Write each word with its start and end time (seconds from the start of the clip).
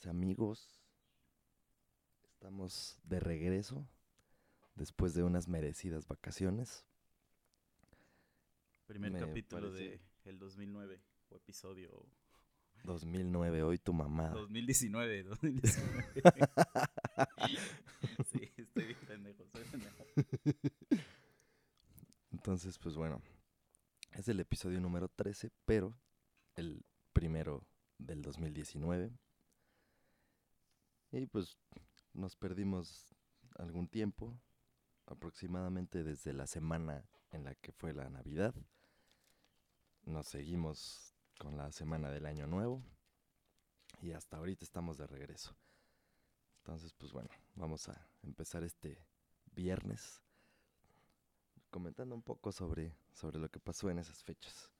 Mis 0.00 0.06
amigos, 0.06 0.80
estamos 2.32 2.98
de 3.04 3.20
regreso 3.20 3.86
después 4.74 5.12
de 5.12 5.22
unas 5.22 5.46
merecidas 5.46 6.08
vacaciones. 6.08 6.86
Primer 8.86 9.12
Me 9.12 9.18
capítulo 9.20 9.68
parece- 9.68 9.84
de 9.84 10.00
el 10.24 10.38
2009 10.38 11.02
o 11.28 11.36
episodio 11.36 12.06
2009, 12.84 13.62
hoy 13.62 13.76
tu 13.76 13.92
mamá. 13.92 14.30
2019, 14.30 15.22
2019. 15.24 16.14
sí, 18.32 18.50
estoy 18.56 18.84
bien 18.86 18.98
pendejo, 19.06 19.44
soy 19.52 19.64
pendejo. 19.64 20.04
Entonces, 22.32 22.78
pues 22.78 22.96
bueno, 22.96 23.20
es 24.12 24.26
el 24.30 24.40
episodio 24.40 24.80
número 24.80 25.08
13, 25.08 25.50
pero 25.66 25.94
el 26.54 26.86
primero 27.12 27.66
del 27.98 28.22
2019. 28.22 29.12
Y 31.12 31.26
pues 31.26 31.58
nos 32.14 32.36
perdimos 32.36 33.14
algún 33.56 33.88
tiempo, 33.88 34.38
aproximadamente 35.06 36.04
desde 36.04 36.32
la 36.32 36.46
semana 36.46 37.04
en 37.32 37.44
la 37.44 37.54
que 37.56 37.72
fue 37.72 37.92
la 37.92 38.08
Navidad. 38.08 38.54
Nos 40.04 40.26
seguimos 40.26 41.14
con 41.38 41.56
la 41.56 41.72
semana 41.72 42.10
del 42.10 42.26
Año 42.26 42.46
Nuevo 42.46 42.82
y 44.00 44.12
hasta 44.12 44.36
ahorita 44.36 44.64
estamos 44.64 44.96
de 44.98 45.06
regreso. 45.06 45.56
Entonces, 46.58 46.92
pues 46.92 47.12
bueno, 47.12 47.30
vamos 47.54 47.88
a 47.88 48.08
empezar 48.22 48.62
este 48.62 49.04
viernes 49.52 50.22
comentando 51.70 52.14
un 52.14 52.22
poco 52.22 52.52
sobre, 52.52 52.94
sobre 53.12 53.38
lo 53.38 53.48
que 53.48 53.58
pasó 53.58 53.90
en 53.90 53.98
esas 53.98 54.22
fechas. 54.22 54.70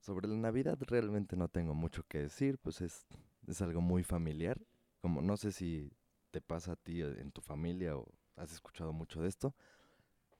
Sobre 0.00 0.26
la 0.28 0.36
Navidad 0.36 0.78
realmente 0.80 1.36
no 1.36 1.48
tengo 1.48 1.74
mucho 1.74 2.04
que 2.04 2.18
decir, 2.18 2.58
pues 2.58 2.80
es, 2.80 3.06
es 3.46 3.60
algo 3.62 3.80
muy 3.80 4.02
familiar. 4.02 4.60
Como 5.00 5.22
no 5.22 5.36
sé 5.36 5.52
si 5.52 5.92
te 6.30 6.40
pasa 6.40 6.72
a 6.72 6.76
ti 6.76 7.02
eh, 7.02 7.20
en 7.20 7.30
tu 7.32 7.40
familia 7.40 7.96
o 7.96 8.06
has 8.36 8.52
escuchado 8.52 8.92
mucho 8.92 9.22
de 9.22 9.28
esto, 9.28 9.54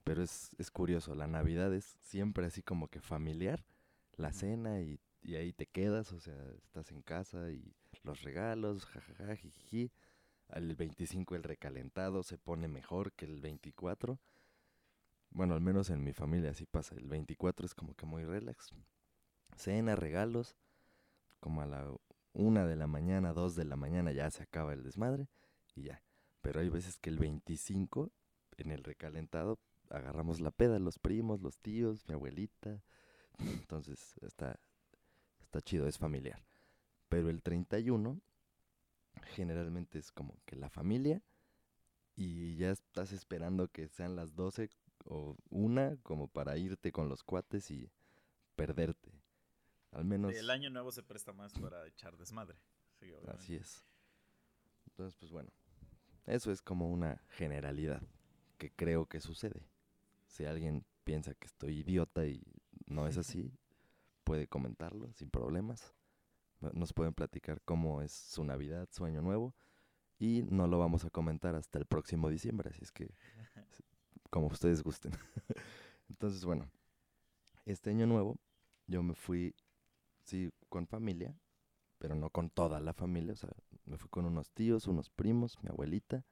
pero 0.04 0.22
es, 0.22 0.50
es 0.58 0.70
curioso, 0.70 1.14
la 1.14 1.26
Navidad 1.26 1.74
es 1.74 1.96
siempre 2.00 2.46
así 2.46 2.62
como 2.62 2.88
que 2.88 3.00
familiar, 3.00 3.64
la 4.16 4.32
cena 4.32 4.80
y, 4.80 5.00
y 5.22 5.36
ahí 5.36 5.52
te 5.52 5.66
quedas, 5.66 6.12
o 6.12 6.20
sea, 6.20 6.36
estás 6.62 6.90
en 6.92 7.02
casa 7.02 7.50
y 7.50 7.74
los 8.02 8.22
regalos, 8.22 8.86
jajaja, 8.86 9.36
jijiji. 9.36 9.92
Al 10.48 10.74
25 10.74 11.36
el 11.36 11.42
recalentado 11.42 12.22
se 12.22 12.38
pone 12.38 12.68
mejor 12.68 13.12
que 13.12 13.26
el 13.26 13.40
24. 13.40 14.18
Bueno, 15.30 15.54
al 15.54 15.60
menos 15.60 15.90
en 15.90 16.02
mi 16.02 16.12
familia 16.12 16.50
así 16.50 16.64
pasa. 16.64 16.94
El 16.96 17.06
24 17.06 17.66
es 17.66 17.74
como 17.74 17.94
que 17.94 18.06
muy 18.06 18.24
relax. 18.24 18.70
Cena, 19.56 19.94
regalos. 19.94 20.56
Como 21.40 21.60
a 21.60 21.66
la 21.66 21.86
una 22.32 22.66
de 22.66 22.76
la 22.76 22.86
mañana, 22.86 23.32
dos 23.32 23.54
de 23.54 23.64
la 23.64 23.76
mañana 23.76 24.12
ya 24.12 24.30
se 24.30 24.42
acaba 24.42 24.72
el 24.72 24.82
desmadre 24.82 25.28
y 25.74 25.84
ya. 25.84 26.02
Pero 26.40 26.60
hay 26.60 26.68
veces 26.68 26.98
que 26.98 27.10
el 27.10 27.18
25 27.18 28.10
en 28.58 28.70
el 28.70 28.84
recalentado 28.84 29.58
agarramos 29.90 30.40
la 30.40 30.50
peda, 30.50 30.78
los 30.78 30.98
primos, 30.98 31.40
los 31.40 31.58
tíos, 31.58 32.06
mi 32.08 32.14
abuelita. 32.14 32.82
Entonces 33.38 34.14
está, 34.22 34.58
está 35.40 35.60
chido, 35.60 35.86
es 35.86 35.98
familiar. 35.98 36.44
Pero 37.08 37.30
el 37.30 37.42
31 37.42 38.20
generalmente 39.34 39.98
es 39.98 40.12
como 40.12 40.38
que 40.44 40.56
la 40.56 40.68
familia 40.68 41.22
y 42.14 42.56
ya 42.56 42.70
estás 42.70 43.12
esperando 43.12 43.68
que 43.68 43.88
sean 43.88 44.16
las 44.16 44.34
12 44.34 44.70
o 45.04 45.36
una 45.50 45.96
como 46.02 46.28
para 46.28 46.56
irte 46.58 46.92
con 46.92 47.08
los 47.08 47.22
cuates 47.22 47.70
y 47.70 47.90
perderte. 48.56 49.17
Al 49.92 50.04
menos 50.04 50.34
El 50.34 50.50
año 50.50 50.70
nuevo 50.70 50.92
se 50.92 51.02
presta 51.02 51.32
más 51.32 51.52
para 51.54 51.86
echar 51.86 52.16
desmadre. 52.16 52.56
Sí, 53.00 53.12
así 53.28 53.54
es. 53.56 53.84
Entonces, 54.86 55.16
pues 55.18 55.30
bueno, 55.32 55.50
eso 56.26 56.50
es 56.50 56.60
como 56.62 56.90
una 56.90 57.22
generalidad 57.28 58.02
que 58.58 58.70
creo 58.70 59.06
que 59.06 59.20
sucede. 59.20 59.66
Si 60.26 60.44
alguien 60.44 60.84
piensa 61.04 61.34
que 61.34 61.46
estoy 61.46 61.78
idiota 61.78 62.26
y 62.26 62.42
no 62.86 63.06
es 63.06 63.16
así, 63.16 63.52
puede 64.24 64.46
comentarlo 64.46 65.10
sin 65.14 65.30
problemas. 65.30 65.94
No- 66.60 66.70
Nos 66.72 66.92
pueden 66.92 67.14
platicar 67.14 67.60
cómo 67.62 68.02
es 68.02 68.12
su 68.12 68.44
Navidad, 68.44 68.88
su 68.90 69.04
Año 69.04 69.22
Nuevo. 69.22 69.54
Y 70.18 70.42
no 70.42 70.66
lo 70.66 70.78
vamos 70.80 71.04
a 71.04 71.10
comentar 71.10 71.54
hasta 71.54 71.78
el 71.78 71.86
próximo 71.86 72.28
diciembre, 72.28 72.70
así 72.70 72.82
es 72.82 72.90
que 72.90 73.14
como 74.30 74.48
ustedes 74.48 74.82
gusten. 74.82 75.12
Entonces, 76.08 76.44
bueno, 76.44 76.68
este 77.64 77.90
Año 77.90 78.06
Nuevo 78.06 78.36
yo 78.88 79.02
me 79.02 79.14
fui, 79.14 79.54
sí, 80.28 80.50
con 80.68 80.86
familia, 80.86 81.34
pero 81.98 82.14
no 82.14 82.30
con 82.30 82.50
toda 82.50 82.80
la 82.80 82.92
familia. 82.92 83.32
O 83.32 83.36
sea, 83.36 83.50
me 83.86 83.96
fui 83.96 84.08
con 84.10 84.26
unos 84.26 84.50
tíos, 84.52 84.86
unos 84.86 85.08
primos, 85.10 85.58
mi 85.62 85.70
abuelita, 85.70 86.24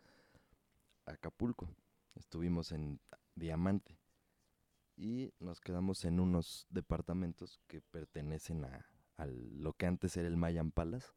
a 1.07 1.13
Acapulco. 1.13 1.69
Estuvimos 2.15 2.73
en 2.73 3.01
Diamante 3.35 3.99
y 4.97 5.33
nos 5.41 5.61
quedamos 5.61 6.05
en 6.05 6.21
unos 6.21 6.67
departamentos 6.71 7.61
que 7.67 7.81
pertenecen 7.81 8.65
a, 8.65 8.87
lo 9.19 9.73
que 9.73 9.87
antes 9.87 10.17
era 10.17 10.29
el 10.29 10.37
Mayan 10.37 10.73
Palace 10.73 11.09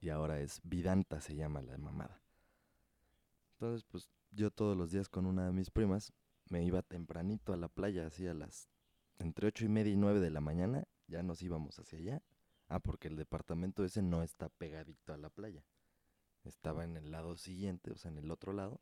y 0.00 0.08
ahora 0.08 0.40
es 0.40 0.60
Vidanta 0.64 1.20
se 1.20 1.36
llama 1.36 1.62
la 1.62 1.78
mamada. 1.78 2.20
Entonces, 3.52 3.84
pues 3.84 4.10
yo 4.32 4.50
todos 4.50 4.76
los 4.76 4.90
días 4.90 5.08
con 5.08 5.26
una 5.26 5.46
de 5.46 5.52
mis 5.52 5.70
primas 5.70 6.12
me 6.50 6.64
iba 6.64 6.82
tempranito 6.82 7.52
a 7.52 7.56
la 7.56 7.68
playa, 7.68 8.06
así 8.06 8.24
las 8.24 8.68
entre 9.18 9.46
ocho 9.46 9.64
y 9.64 9.68
media 9.68 9.92
y 9.92 9.96
nueve 9.96 10.18
de 10.18 10.30
la 10.30 10.40
mañana, 10.40 10.88
ya 11.06 11.22
nos 11.22 11.42
íbamos 11.42 11.78
hacia 11.78 11.98
allá. 11.98 12.22
Ah, 12.68 12.80
porque 12.80 13.08
el 13.08 13.16
departamento 13.16 13.84
ese 13.84 14.02
no 14.02 14.22
está 14.22 14.48
pegadito 14.48 15.12
a 15.12 15.18
la 15.18 15.30
playa. 15.30 15.64
Estaba 16.44 16.84
en 16.84 16.96
el 16.96 17.10
lado 17.10 17.36
siguiente, 17.36 17.92
o 17.92 17.96
sea, 17.96 18.10
en 18.10 18.18
el 18.18 18.30
otro 18.30 18.52
lado. 18.52 18.80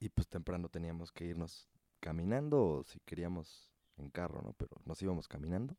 Y 0.00 0.08
pues 0.08 0.28
temprano 0.28 0.68
teníamos 0.68 1.12
que 1.12 1.26
irnos 1.26 1.68
caminando 2.00 2.62
o 2.62 2.84
si 2.84 3.00
queríamos 3.00 3.70
en 3.96 4.10
carro, 4.10 4.42
¿no? 4.42 4.52
Pero 4.54 4.76
nos 4.84 5.00
íbamos 5.02 5.28
caminando. 5.28 5.76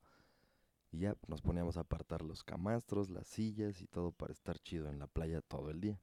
Y 0.92 1.00
ya 1.00 1.16
nos 1.28 1.42
poníamos 1.42 1.78
a 1.78 1.82
apartar 1.82 2.24
los 2.24 2.44
camastros, 2.44 3.10
las 3.10 3.28
sillas 3.28 3.82
y 3.82 3.88
todo 3.88 4.12
para 4.12 4.34
estar 4.34 4.60
chido 4.60 4.90
en 4.90 5.00
la 5.00 5.08
playa 5.08 5.42
todo 5.42 5.70
el 5.70 5.82
día. 5.82 6.00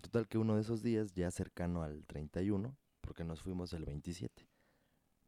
Total 0.00 0.26
que 0.26 0.38
uno 0.38 0.56
de 0.56 0.62
esos 0.62 0.82
días, 0.82 1.12
ya 1.14 1.30
cercano 1.30 1.82
al 1.82 2.04
31, 2.06 2.76
porque 3.00 3.24
nos 3.24 3.42
fuimos 3.42 3.72
el 3.72 3.84
27. 3.84 4.48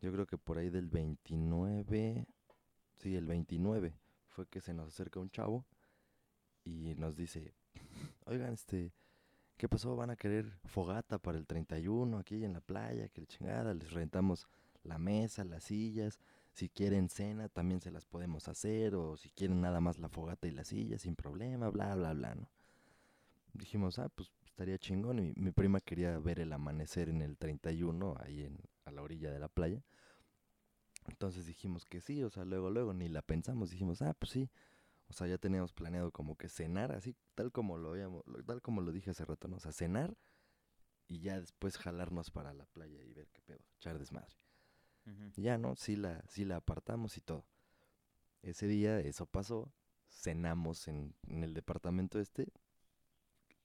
Yo 0.01 0.13
creo 0.13 0.27
que 0.27 0.39
por 0.39 0.59
ahí 0.59 0.71
del 0.71 0.89
29, 0.89 2.27
sí, 2.97 3.17
el 3.17 3.27
29, 3.27 3.95
fue 4.29 4.47
que 4.47 4.61
se 4.61 4.75
nos 4.75 4.89
acerca 4.89 5.21
un 5.21 5.31
chavo 5.31 5.65
y 6.65 6.95
nos 6.97 7.17
dice, 7.17 7.55
oigan, 8.27 8.53
este, 8.53 8.93
¿qué 9.57 9.69
pasó? 9.69 9.97
¿Van 9.97 10.11
a 10.11 10.17
querer 10.17 10.59
fogata 10.65 11.19
para 11.19 11.39
el 11.39 11.47
31 11.47 12.19
aquí 12.19 12.45
en 12.45 12.53
la 12.53 12.61
playa? 12.61 13.09
Que 13.09 13.27
chingada, 13.27 13.73
les 13.75 13.93
rentamos 13.93 14.47
la 14.83 14.99
mesa, 14.99 15.45
las 15.45 15.65
sillas. 15.65 16.19
Si 16.53 16.69
quieren 16.69 17.09
cena, 17.09 17.49
también 17.49 17.81
se 17.81 17.91
las 17.91 18.07
podemos 18.07 18.49
hacer. 18.49 18.95
O 18.95 19.17
si 19.17 19.31
quieren 19.31 19.61
nada 19.61 19.81
más 19.81 19.99
la 19.99 20.09
fogata 20.09 20.49
y 20.49 20.53
la 20.53 20.65
silla, 20.65 20.99
sin 20.99 21.15
problema, 21.15 21.69
bla, 21.69 21.95
bla, 21.95 22.13
bla, 22.13 22.35
¿no? 22.35 22.49
Dijimos, 23.53 23.99
ah, 23.99 24.09
pues 24.09 24.31
estaría 24.45 24.79
chingón. 24.79 25.19
Y 25.19 25.33
mi 25.37 25.51
prima 25.53 25.81
quería 25.81 26.19
ver 26.19 26.41
el 26.41 26.53
amanecer 26.53 27.09
en 27.09 27.23
el 27.23 27.37
31, 27.37 28.17
ahí 28.21 28.43
en, 28.45 28.59
a 28.85 28.91
la 28.91 29.03
orilla 29.03 29.31
de 29.31 29.39
la 29.39 29.49
playa. 29.49 29.83
Entonces 31.09 31.47
dijimos 31.47 31.85
que 31.85 32.01
sí, 32.01 32.23
o 32.25 32.31
sea, 32.31 32.45
luego, 32.45 32.71
luego, 32.71 32.93
ni 32.95 33.09
la 33.09 33.23
pensamos. 33.23 33.71
Dijimos, 33.71 34.03
ah, 34.03 34.15
pues 34.19 34.31
sí. 34.33 34.51
O 35.09 35.13
sea, 35.15 35.27
ya 35.29 35.39
teníamos 35.39 35.73
planeado 35.75 36.13
como 36.13 36.37
que 36.37 36.49
cenar, 36.49 36.93
así, 36.93 37.17
tal 37.35 37.53
como 37.53 37.79
lo 37.79 37.91
habíamos, 37.93 38.25
tal 38.47 38.63
como 38.63 38.81
lo 38.83 38.93
dije 38.93 39.11
hace 39.11 39.25
rato, 39.25 39.49
¿no? 39.49 39.57
O 39.57 39.61
sea, 39.61 39.73
cenar 39.73 40.17
y 41.09 41.21
ya 41.21 41.41
después 41.41 41.79
jalarnos 41.79 42.31
para 42.31 42.55
la 42.55 42.67
playa 42.67 43.03
y 43.05 43.15
ver 43.15 43.29
qué 43.33 43.41
pedo, 43.43 43.61
echar 43.79 43.99
desmadre. 43.99 44.37
Ya, 45.37 45.59
¿no? 45.59 45.77
Sí 45.77 45.97
la, 45.97 46.23
sí 46.29 46.45
la 46.45 46.57
apartamos 46.57 47.17
y 47.17 47.21
todo. 47.21 47.45
Ese 48.43 48.67
día 48.69 49.01
eso 49.01 49.27
pasó, 49.27 49.73
cenamos 50.09 50.89
en, 50.89 51.15
en 51.29 51.45
el 51.45 51.55
departamento 51.55 52.21
este 52.21 52.53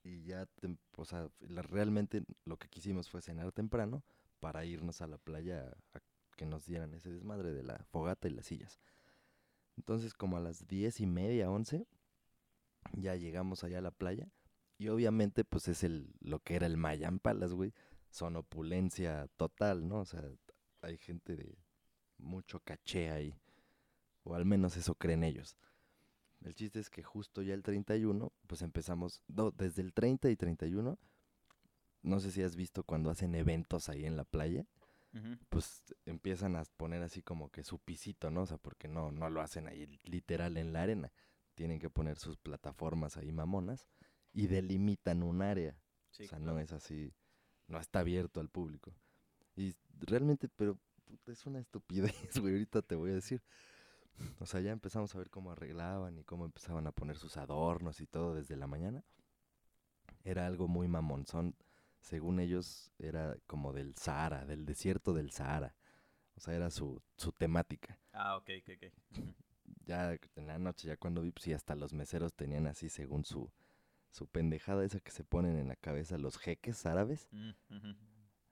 y 0.03 0.23
ya, 0.23 0.47
tem- 0.61 0.77
o 0.97 1.05
sea, 1.05 1.29
la- 1.39 1.61
realmente 1.61 2.23
lo 2.45 2.57
que 2.57 2.67
quisimos 2.69 3.09
fue 3.09 3.21
cenar 3.21 3.51
temprano 3.51 4.03
para 4.39 4.65
irnos 4.65 5.01
a 5.01 5.07
la 5.07 5.17
playa 5.17 5.75
a 5.93 5.99
que 6.41 6.47
nos 6.47 6.65
dieran 6.65 6.91
ese 6.95 7.11
desmadre 7.11 7.53
de 7.53 7.61
la 7.61 7.85
fogata 7.91 8.27
y 8.27 8.31
las 8.31 8.47
sillas. 8.47 8.79
Entonces, 9.77 10.15
como 10.15 10.37
a 10.37 10.39
las 10.39 10.67
diez 10.67 10.99
y 10.99 11.05
media, 11.05 11.51
once, 11.51 11.85
ya 12.93 13.15
llegamos 13.15 13.63
allá 13.63 13.77
a 13.77 13.81
la 13.81 13.91
playa. 13.91 14.27
Y 14.79 14.87
obviamente, 14.87 15.45
pues 15.45 15.67
es 15.67 15.83
el, 15.83 16.15
lo 16.19 16.39
que 16.39 16.55
era 16.55 16.65
el 16.65 16.77
Mayan 16.77 17.19
Palace, 17.19 17.53
güey. 17.53 17.75
Son 18.09 18.35
opulencia 18.37 19.27
total, 19.37 19.87
¿no? 19.87 19.99
O 19.99 20.05
sea, 20.05 20.23
hay 20.81 20.97
gente 20.97 21.35
de 21.35 21.59
mucho 22.17 22.59
caché 22.59 23.11
ahí. 23.11 23.35
O 24.23 24.33
al 24.33 24.45
menos 24.45 24.75
eso 24.77 24.95
creen 24.95 25.23
ellos. 25.23 25.55
El 26.43 26.55
chiste 26.55 26.79
es 26.79 26.89
que 26.89 27.03
justo 27.03 27.43
ya 27.43 27.53
el 27.53 27.61
31, 27.61 28.33
pues 28.47 28.63
empezamos, 28.63 29.21
desde 29.27 29.83
el 29.83 29.93
30 29.93 30.31
y 30.31 30.35
31, 30.35 30.97
no 32.01 32.19
sé 32.19 32.31
si 32.31 32.41
has 32.41 32.55
visto 32.55 32.83
cuando 32.83 33.11
hacen 33.11 33.35
eventos 33.35 33.89
ahí 33.89 34.07
en 34.07 34.17
la 34.17 34.23
playa, 34.23 34.65
Ujú. 35.13 35.37
pues 35.49 35.83
empiezan 36.05 36.55
a 36.55 36.63
poner 36.77 37.03
así 37.03 37.21
como 37.21 37.49
que 37.51 37.63
su 37.63 37.79
pisito, 37.79 38.31
¿no? 38.31 38.43
O 38.43 38.45
sea, 38.45 38.57
porque 38.57 38.87
no, 38.87 39.11
no 39.11 39.29
lo 39.29 39.41
hacen 39.41 39.67
ahí 39.67 39.99
literal 40.03 40.57
en 40.57 40.73
la 40.73 40.83
arena. 40.83 41.11
Tienen 41.55 41.79
que 41.79 41.89
poner 41.89 42.17
sus 42.17 42.37
plataformas 42.37 43.17
ahí 43.17 43.31
mamonas 43.31 43.87
y 44.33 44.47
delimitan 44.47 45.23
un 45.23 45.41
área. 45.41 45.77
Sí, 46.11 46.23
o 46.23 46.27
sea, 46.27 46.39
claro. 46.39 46.53
no 46.53 46.59
es 46.59 46.71
así, 46.71 47.13
no 47.67 47.79
está 47.79 47.99
abierto 47.99 48.39
al 48.39 48.49
público. 48.49 48.93
Y 49.55 49.75
realmente, 49.99 50.49
pero 50.49 50.79
puta, 51.05 51.31
es 51.31 51.45
una 51.45 51.59
estupidez, 51.59 52.13
güey, 52.41 52.53
ahorita 52.53 52.81
te 52.81 52.95
voy 52.95 53.11
a 53.11 53.15
decir. 53.15 53.43
O 54.39 54.45
sea, 54.45 54.61
ya 54.61 54.71
empezamos 54.71 55.13
a 55.15 55.17
ver 55.17 55.29
cómo 55.29 55.51
arreglaban 55.51 56.17
y 56.17 56.23
cómo 56.23 56.45
empezaban 56.45 56.87
a 56.87 56.91
poner 56.91 57.17
sus 57.17 57.37
adornos 57.37 58.01
y 58.01 58.07
todo 58.07 58.33
desde 58.35 58.55
la 58.57 58.67
mañana. 58.67 59.03
Era 60.23 60.47
algo 60.47 60.67
muy 60.67 60.87
mamonzón. 60.87 61.55
Según 62.01 62.39
ellos, 62.39 62.91
era 62.99 63.37
como 63.47 63.73
del 63.73 63.95
Sahara, 63.95 64.45
del 64.45 64.65
desierto 64.65 65.13
del 65.13 65.31
Sahara. 65.31 65.75
O 66.35 66.39
sea, 66.39 66.55
era 66.55 66.71
su, 66.71 67.01
su 67.15 67.31
temática. 67.31 67.99
Ah, 68.11 68.37
ok, 68.37 68.49
ok, 68.61 68.69
ok. 68.75 69.25
Ya 69.85 70.17
en 70.35 70.47
la 70.47 70.57
noche, 70.57 70.87
ya 70.87 70.97
cuando 70.97 71.21
vi, 71.21 71.31
pues 71.31 71.43
sí, 71.43 71.53
hasta 71.53 71.75
los 71.75 71.93
meseros 71.93 72.33
tenían 72.33 72.67
así, 72.67 72.89
según 72.89 73.23
su, 73.25 73.51
su 74.09 74.27
pendejada 74.27 74.83
esa 74.83 74.99
que 74.99 75.11
se 75.11 75.23
ponen 75.23 75.57
en 75.57 75.67
la 75.67 75.75
cabeza 75.75 76.17
los 76.17 76.37
jeques 76.37 76.85
árabes. 76.85 77.27
Mm. 77.31 77.91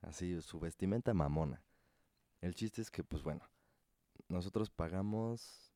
Así, 0.02 0.42
su 0.42 0.60
vestimenta 0.60 1.14
mamona. 1.14 1.64
El 2.42 2.56
chiste 2.56 2.82
es 2.82 2.92
que, 2.92 3.04
pues 3.04 3.24
bueno, 3.24 3.50
nosotros 4.28 4.70
pagamos. 4.70 5.74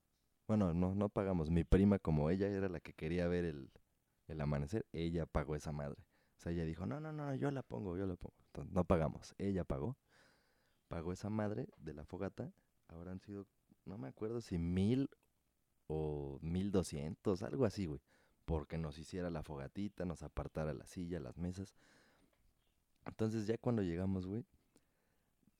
Bueno, 0.47 0.73
no, 0.73 0.93
no 0.95 1.09
pagamos. 1.09 1.49
Mi 1.49 1.63
prima, 1.63 1.99
como 1.99 2.29
ella 2.29 2.47
era 2.47 2.69
la 2.69 2.79
que 2.79 2.93
quería 2.93 3.27
ver 3.27 3.45
el, 3.45 3.71
el 4.27 4.41
amanecer, 4.41 4.85
ella 4.91 5.25
pagó 5.25 5.55
esa 5.55 5.71
madre. 5.71 6.03
Sea, 6.43 6.51
ella 6.51 6.65
dijo, 6.65 6.85
no, 6.85 6.99
no, 6.99 7.13
no, 7.13 7.33
yo 7.35 7.51
la 7.51 7.63
pongo, 7.63 7.97
yo 7.97 8.05
la 8.05 8.17
pongo. 8.17 8.35
No 8.69 8.83
pagamos. 8.83 9.33
Ella 9.37 9.63
pagó. 9.63 9.97
Pagó 10.89 11.13
esa 11.13 11.29
madre 11.29 11.69
de 11.77 11.93
la 11.93 12.03
fogata. 12.03 12.51
Habrán 12.89 13.21
sido, 13.21 13.47
no 13.85 13.97
me 13.97 14.09
acuerdo 14.09 14.41
si 14.41 14.57
mil 14.57 15.09
o 15.87 16.39
mil 16.41 16.71
doscientos, 16.71 17.43
algo 17.43 17.65
así, 17.65 17.85
güey. 17.85 18.01
Porque 18.43 18.77
nos 18.77 18.97
hiciera 18.97 19.29
la 19.29 19.41
fogatita, 19.41 20.03
nos 20.03 20.21
apartara 20.21 20.73
la 20.73 20.85
silla, 20.85 21.21
las 21.21 21.37
mesas. 21.37 21.77
Entonces 23.05 23.47
ya 23.47 23.57
cuando 23.57 23.81
llegamos, 23.81 24.27
güey, 24.27 24.45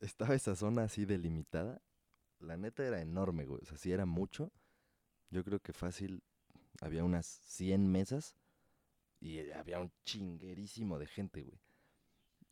estaba 0.02 0.36
esa 0.36 0.54
zona 0.54 0.84
así 0.84 1.06
delimitada. 1.06 1.82
La 2.40 2.58
neta 2.58 2.86
era 2.86 3.00
enorme, 3.00 3.46
güey. 3.46 3.62
O 3.62 3.66
sea, 3.66 3.78
sí 3.78 3.94
era 3.94 4.06
mucho. 4.06 4.52
Yo 5.30 5.46
creo 5.46 5.62
que 5.62 5.72
fácil 5.72 6.24
había 6.82 7.06
unas 7.06 7.26
100 7.26 7.90
mesas 7.90 8.36
y 9.24 9.38
eh, 9.40 9.54
había 9.54 9.80
un 9.80 9.90
chinguerísimo 10.04 11.00
de 11.00 11.08
gente, 11.08 11.44
güey. 11.44 11.58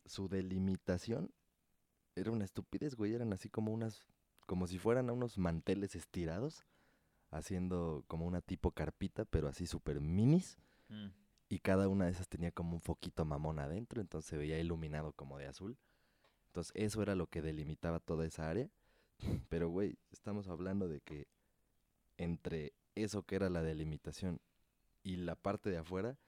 Su 0.06 0.26
delimitación 0.28 1.30
era 2.16 2.30
una 2.30 2.46
estupidez, 2.46 2.94
güey. 2.96 3.12
Eran 3.12 3.34
así 3.34 3.50
como 3.50 3.72
unas, 3.72 4.06
como 4.46 4.66
si 4.66 4.78
fueran 4.78 5.10
a 5.10 5.12
unos 5.12 5.36
manteles 5.36 5.94
estirados, 5.94 6.64
haciendo 7.30 8.04
como 8.08 8.26
una 8.26 8.40
tipo 8.40 8.70
carpita, 8.70 9.26
pero 9.26 9.48
así 9.48 9.66
súper 9.66 10.00
minis 10.00 10.58
Mm. 10.88 11.08
y 11.48 11.58
cada 11.60 11.88
una 11.88 12.04
de 12.06 12.10
esas 12.12 12.28
tenía 12.28 12.50
como 12.52 12.72
un 12.74 12.80
foquito 12.80 13.24
mamón 13.24 13.58
adentro, 13.58 14.00
entonces 14.00 14.28
se 14.28 14.36
veía 14.36 14.58
iluminado 14.58 15.12
como 15.12 15.38
de 15.38 15.46
azul. 15.46 15.76
Entonces 16.46 16.72
eso 16.74 17.02
era 17.02 17.14
lo 17.14 17.26
que 17.28 17.40
delimitaba 17.42 17.98
toda 18.00 18.26
esa 18.26 18.48
área. 18.50 18.70
Pero, 19.50 19.68
güey, 19.68 19.96
estamos 20.10 20.48
hablando 20.48 20.88
de 20.88 21.00
que 21.00 21.26
entre 22.18 22.72
eso 22.94 23.22
que 23.24 23.36
era 23.36 23.48
la 23.50 23.62
delimitación 23.62 24.40
y 25.02 25.16
la 25.16 25.34
parte 25.34 25.70
de 25.70 25.78
afuera, 25.78 26.18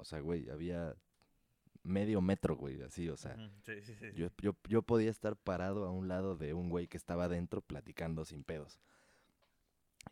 o 0.00 0.04
sea, 0.04 0.20
güey, 0.20 0.48
había 0.50 0.96
medio 1.82 2.20
metro, 2.20 2.56
güey, 2.56 2.82
así, 2.82 3.08
o 3.08 3.16
sea, 3.16 3.34
Ujú. 3.36 3.50
Sí, 3.64 3.80
sí, 3.82 3.94
sí. 3.94 4.06
yo, 4.14 4.28
yo, 4.42 4.54
yo 4.68 4.82
podía 4.82 5.10
estar 5.10 5.36
parado 5.36 5.86
a 5.86 5.90
un 5.90 6.08
lado 6.08 6.36
de 6.36 6.52
un 6.52 6.68
güey 6.68 6.88
que 6.88 6.96
estaba 6.98 7.24
adentro 7.24 7.62
platicando 7.62 8.24
sin 8.24 8.44
pedos. 8.44 8.80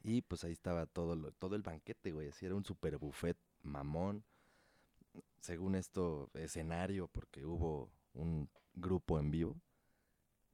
Y 0.03 0.23
pues 0.23 0.45
ahí 0.45 0.53
estaba 0.53 0.87
todo, 0.87 1.15
lo- 1.17 1.33
todo 1.33 1.57
el 1.57 1.63
banquete, 1.63 2.13
güey. 2.13 2.29
Así 2.29 2.47
era 2.47 2.55
un 2.55 2.65
super 2.65 2.99
buffet 2.99 3.37
mamón. 3.63 4.25
Según 5.41 5.75
esto, 5.75 6.31
escenario, 6.35 7.09
porque 7.09 7.45
hubo 7.45 7.91
un 8.15 8.49
grupo 8.75 9.19
en 9.19 9.31
vivo. 9.31 9.57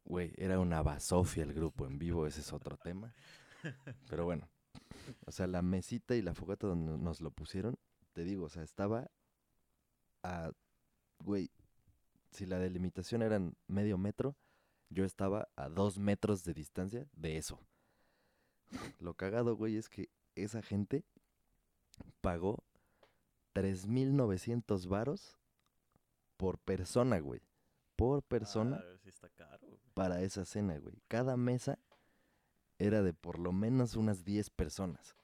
Güey, 0.05 0.33
era 0.37 0.59
una 0.61 0.83
basofia 0.83 1.43
el 1.45 1.53
grupo 1.55 1.87
en 1.87 1.99
vivo, 1.99 2.27
ese 2.27 2.41
es 2.41 2.53
otro 2.53 2.77
tema. 2.77 3.15
Pero 4.09 4.25
bueno, 4.25 4.49
o 5.27 5.33
sea, 5.33 5.47
la 5.47 5.63
mesita 5.63 6.15
y 6.15 6.23
la 6.23 6.35
fogata 6.35 6.67
donde 6.67 6.99
nos 6.99 7.21
lo 7.21 7.31
pusieron, 7.31 7.77
te 8.13 8.25
digo, 8.25 8.45
o 8.45 8.49
sea, 8.51 8.63
estaba 8.63 9.11
a, 10.25 10.50
güey, 11.21 11.50
si 12.32 12.47
la 12.47 12.59
delimitación 12.59 13.23
era 13.23 13.37
en 13.37 13.56
medio 13.69 13.97
metro, 13.99 14.35
yo 14.91 15.05
estaba 15.05 15.49
a 15.55 15.69
dos 15.69 15.99
metros 15.99 16.43
de 16.44 16.55
distancia 16.55 17.06
de 17.12 17.37
eso. 17.37 17.61
Lo 18.99 19.15
cagado, 19.15 19.55
güey, 19.56 19.76
es 19.76 19.88
que 19.88 20.09
esa 20.35 20.62
gente 20.62 21.05
pagó 22.21 22.65
3.900 23.55 24.88
varos 24.88 25.37
por 26.37 26.59
persona, 26.59 27.20
güey. 27.20 27.41
Por 27.97 28.23
persona 28.23 28.82
Ah, 28.82 28.97
sí 29.03 29.09
está 29.09 29.29
caro. 29.31 29.67
güey. 29.69 29.79
para 29.94 30.23
esa 30.23 30.44
cena, 30.44 30.77
güey. 30.79 30.97
Cada 31.06 31.37
mesa 31.37 31.79
era 32.79 33.03
de 33.03 33.15
por 33.15 33.38
lo 33.38 33.53
menos 33.53 33.94
unas 33.94 34.25
10 34.25 34.50
personas. 34.50 35.15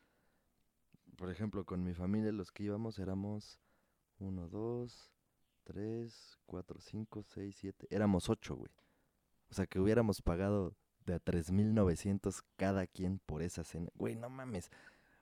Por 1.17 1.31
ejemplo, 1.31 1.65
con 1.65 1.83
mi 1.83 1.93
familia 1.95 2.31
los 2.31 2.53
que 2.53 2.63
íbamos 2.63 2.99
éramos 3.01 3.59
1, 4.21 4.49
2, 4.49 5.13
3, 5.65 6.39
4, 6.47 6.81
5, 6.81 7.23
6, 7.23 7.57
7. 7.59 7.87
Éramos 7.91 8.29
8, 8.29 8.57
güey. 8.57 8.73
O 9.51 9.55
sea, 9.55 9.67
que 9.67 9.81
hubiéramos 9.81 10.23
pagado 10.23 10.77
de 11.07 11.15
a 11.15 11.21
3.900 11.21 12.43
cada 12.57 12.87
quien 12.87 13.19
por 13.19 13.43
esa 13.43 13.65
cena. 13.65 13.91
Güey, 13.95 14.17
no 14.17 14.31
mames. 14.31 14.71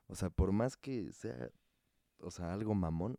O 0.06 0.14
sea, 0.14 0.30
por 0.30 0.52
más 0.52 0.76
que 0.76 1.12
sea, 1.12 1.50
o 2.20 2.30
sea, 2.30 2.52
algo 2.52 2.74
mamón, 2.74 3.18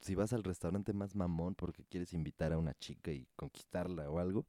si 0.00 0.14
vas 0.14 0.32
al 0.32 0.44
restaurante 0.44 0.92
más 0.92 1.14
mamón 1.14 1.54
porque 1.54 1.84
quieres 1.84 2.12
invitar 2.12 2.52
a 2.52 2.58
una 2.58 2.74
chica 2.74 3.10
y 3.10 3.28
conquistarla 3.36 4.10
o 4.10 4.18
algo, 4.18 4.46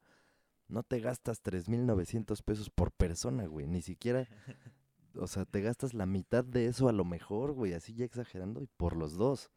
no 0.68 0.82
te 0.82 1.00
gastas 1.00 1.42
3.900 1.42 2.42
pesos 2.42 2.70
por 2.70 2.92
persona, 2.92 3.46
güey. 3.46 3.66
Ni 3.66 3.82
siquiera, 3.82 4.28
o 5.14 5.26
sea, 5.26 5.44
te 5.44 5.62
gastas 5.62 5.94
la 5.94 6.06
mitad 6.06 6.44
de 6.44 6.66
eso 6.66 6.88
a 6.88 6.92
lo 6.92 7.04
mejor, 7.04 7.52
güey, 7.52 7.72
así 7.72 7.94
ya 7.94 8.04
exagerando, 8.04 8.62
y 8.62 8.66
por 8.66 8.96
los 8.96 9.14
dos. 9.14 9.50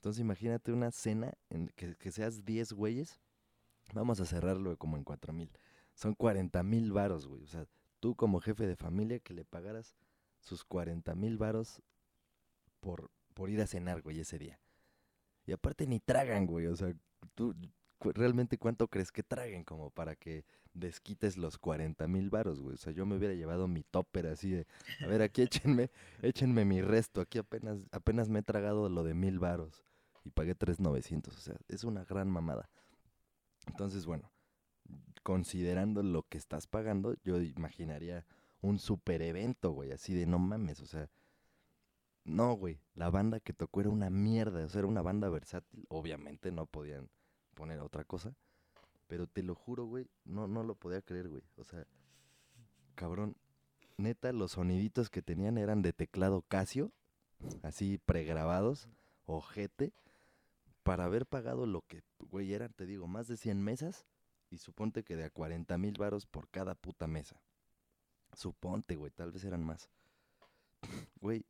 Entonces 0.00 0.22
imagínate 0.22 0.72
una 0.72 0.90
cena 0.92 1.34
en 1.50 1.68
que, 1.76 2.10
seas 2.10 2.46
10 2.46 2.72
güeyes. 2.72 3.20
Vamos 3.92 4.18
a 4.18 4.24
cerrarlo 4.24 4.74
como 4.78 4.96
en 4.96 5.04
4.000. 5.04 5.50
Son 5.92 6.14
40 6.14 6.62
mil 6.62 6.90
varos, 6.90 7.26
güey. 7.26 7.42
O 7.42 7.46
sea, 7.46 7.66
tú 7.98 8.16
como 8.16 8.40
jefe 8.40 8.66
de 8.66 8.76
familia 8.76 9.18
que 9.18 9.34
le 9.34 9.44
pagaras 9.44 9.98
sus 10.38 10.64
40 10.64 11.14
mil 11.16 11.36
varos 11.36 11.82
por, 12.80 13.10
por 13.34 13.50
ir 13.50 13.60
a 13.60 13.66
cenar, 13.66 14.00
güey, 14.00 14.20
ese 14.20 14.38
día. 14.38 14.58
Y 15.44 15.52
aparte 15.52 15.86
ni 15.86 16.00
tragan, 16.00 16.46
güey. 16.46 16.68
O 16.68 16.76
sea, 16.76 16.94
tú 17.34 17.54
realmente 18.00 18.56
cuánto 18.56 18.88
crees 18.88 19.12
que 19.12 19.22
traguen 19.22 19.64
como 19.64 19.90
para 19.90 20.16
que 20.16 20.46
desquites 20.72 21.36
los 21.36 21.58
40 21.58 22.08
mil 22.08 22.30
varos, 22.30 22.62
güey. 22.62 22.76
O 22.76 22.78
sea, 22.78 22.94
yo 22.94 23.04
me 23.04 23.16
hubiera 23.16 23.34
llevado 23.34 23.68
mi 23.68 23.82
topper 23.82 24.28
así 24.28 24.48
de, 24.48 24.66
a 25.04 25.08
ver, 25.08 25.20
aquí 25.20 25.42
échenme, 25.42 25.90
échenme 26.22 26.64
mi 26.64 26.80
resto. 26.80 27.20
Aquí 27.20 27.36
apenas, 27.36 27.86
apenas 27.92 28.30
me 28.30 28.38
he 28.38 28.42
tragado 28.42 28.88
lo 28.88 29.04
de 29.04 29.12
mil 29.12 29.38
varos 29.38 29.84
y 30.24 30.30
pagué 30.30 30.54
3,900. 30.54 31.36
O 31.36 31.40
sea, 31.40 31.56
es 31.68 31.84
una 31.84 32.04
gran 32.04 32.28
mamada. 32.28 32.68
Entonces, 33.66 34.06
bueno, 34.06 34.30
considerando 35.22 36.02
lo 36.02 36.22
que 36.22 36.38
estás 36.38 36.66
pagando, 36.66 37.14
yo 37.24 37.40
imaginaría 37.40 38.26
un 38.62 38.78
super 38.78 39.22
evento, 39.22 39.70
güey, 39.72 39.92
así 39.92 40.14
de 40.14 40.26
no 40.26 40.38
mames, 40.38 40.80
o 40.80 40.86
sea, 40.86 41.10
no, 42.24 42.54
güey, 42.54 42.80
la 42.94 43.10
banda 43.10 43.40
que 43.40 43.52
tocó 43.52 43.80
era 43.80 43.90
una 43.90 44.10
mierda, 44.10 44.64
o 44.64 44.68
sea, 44.68 44.80
era 44.80 44.88
una 44.88 45.02
banda 45.02 45.28
versátil, 45.28 45.86
obviamente 45.88 46.52
no 46.52 46.66
podían 46.66 47.08
poner 47.54 47.80
otra 47.80 48.04
cosa, 48.04 48.34
pero 49.06 49.26
te 49.26 49.42
lo 49.42 49.54
juro, 49.54 49.86
güey, 49.86 50.08
no, 50.24 50.46
no 50.46 50.62
lo 50.62 50.74
podía 50.74 51.00
creer, 51.02 51.28
güey, 51.28 51.42
o 51.56 51.64
sea, 51.64 51.86
cabrón, 52.94 53.36
neta, 53.96 54.32
los 54.32 54.52
soniditos 54.52 55.10
que 55.10 55.22
tenían 55.22 55.56
eran 55.56 55.82
de 55.82 55.92
teclado 55.92 56.42
Casio, 56.42 56.92
así 57.62 57.98
pregrabados, 57.98 58.88
ojete, 59.24 59.92
para 60.82 61.04
haber 61.04 61.26
pagado 61.26 61.66
lo 61.66 61.82
que, 61.82 62.02
güey, 62.18 62.52
eran, 62.52 62.72
te 62.72 62.86
digo, 62.86 63.06
más 63.06 63.28
de 63.28 63.36
100 63.36 63.62
mesas, 63.62 64.06
y 64.50 64.58
suponte 64.58 65.04
que 65.04 65.16
de 65.16 65.24
a 65.24 65.30
40 65.30 65.76
mil 65.78 65.94
varos 65.98 66.26
por 66.26 66.48
cada 66.48 66.74
puta 66.74 67.06
mesa. 67.06 67.40
Suponte, 68.32 68.96
güey, 68.96 69.10
tal 69.12 69.32
vez 69.32 69.44
eran 69.44 69.64
más. 69.64 69.90
güey, 71.20 71.44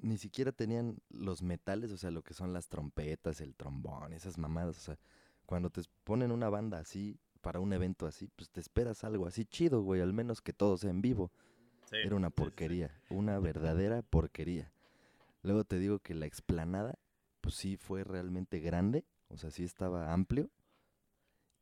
ni 0.00 0.18
siquiera 0.18 0.52
tenían 0.52 0.98
los 1.10 1.42
metales, 1.42 1.92
o 1.92 1.96
sea, 1.96 2.10
lo 2.10 2.22
que 2.22 2.34
son 2.34 2.52
las 2.52 2.68
trompetas, 2.68 3.40
el 3.40 3.54
trombón, 3.54 4.12
esas 4.12 4.38
mamadas, 4.38 4.76
o 4.78 4.80
sea, 4.80 4.98
cuando 5.46 5.70
te 5.70 5.82
ponen 6.04 6.32
una 6.32 6.48
banda 6.48 6.78
así, 6.78 7.18
para 7.42 7.60
un 7.60 7.72
evento 7.72 8.06
así, 8.06 8.28
pues 8.28 8.48
te 8.50 8.60
esperas 8.60 9.04
algo 9.04 9.26
así 9.26 9.44
chido, 9.44 9.82
güey, 9.82 10.00
al 10.00 10.12
menos 10.12 10.40
que 10.40 10.52
todo 10.52 10.78
sea 10.78 10.90
en 10.90 11.02
vivo. 11.02 11.30
Sí, 11.90 11.96
Era 11.96 12.14
una 12.14 12.28
sí, 12.28 12.34
sí, 12.34 12.36
sí. 12.36 12.44
porquería, 12.44 13.00
una 13.10 13.38
verdadera 13.38 14.02
porquería. 14.02 14.72
Luego 15.42 15.64
te 15.64 15.78
digo 15.78 15.98
que 15.98 16.14
la 16.14 16.26
explanada, 16.26 16.98
pues 17.42 17.56
sí 17.56 17.76
fue 17.76 18.04
realmente 18.04 18.60
grande, 18.60 19.04
o 19.28 19.36
sea, 19.36 19.50
sí 19.50 19.64
estaba 19.64 20.12
amplio. 20.12 20.50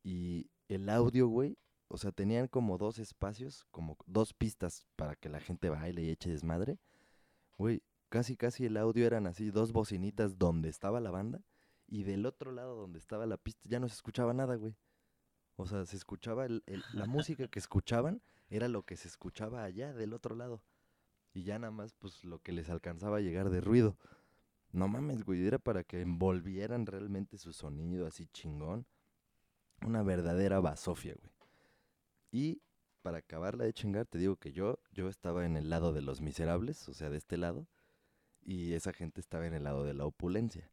Y 0.04 0.50
el 0.68 0.88
audio, 0.88 1.26
güey, 1.26 1.58
o 1.88 1.98
sea, 1.98 2.12
tenían 2.12 2.46
como 2.46 2.78
dos 2.78 3.00
espacios, 3.00 3.66
como 3.72 3.96
dos 4.06 4.32
pistas 4.32 4.86
para 4.94 5.16
que 5.16 5.28
la 5.28 5.40
gente 5.40 5.70
baile 5.70 6.02
y 6.04 6.10
eche 6.10 6.30
desmadre. 6.30 6.78
Güey, 7.58 7.82
casi 8.08 8.36
casi 8.36 8.66
el 8.66 8.76
audio 8.76 9.06
eran 9.06 9.26
así, 9.26 9.50
dos 9.50 9.72
bocinitas 9.72 10.38
donde 10.38 10.68
estaba 10.68 11.00
la 11.00 11.10
banda 11.10 11.42
y 11.88 12.04
del 12.04 12.26
otro 12.26 12.52
lado 12.52 12.76
donde 12.76 12.98
estaba 13.00 13.26
la 13.26 13.36
pista 13.36 13.68
ya 13.68 13.80
no 13.80 13.88
se 13.88 13.94
escuchaba 13.94 14.32
nada, 14.32 14.54
güey. 14.54 14.76
O 15.56 15.66
sea, 15.66 15.84
se 15.84 15.96
escuchaba 15.96 16.46
la 16.48 17.06
música 17.06 17.48
que 17.48 17.58
escuchaban 17.58 18.22
era 18.48 18.68
lo 18.68 18.84
que 18.84 18.96
se 18.96 19.08
escuchaba 19.08 19.64
allá 19.64 19.92
del 19.92 20.14
otro 20.14 20.34
lado. 20.34 20.62
Y 21.32 21.42
ya 21.42 21.58
nada 21.58 21.70
más, 21.70 21.92
pues 21.94 22.24
lo 22.24 22.38
que 22.40 22.52
les 22.52 22.70
alcanzaba 22.70 23.18
a 23.18 23.20
llegar 23.20 23.50
de 23.50 23.60
ruido. 23.60 23.96
No 24.72 24.88
mames, 24.88 25.24
güey, 25.24 25.46
era 25.46 25.58
para 25.58 25.84
que 25.84 26.00
envolvieran 26.00 26.86
realmente 26.86 27.38
su 27.38 27.52
sonido 27.52 28.06
así 28.06 28.26
chingón. 28.28 28.86
Una 29.84 30.02
verdadera 30.02 30.60
basofia, 30.60 31.14
güey. 31.14 31.32
Y 32.32 32.62
para 33.02 33.18
acabarla 33.18 33.64
de 33.64 33.72
chingar, 33.72 34.06
te 34.06 34.18
digo 34.18 34.36
que 34.36 34.52
yo, 34.52 34.78
yo 34.92 35.08
estaba 35.08 35.46
en 35.46 35.56
el 35.56 35.70
lado 35.70 35.92
de 35.92 36.02
los 36.02 36.20
miserables, 36.20 36.88
o 36.88 36.94
sea, 36.94 37.10
de 37.10 37.16
este 37.16 37.36
lado. 37.36 37.66
Y 38.42 38.74
esa 38.74 38.92
gente 38.92 39.20
estaba 39.20 39.46
en 39.46 39.54
el 39.54 39.64
lado 39.64 39.84
de 39.84 39.94
la 39.94 40.04
opulencia. 40.04 40.70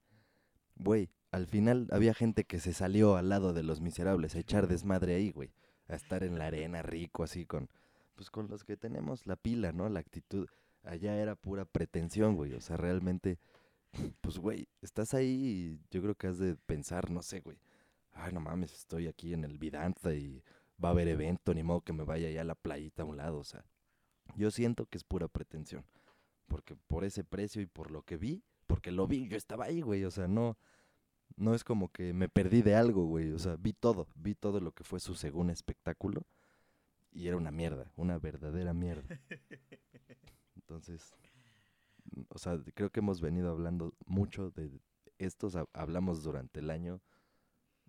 Güey, 0.76 1.10
al 1.32 1.48
final 1.48 1.88
había 1.92 2.14
gente 2.14 2.44
que 2.44 2.60
se 2.60 2.74
salió 2.74 3.16
al 3.16 3.30
lado 3.30 3.54
de 3.54 3.64
los 3.64 3.82
miserables 3.82 4.36
a 4.36 4.40
echar 4.40 4.68
desmadre 4.68 5.16
ahí, 5.16 5.32
güey. 5.32 5.52
A 5.88 5.96
estar 5.96 6.24
en 6.24 6.38
la 6.38 6.48
arena 6.48 6.82
rico, 6.82 7.24
así 7.24 7.46
con, 7.46 7.70
pues 8.16 8.30
con 8.30 8.48
los 8.48 8.64
que 8.64 8.78
tenemos 8.78 9.26
la 9.26 9.36
pila, 9.36 9.72
¿no? 9.72 9.90
La 9.90 10.00
actitud. 10.00 10.48
Allá 10.84 11.16
era 11.16 11.36
pura 11.36 11.66
pretensión, 11.66 12.36
güey. 12.36 12.54
O 12.54 12.62
sea, 12.62 12.78
realmente, 12.78 13.40
pues, 14.22 14.38
güey, 14.38 14.68
estás 14.82 15.14
ahí 15.14 15.80
y 15.80 15.80
yo 15.92 16.02
creo 16.02 16.16
que 16.16 16.28
has 16.28 16.38
de 16.38 16.56
pensar, 16.56 17.10
no 17.10 17.22
sé, 17.22 17.42
güey. 17.42 17.58
Ay, 18.14 18.34
no 18.34 18.40
mames, 18.40 18.74
estoy 18.74 19.08
aquí 19.08 19.34
en 19.34 19.44
el 19.44 19.58
Vidanta 19.58 20.14
y 20.14 20.44
va 20.84 20.90
a 20.90 20.92
haber 20.92 21.08
evento, 21.08 21.54
ni 21.54 21.64
modo 21.64 21.82
que 21.82 21.94
me 21.94 22.04
vaya 22.04 22.28
allá 22.28 22.42
a 22.42 22.46
la 22.46 22.56
playita 22.56 23.04
a 23.04 23.06
un 23.06 23.18
lado. 23.18 23.38
O 23.38 23.44
sea, 23.44 23.64
yo 24.36 24.52
siento 24.52 24.86
que 24.86 24.98
es 24.98 25.04
pura 25.04 25.28
pretensión. 25.28 25.86
Porque 26.48 26.76
por 26.76 27.04
ese 27.04 27.24
precio 27.24 27.62
y 27.62 27.66
por 27.66 27.92
lo 27.92 28.04
que 28.04 28.18
vi, 28.18 28.44
porque 28.68 28.92
lo 28.92 29.08
vi, 29.08 29.28
yo 29.28 29.38
estaba 29.38 29.66
ahí, 29.66 29.82
güey. 29.82 30.04
O 30.06 30.12
sea, 30.12 30.28
no, 30.28 30.58
no 31.36 31.54
es 31.54 31.64
como 31.64 31.90
que 31.92 32.14
me 32.14 32.30
perdí 32.30 32.62
de 32.62 32.76
algo, 32.76 33.06
güey. 33.06 33.32
O 33.32 33.40
sea, 33.40 33.56
vi 33.58 33.74
todo, 33.74 34.08
vi 34.16 34.36
todo 34.36 34.60
lo 34.60 34.72
que 34.72 34.84
fue 34.84 35.00
su 35.00 35.16
segundo 35.16 35.54
espectáculo. 35.54 36.26
Y 37.12 37.28
era 37.28 37.38
una 37.38 37.52
mierda, 37.52 37.92
una 37.96 38.20
verdadera 38.20 38.74
mierda. 38.74 39.20
Entonces, 40.56 41.14
o 42.30 42.38
sea, 42.40 42.60
creo 42.76 42.92
que 42.92 43.00
hemos 43.02 43.22
venido 43.22 43.52
hablando 43.52 43.94
mucho 44.06 44.52
de 44.52 44.72
estos, 45.18 45.56
ha- 45.56 45.68
hablamos 45.74 46.24
durante 46.24 46.60
el 46.60 46.70
año 46.70 47.02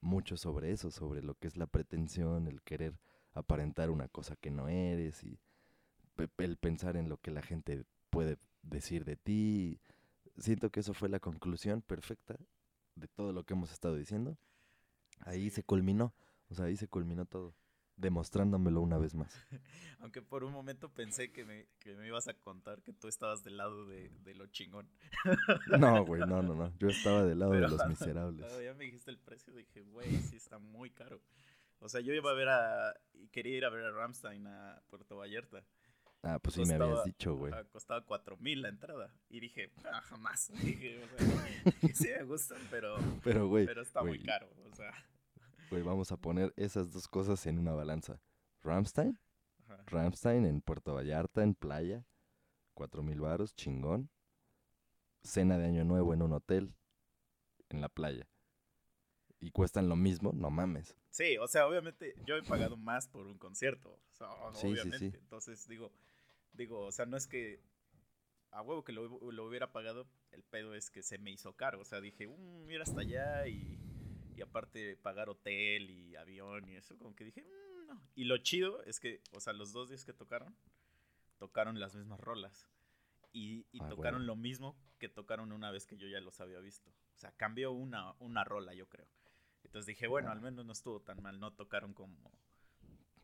mucho 0.01 0.37
sobre 0.37 0.73
eso, 0.73 0.91
sobre 0.91 1.23
lo 1.23 1.35
que 1.35 1.49
es 1.49 1.57
la 1.57 1.67
pretensión, 1.67 2.47
el 2.47 2.63
querer 2.63 2.99
aparentar 3.33 3.91
una 3.91 4.09
cosa 4.09 4.37
que 4.37 4.51
no 4.51 4.69
eres 4.69 5.23
y 5.25 5.39
el 6.39 6.57
pensar 6.57 6.97
en 6.97 7.09
lo 7.09 7.19
que 7.19 7.31
la 7.31 7.43
gente 7.43 7.85
puede 8.11 8.39
decir 8.63 9.05
de 9.05 9.17
ti. 9.17 9.81
Siento 10.39 10.71
que 10.71 10.81
eso 10.81 10.95
fue 10.95 11.09
la 11.09 11.21
conclusión 11.21 11.83
perfecta 11.83 12.37
de 12.95 13.09
todo 13.09 13.33
lo 13.33 13.45
que 13.45 13.55
hemos 13.55 13.73
estado 13.73 13.97
diciendo. 13.97 14.37
Ahí 15.21 15.51
se 15.51 15.63
culminó, 15.65 16.15
o 16.51 16.55
sea, 16.55 16.67
ahí 16.67 16.77
se 16.77 16.89
culminó 16.89 17.27
todo, 17.27 17.55
demostrándomelo 17.99 18.81
una 18.81 18.99
vez 18.99 19.15
más. 19.15 19.33
Aunque 20.01 20.23
por 20.23 20.45
un 20.45 20.53
momento 20.53 20.89
pensé 20.89 21.33
que 21.33 21.45
me, 21.45 21.67
que 21.81 21.95
me 21.95 22.07
ibas 22.07 22.29
a 22.29 22.35
contar 22.35 22.83
que 22.83 22.93
tú 22.93 23.09
estabas 23.09 23.43
del 23.43 23.57
lado 23.57 23.87
de, 23.87 24.11
de 24.25 24.35
lo 24.35 24.47
chingón. 24.47 24.89
No, 25.79 26.05
güey, 26.05 26.21
no, 26.21 26.43
no, 26.43 26.55
no. 26.55 26.73
Yo 26.79 26.89
estaba 26.89 27.25
del 27.25 27.41
lado 27.41 27.53
de 27.53 27.61
los 27.61 27.87
miserables. 27.89 28.47
ya 28.65 28.75
me 28.75 28.85
dijiste 28.85 29.11
el 29.11 29.19
precio, 29.19 29.53
dije, 29.55 29.83
güey, 29.83 30.17
sí 30.23 30.37
está 30.37 30.59
muy 30.59 30.91
caro. 30.91 31.21
O 31.81 31.89
sea, 31.89 32.01
yo 32.01 32.13
iba 32.13 32.31
a 32.31 32.35
ver 32.35 32.49
a. 32.49 32.95
Quería 33.31 33.57
ir 33.57 33.65
a 33.65 33.71
ver 33.71 33.85
a 33.85 33.91
Ramstein 33.93 34.47
a 34.47 34.83
Puerto 34.89 35.17
Vallarta. 35.17 35.65
Ah, 36.23 36.41
pues 36.41 36.57
sí 36.57 36.65
me 36.65 36.75
habías 36.75 37.05
dicho, 37.05 37.37
güey. 37.37 37.53
costaba 37.71 38.05
4 38.05 38.37
mil 38.39 38.63
la 38.63 38.69
entrada. 38.69 39.13
Y 39.29 39.39
dije, 39.39 39.71
ah, 39.85 40.01
jamás. 40.01 40.51
Dije, 40.63 41.01
o 41.05 41.09
sea, 41.09 41.95
sí 41.95 42.09
me 42.09 42.25
gustan, 42.25 42.59
pero, 42.71 42.97
Pero, 43.23 43.47
güey, 43.47 43.67
pero 43.67 43.83
está 43.83 44.03
muy 44.03 44.21
caro. 44.23 44.51
O 44.71 44.75
sea, 44.75 44.93
güey, 45.71 45.83
vamos 45.83 46.13
a 46.13 46.17
poner 46.17 46.53
esas 46.57 46.93
dos 46.93 47.09
cosas 47.09 47.45
en 47.47 47.59
una 47.59 47.73
balanza. 47.73 48.21
Ramstein, 48.63 49.19
ajá. 49.65 49.83
Ramstein 49.87 50.45
en 50.45 50.61
Puerto 50.61 50.95
Vallarta, 50.95 51.43
en 51.43 51.55
playa, 51.55 52.05
cuatro 52.75 53.03
mil 53.03 53.21
varos, 53.21 53.55
chingón. 53.55 54.11
Cena 55.23 55.59
de 55.59 55.67
Año 55.67 55.85
Nuevo 55.85 56.15
en 56.15 56.23
un 56.23 56.33
hotel, 56.33 56.75
en 57.71 57.81
la 57.81 57.89
playa. 57.89 58.29
Y 59.41 59.51
cuestan 59.51 59.89
lo 59.89 59.97
mismo, 59.97 60.33
no 60.33 60.49
mames. 60.51 60.97
Sí, 61.11 61.37
o 61.39 61.47
sea, 61.49 61.67
obviamente 61.67 62.15
yo 62.25 62.37
he 62.37 62.43
pagado 62.43 62.77
más 62.77 63.09
por 63.09 63.27
un 63.27 63.37
concierto. 63.39 63.91
O 63.91 64.15
sea, 64.15 64.29
Sí, 64.55 64.69
obviamente. 64.69 64.99
sí. 65.11 65.17
Entonces 65.19 65.67
digo, 65.69 65.93
digo, 66.53 66.81
o 66.87 66.93
sea, 66.93 67.05
no 67.07 67.17
es 67.17 67.27
que 67.27 67.61
a 68.51 68.63
huevo 68.63 68.85
que 68.85 68.93
lo, 68.93 69.09
lo 69.31 69.45
hubiera 69.45 69.71
pagado, 69.73 70.07
el 70.33 70.43
pedo 70.45 70.75
es 70.75 70.91
que 70.91 71.03
se 71.03 71.19
me 71.19 71.31
hizo 71.31 71.53
caro. 71.55 71.81
O 71.81 71.85
sea, 71.85 72.01
dije, 72.01 72.27
um, 72.27 72.71
ir 72.71 72.81
hasta 72.81 73.01
allá 73.01 73.47
y, 73.49 73.79
y 74.39 74.43
aparte 74.43 74.97
pagar 74.97 75.29
hotel 75.29 75.91
y 75.91 76.17
avión 76.17 76.69
y 76.69 76.77
eso, 76.77 76.97
como 76.99 77.15
que 77.15 77.25
dije, 77.25 77.43
"Mm, 77.43 77.87
no. 77.87 78.03
Y 78.15 78.25
lo 78.25 78.39
chido 78.39 78.83
es 78.85 79.01
que, 79.01 79.21
o 79.33 79.41
sea, 79.41 79.53
los 79.53 79.73
dos 79.73 79.89
días 79.91 80.05
que 80.05 80.13
tocaron, 80.13 80.55
tocaron 81.39 81.79
las 81.81 81.95
mismas 81.95 82.21
rolas. 82.21 82.69
Y, 83.33 83.67
y 83.73 83.79
Ah, 83.83 83.89
tocaron 83.89 84.27
lo 84.27 84.37
mismo 84.37 84.75
que 84.99 85.09
tocaron 85.09 85.53
una 85.53 85.71
vez 85.71 85.87
que 85.87 85.97
yo 85.99 86.09
ya 86.09 86.21
los 86.21 86.41
había 86.41 86.61
visto. 86.61 86.91
O 87.15 87.19
sea, 87.19 87.31
cambió 87.33 87.73
una, 87.73 88.13
una 88.21 88.43
rola, 88.43 88.75
yo 88.75 88.89
creo. 88.89 89.07
Entonces 89.65 89.87
dije, 89.87 90.07
bueno, 90.07 90.31
al 90.31 90.41
menos 90.41 90.65
no 90.65 90.73
estuvo 90.73 91.01
tan 91.01 91.21
mal, 91.23 91.39
no 91.39 91.53
tocaron 91.53 91.93
como, 91.93 92.33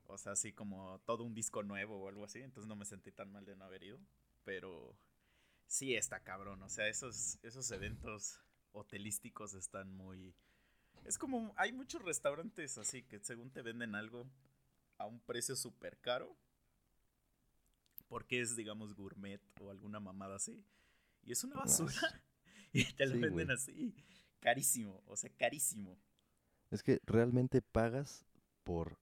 o 0.06 0.18
sea, 0.18 0.32
así 0.32 0.52
como 0.52 1.00
todo 1.06 1.24
un 1.24 1.34
disco 1.34 1.62
nuevo 1.62 1.96
o 1.96 2.08
algo 2.08 2.24
así, 2.24 2.40
entonces 2.42 2.68
no 2.68 2.76
me 2.76 2.84
sentí 2.84 3.12
tan 3.12 3.32
mal 3.32 3.44
de 3.46 3.56
no 3.56 3.64
haber 3.64 3.82
ido, 3.84 3.98
pero 4.44 4.94
sí 5.66 5.94
está 5.94 6.22
cabrón, 6.22 6.62
o 6.62 6.68
sea, 6.68 6.86
esos, 6.88 7.38
esos 7.42 7.70
eventos 7.70 8.40
hotelísticos 8.72 9.54
están 9.54 9.94
muy... 9.94 10.34
Es 11.04 11.18
como, 11.18 11.52
hay 11.56 11.72
muchos 11.72 12.02
restaurantes 12.02 12.78
así 12.78 13.02
que 13.02 13.18
según 13.20 13.50
te 13.50 13.62
venden 13.62 13.94
algo 13.94 14.26
a 14.98 15.06
un 15.06 15.20
precio 15.20 15.56
súper 15.56 15.98
caro, 15.98 16.36
porque 18.08 18.40
es, 18.40 18.56
digamos, 18.56 18.94
gourmet 18.94 19.40
o 19.60 19.70
alguna 19.70 20.00
mamada 20.00 20.36
así, 20.36 20.64
y 21.22 21.32
es 21.32 21.44
una 21.44 21.56
basura, 21.56 21.92
y 22.72 22.84
te 22.92 23.06
lo 23.06 23.14
sí, 23.14 23.20
venden 23.20 23.50
así, 23.50 23.94
carísimo, 24.40 25.02
o 25.06 25.16
sea, 25.16 25.30
carísimo. 25.36 25.98
Es 26.70 26.82
que 26.82 27.00
realmente 27.04 27.60
pagas 27.60 28.24
por, 28.62 28.98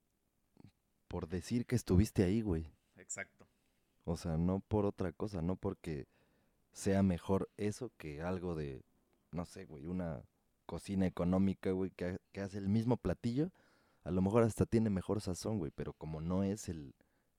por 1.08 1.28
decir 1.28 1.66
que 1.66 1.76
estuviste 1.76 2.24
ahí, 2.24 2.40
güey. 2.40 2.66
Exacto. 2.96 3.46
O 4.04 4.16
sea, 4.16 4.36
no 4.36 4.60
por 4.60 4.84
otra 4.86 5.12
cosa, 5.12 5.42
no 5.42 5.56
porque 5.56 6.06
sea 6.72 7.02
mejor 7.02 7.50
eso 7.56 7.92
que 7.96 8.22
algo 8.22 8.54
de, 8.54 8.82
no 9.30 9.44
sé, 9.44 9.64
güey, 9.64 9.86
una 9.86 10.24
cocina 10.66 11.06
económica, 11.06 11.70
güey, 11.72 11.90
que, 11.90 12.04
ha- 12.06 12.18
que 12.32 12.40
hace 12.40 12.58
el 12.58 12.68
mismo 12.68 12.96
platillo. 12.96 13.50
A 14.04 14.10
lo 14.10 14.20
mejor 14.22 14.42
hasta 14.42 14.66
tiene 14.66 14.90
mejor 14.90 15.20
sazón, 15.20 15.58
güey, 15.58 15.70
pero 15.74 15.92
como 15.92 16.20
no 16.20 16.42
es 16.42 16.68
el, 16.68 16.94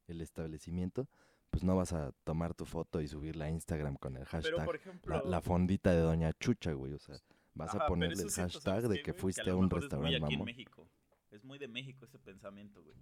el 0.07 0.21
establecimiento, 0.21 1.07
pues 1.49 1.63
no 1.63 1.75
vas 1.75 1.93
a 1.93 2.11
tomar 2.23 2.53
tu 2.53 2.65
foto 2.65 3.01
y 3.01 3.07
subirla 3.07 3.45
a 3.45 3.49
Instagram 3.49 3.95
con 3.97 4.15
el 4.17 4.23
Pero 4.23 4.31
hashtag 4.31 4.65
por 4.65 4.75
ejemplo, 4.75 5.15
la, 5.15 5.23
la 5.29 5.41
fondita 5.41 5.91
de 5.91 5.99
Doña 5.99 6.31
Chucha, 6.33 6.71
güey. 6.73 6.93
O 6.93 6.99
sea, 6.99 7.17
vas 7.53 7.75
Ajá, 7.75 7.83
a 7.85 7.87
ponerle 7.87 8.23
el 8.23 8.29
hashtag 8.31 8.61
¿sabes 8.61 8.89
de 8.89 9.01
que 9.03 9.13
fuiste 9.13 9.49
a 9.49 9.55
un 9.55 9.65
mejor 9.65 9.65
es 9.65 9.71
muy 9.71 9.81
restaurante 9.81 10.15
aquí 10.15 10.33
en 10.33 10.39
mamón. 10.39 10.45
México. 10.45 10.89
Es 11.31 11.43
muy 11.43 11.57
de 11.59 11.67
México 11.67 12.05
ese 12.05 12.17
pensamiento, 12.19 12.81
güey. 12.81 12.95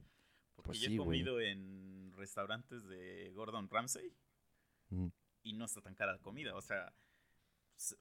Porque 0.56 0.68
Pues 0.68 0.80
yo 0.82 0.88
sí, 0.88 0.96
he 0.96 0.98
comido 0.98 1.40
en 1.40 2.14
restaurantes 2.16 2.84
de 2.88 3.32
Gordon 3.36 3.70
Ramsay 3.70 4.12
Mm. 4.90 5.08
y 5.44 5.54
no 5.54 5.66
está 5.66 5.82
tan 5.82 5.96
cara 5.96 6.12
la 6.14 6.20
comida. 6.20 6.54
O 6.56 6.62
sea, 6.62 6.94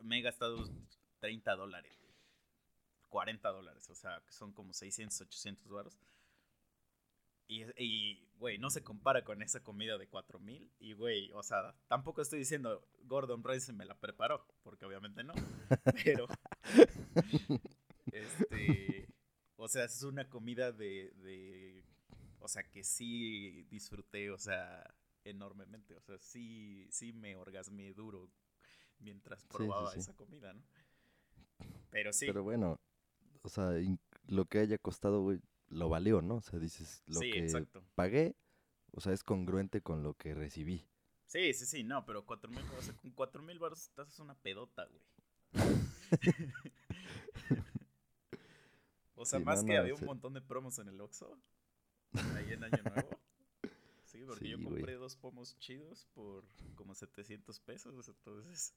me 0.03 0.19
he 0.19 0.23
gastado 0.23 0.69
30 1.21 1.55
dólares. 1.55 1.97
40 3.11 3.49
dólares. 3.51 3.91
O 3.91 3.95
sea, 3.95 4.23
que 4.27 4.33
son 4.33 4.53
como 4.53 4.73
600, 4.73 5.21
800 5.21 5.69
baros. 5.71 5.99
Y, 7.53 8.29
güey, 8.39 8.59
no 8.59 8.71
se 8.71 8.85
compara 8.85 9.25
con 9.25 9.43
esa 9.43 9.65
comida 9.65 9.99
de 9.99 10.07
4000. 10.09 10.71
Y, 10.79 10.93
güey, 10.93 11.33
o 11.33 11.43
sea, 11.43 11.75
tampoco 11.89 12.23
estoy 12.23 12.39
diciendo 12.39 12.87
Gordon 13.03 13.43
Ramsay 13.43 13.75
me 13.75 13.85
la 13.85 13.99
preparó, 13.99 14.47
porque 14.63 14.85
obviamente 14.85 15.25
no. 15.25 15.35
Pero, 16.05 16.29
este, 18.13 19.09
o 19.57 19.67
sea, 19.67 19.85
es 19.85 20.01
una 20.05 20.29
comida 20.29 20.71
de, 20.71 21.11
de, 21.17 21.85
o 22.39 22.47
sea, 22.47 22.63
que 22.71 22.85
sí 22.85 23.63
disfruté, 23.65 24.31
o 24.31 24.39
sea, 24.39 24.85
enormemente. 25.25 25.97
O 25.97 26.01
sea, 26.01 26.19
sí, 26.19 26.87
sí 26.93 27.13
me 27.13 27.35
orgasmé 27.35 27.93
duro 27.93 28.31
mientras 29.01 29.43
probaba 29.45 29.93
esa 29.95 30.15
comida, 30.15 30.53
¿no? 30.53 30.63
Pero 31.91 32.13
sí. 32.13 32.27
Pero 32.27 32.45
bueno, 32.45 32.79
o 33.43 33.49
sea, 33.49 33.73
lo 34.27 34.47
que 34.47 34.59
haya 34.59 34.79
costado, 34.79 35.23
güey, 35.23 35.41
lo 35.69 35.89
valió, 35.89 36.23
¿no? 36.23 36.37
O 36.37 36.41
sea, 36.41 36.59
dices, 36.59 37.03
lo 37.07 37.21
que 37.21 37.47
pagué, 37.95 38.37
o 38.93 39.01
sea, 39.01 39.13
es 39.13 39.25
congruente 39.25 39.81
con 39.81 40.03
lo 40.03 40.15
que 40.15 40.35
recibí. 40.35 40.87
Sí, 41.27 41.55
sí, 41.55 41.67
sí, 41.67 41.85
no, 41.85 42.05
pero 42.05 42.27
cuatro 42.27 42.51
mil, 42.51 42.65
o 42.77 42.83
sea, 42.83 42.95
con 42.95 43.13
cuatro 43.13 43.43
mil 43.43 43.59
baros 43.59 43.83
estás 43.83 44.19
una 44.19 44.35
pedota, 44.35 44.87
güey. 44.87 45.03
o 49.15 49.25
sea, 49.25 49.39
más 49.39 49.63
que 49.63 49.77
había 49.77 49.95
un 49.95 50.05
montón 50.05 50.35
de 50.35 50.41
promos 50.41 50.79
en 50.81 50.89
el 50.89 51.01
Oxxo, 51.01 51.39
ahí 52.35 52.53
en 52.53 52.65
Año 52.65 52.83
Nuevo. 52.83 53.21
Sí, 54.05 54.25
porque 54.27 54.49
yo 54.49 54.61
compré 54.61 54.95
dos 54.95 55.15
pomos 55.15 55.57
chidos 55.61 56.09
por 56.15 56.45
como 56.75 56.97
700 56.97 57.61
pesos, 57.61 58.09
entonces... 58.09 58.75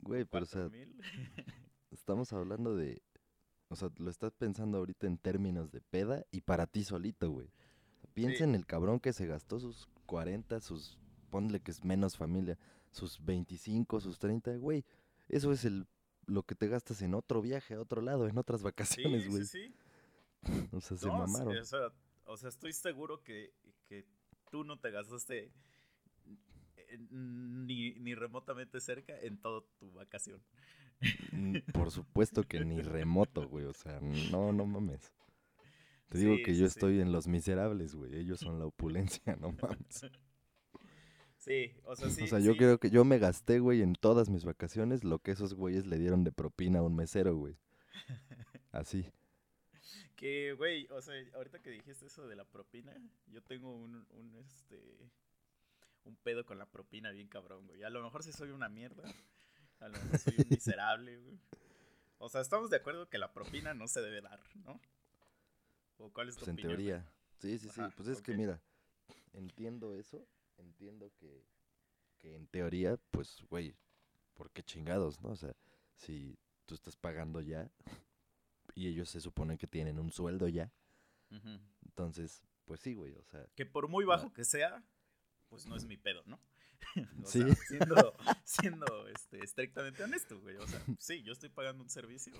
Güey, 0.00 0.24
pero 0.24 0.42
o 0.42 0.46
sea, 0.46 0.68
estamos 1.92 2.32
hablando 2.32 2.74
de 2.74 3.00
o 3.74 3.76
sea, 3.76 3.90
lo 3.98 4.08
estás 4.08 4.32
pensando 4.34 4.78
ahorita 4.78 5.08
en 5.08 5.18
términos 5.18 5.72
de 5.72 5.80
peda 5.80 6.24
y 6.30 6.42
para 6.42 6.68
ti 6.68 6.84
solito, 6.84 7.28
güey. 7.28 7.50
Piensa 8.14 8.44
en 8.44 8.54
el 8.54 8.66
cabrón 8.66 9.00
que 9.00 9.12
se 9.12 9.26
gastó 9.26 9.58
sus 9.58 9.88
40, 10.06 10.60
sus, 10.60 10.96
ponle 11.28 11.58
que 11.58 11.72
es 11.72 11.84
menos 11.84 12.16
familia, 12.16 12.56
sus 12.92 13.24
25, 13.24 14.00
sus 14.00 14.20
30, 14.20 14.58
güey. 14.58 14.84
Eso 15.28 15.50
es 15.50 15.64
el 15.64 15.88
lo 16.26 16.44
que 16.44 16.54
te 16.54 16.68
gastas 16.68 17.02
en 17.02 17.14
otro 17.14 17.42
viaje 17.42 17.74
a 17.74 17.80
otro 17.80 18.00
lado, 18.00 18.28
en 18.28 18.38
otras 18.38 18.62
vacaciones, 18.62 19.28
güey. 19.28 19.44
Sí, 19.44 19.74
sí, 20.42 20.42
O 20.72 20.80
sea, 20.80 20.96
se 20.96 21.08
mamaron. 21.08 21.58
o, 21.58 21.64
sea, 21.64 21.92
o, 22.26 22.36
sea, 22.36 22.48
estoy 22.48 22.72
seguro 22.72 23.24
que, 23.24 23.52
que 23.88 24.06
tú 24.52 24.62
no 24.62 24.78
te 24.78 24.92
gastaste 24.92 25.50
ni, 27.10 27.94
ni 27.94 28.14
remotamente 28.14 28.80
cerca 28.80 29.18
en 29.18 29.36
toda 29.36 29.64
tu 29.80 29.90
vacación. 29.90 30.40
Por 31.72 31.90
supuesto 31.90 32.44
que 32.44 32.64
ni 32.64 32.80
remoto, 32.82 33.48
güey. 33.48 33.64
O 33.66 33.72
sea, 33.72 34.00
no, 34.30 34.52
no 34.52 34.66
mames. 34.66 35.12
Te 36.08 36.18
digo 36.18 36.36
que 36.44 36.54
yo 36.54 36.66
estoy 36.66 37.00
en 37.00 37.12
los 37.12 37.26
miserables, 37.26 37.94
güey. 37.94 38.14
Ellos 38.16 38.40
son 38.40 38.58
la 38.58 38.66
opulencia, 38.66 39.36
no 39.40 39.52
mames. 39.52 40.06
Sí, 41.38 41.72
o 41.84 41.94
sea, 41.94 42.08
sí. 42.08 42.22
O 42.22 42.26
sea, 42.26 42.38
yo 42.38 42.56
creo 42.56 42.78
que 42.78 42.88
yo 42.88 43.04
me 43.04 43.18
gasté, 43.18 43.58
güey, 43.58 43.82
en 43.82 43.94
todas 43.94 44.30
mis 44.30 44.44
vacaciones 44.44 45.04
lo 45.04 45.18
que 45.18 45.32
esos 45.32 45.54
güeyes 45.54 45.86
le 45.86 45.98
dieron 45.98 46.24
de 46.24 46.32
propina 46.32 46.78
a 46.78 46.82
un 46.82 46.96
mesero, 46.96 47.36
güey. 47.36 47.58
Así. 48.72 49.06
Que, 50.16 50.54
güey, 50.54 50.86
o 50.90 51.02
sea, 51.02 51.14
ahorita 51.34 51.60
que 51.60 51.70
dijiste 51.70 52.06
eso 52.06 52.26
de 52.26 52.36
la 52.36 52.44
propina, 52.44 52.94
yo 53.26 53.42
tengo 53.42 53.74
un, 53.74 54.06
un, 54.10 54.34
este, 54.36 55.10
un 56.04 56.16
pedo 56.16 56.46
con 56.46 56.58
la 56.58 56.66
propina 56.66 57.10
bien 57.10 57.28
cabrón, 57.28 57.66
güey. 57.66 57.82
A 57.82 57.90
lo 57.90 58.02
mejor 58.02 58.22
sí 58.22 58.32
soy 58.32 58.50
una 58.50 58.68
mierda, 58.68 59.02
a 59.80 59.88
lo 59.88 59.98
mejor 59.98 60.18
soy 60.18 60.34
un 60.38 60.46
miserable, 60.50 61.18
güey. 61.18 61.38
O 62.18 62.28
sea, 62.28 62.40
estamos 62.40 62.70
de 62.70 62.76
acuerdo 62.76 63.08
que 63.08 63.18
la 63.18 63.32
propina 63.32 63.74
no 63.74 63.86
se 63.86 64.00
debe 64.00 64.20
dar, 64.20 64.40
¿no? 64.64 64.80
¿O 65.98 66.10
cuál 66.10 66.28
es 66.28 66.36
tu 66.36 66.46
pues 66.46 66.48
en 66.48 66.56
teoría. 66.56 67.06
Sí, 67.38 67.58
sí, 67.58 67.68
sí. 67.68 67.80
pues 67.96 68.08
es 68.08 68.22
que 68.22 68.34
mira, 68.34 68.60
entiendo 69.32 69.94
eso. 69.94 70.26
Entiendo 70.56 71.12
que, 71.18 71.44
que 72.18 72.36
en 72.36 72.46
teoría, 72.46 72.96
pues, 73.10 73.44
güey, 73.50 73.76
¿por 74.34 74.50
qué 74.50 74.62
chingados, 74.62 75.20
no? 75.20 75.30
O 75.30 75.36
sea, 75.36 75.54
si 75.96 76.38
tú 76.64 76.74
estás 76.74 76.96
pagando 76.96 77.40
ya 77.40 77.70
y 78.74 78.88
ellos 78.88 79.10
se 79.10 79.20
supone 79.20 79.58
que 79.58 79.66
tienen 79.66 79.98
un 79.98 80.12
sueldo 80.12 80.48
ya, 80.48 80.72
entonces, 81.84 82.44
pues 82.64 82.80
sí, 82.80 82.94
güey, 82.94 83.14
o 83.16 83.24
sea. 83.24 83.44
Que 83.56 83.66
por 83.66 83.88
muy 83.88 84.04
bajo 84.04 84.32
que 84.32 84.44
sea, 84.44 84.84
pues 85.48 85.66
no 85.66 85.74
es 85.76 85.84
mi 85.84 85.96
pedo, 85.96 86.22
¿no? 86.26 86.38
¿Sí? 87.24 87.42
siendo, 87.68 88.14
siendo 88.44 89.08
este, 89.08 89.42
estrictamente 89.42 90.02
honesto, 90.02 90.40
güey. 90.40 90.56
O 90.56 90.66
sea, 90.66 90.80
sí, 90.98 91.22
yo 91.22 91.32
estoy 91.32 91.48
pagando 91.48 91.82
un 91.82 91.90
servicio. 91.90 92.32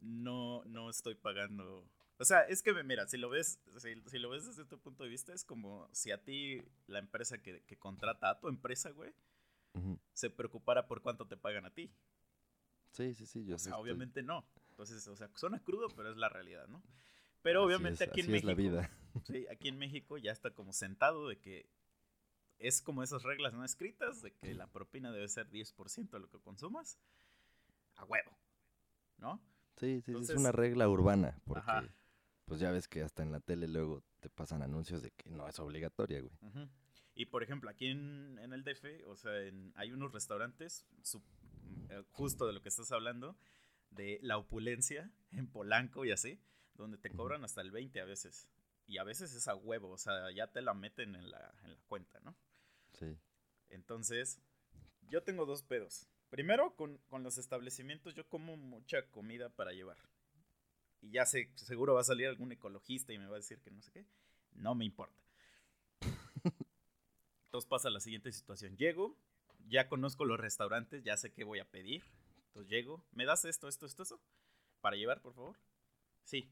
No, 0.00 0.62
no 0.64 0.88
estoy 0.90 1.14
pagando. 1.14 1.84
O 2.18 2.24
sea, 2.24 2.42
es 2.42 2.62
que, 2.62 2.72
mira, 2.82 3.06
si 3.06 3.16
lo 3.16 3.30
ves, 3.30 3.58
si, 4.06 4.18
lo 4.18 4.30
ves 4.30 4.46
desde 4.46 4.64
tu 4.64 4.78
punto 4.78 5.04
de 5.04 5.10
vista, 5.10 5.32
es 5.32 5.44
como 5.44 5.88
si 5.92 6.10
a 6.10 6.22
ti 6.22 6.62
la 6.86 6.98
empresa 6.98 7.38
que, 7.38 7.62
contrata 7.78 8.30
a 8.30 8.40
tu 8.40 8.48
empresa, 8.48 8.90
güey, 8.90 9.12
se 10.12 10.28
preocupara 10.28 10.86
por 10.86 11.00
cuánto 11.00 11.26
te 11.26 11.36
pagan 11.36 11.64
a 11.64 11.70
ti. 11.70 11.90
Sí, 12.92 13.14
sí, 13.14 13.24
sí. 13.24 13.46
Yo 13.46 13.56
o 13.56 13.58
sea, 13.58 13.76
obviamente 13.78 14.22
no. 14.22 14.44
Entonces, 14.70 15.06
o 15.08 15.16
sea, 15.16 15.30
suena 15.34 15.60
crudo, 15.60 15.88
pero 15.96 16.10
es 16.10 16.16
la 16.16 16.28
realidad, 16.28 16.66
¿no? 16.68 16.82
Pero 17.42 17.64
obviamente 17.64 18.04
aquí 18.04 18.20
en 18.20 18.30
México. 18.30 18.50
Es 18.50 18.56
la 18.56 18.62
vida. 18.62 18.90
Sí, 19.24 19.46
aquí 19.50 19.68
en 19.68 19.78
México 19.78 20.18
ya 20.18 20.32
está 20.32 20.50
como 20.50 20.72
sentado 20.72 21.28
de 21.28 21.38
que 21.38 21.66
es 22.60 22.82
como 22.82 23.02
esas 23.02 23.22
reglas 23.22 23.54
no 23.54 23.64
escritas 23.64 24.22
de 24.22 24.32
que 24.32 24.54
la 24.54 24.66
propina 24.66 25.10
debe 25.10 25.28
ser 25.28 25.50
10% 25.50 26.10
de 26.10 26.20
lo 26.20 26.28
que 26.28 26.38
consumas 26.38 26.98
a 27.96 28.04
huevo, 28.04 28.30
¿no? 29.18 29.40
Sí, 29.76 30.02
sí, 30.02 30.12
es 30.12 30.30
una 30.30 30.52
regla 30.52 30.88
urbana, 30.88 31.40
porque 31.46 31.90
pues 32.44 32.60
ya 32.60 32.70
ves 32.70 32.86
que 32.86 33.02
hasta 33.02 33.22
en 33.22 33.32
la 33.32 33.40
tele 33.40 33.66
luego 33.66 34.02
te 34.20 34.28
pasan 34.28 34.62
anuncios 34.62 35.02
de 35.02 35.10
que 35.12 35.30
no 35.30 35.48
es 35.48 35.58
obligatoria, 35.58 36.20
güey. 36.20 36.68
Y 37.14 37.26
por 37.26 37.42
ejemplo, 37.42 37.70
aquí 37.70 37.86
en, 37.86 38.38
el 38.38 38.62
DF, 38.62 39.06
o 39.06 39.16
sea, 39.16 39.32
hay 39.74 39.92
unos 39.92 40.12
restaurantes, 40.12 40.86
eh, 41.88 42.02
justo 42.12 42.46
de 42.46 42.52
lo 42.52 42.62
que 42.62 42.68
estás 42.68 42.92
hablando, 42.92 43.36
de 43.90 44.18
la 44.22 44.36
opulencia 44.36 45.10
en 45.32 45.48
Polanco 45.48 46.04
y 46.04 46.12
así, 46.12 46.40
donde 46.74 46.98
te 46.98 47.10
cobran 47.10 47.44
hasta 47.44 47.62
el 47.62 47.70
20 47.70 48.00
a 48.00 48.04
veces. 48.04 48.48
Y 48.86 48.98
a 48.98 49.04
veces 49.04 49.34
es 49.34 49.48
a 49.48 49.54
huevo, 49.54 49.90
o 49.90 49.98
sea, 49.98 50.30
ya 50.32 50.48
te 50.48 50.60
la 50.60 50.74
meten 50.74 51.14
en 51.14 51.30
la, 51.30 51.54
en 51.62 51.74
la 51.74 51.80
cuenta, 51.88 52.20
¿no? 52.20 52.36
Sí. 53.00 53.18
Entonces, 53.70 54.40
yo 55.08 55.22
tengo 55.22 55.46
dos 55.46 55.62
pedos. 55.62 56.06
Primero, 56.30 56.76
con, 56.76 57.00
los 57.22 57.38
establecimientos, 57.38 58.14
yo 58.14 58.28
como 58.28 58.56
mucha 58.56 59.10
comida 59.10 59.48
para 59.48 59.72
llevar. 59.72 59.98
Y 61.00 61.10
ya 61.10 61.26
sé, 61.26 61.50
seguro 61.56 61.94
va 61.94 62.02
a 62.02 62.04
salir 62.04 62.28
algún 62.28 62.52
ecologista 62.52 63.12
y 63.12 63.18
me 63.18 63.26
va 63.26 63.34
a 63.34 63.40
decir 63.40 63.60
que 63.60 63.70
no 63.70 63.82
sé 63.82 63.90
qué. 63.90 64.06
No 64.52 64.76
me 64.76 64.84
importa. 64.84 65.20
Entonces 67.46 67.68
pasa 67.68 67.90
la 67.90 67.98
siguiente 67.98 68.30
situación. 68.30 68.76
Llego, 68.76 69.16
ya 69.66 69.88
conozco 69.88 70.24
los 70.24 70.38
restaurantes, 70.38 71.02
ya 71.02 71.16
sé 71.16 71.32
qué 71.32 71.42
voy 71.42 71.58
a 71.58 71.68
pedir. 71.68 72.04
Entonces 72.46 72.70
llego, 72.70 73.04
¿me 73.12 73.24
das 73.24 73.44
esto, 73.44 73.66
esto, 73.66 73.86
esto, 73.86 74.04
esto? 74.04 74.20
Para 74.80 74.96
llevar, 74.96 75.20
por 75.22 75.34
favor. 75.34 75.58
Sí, 76.22 76.48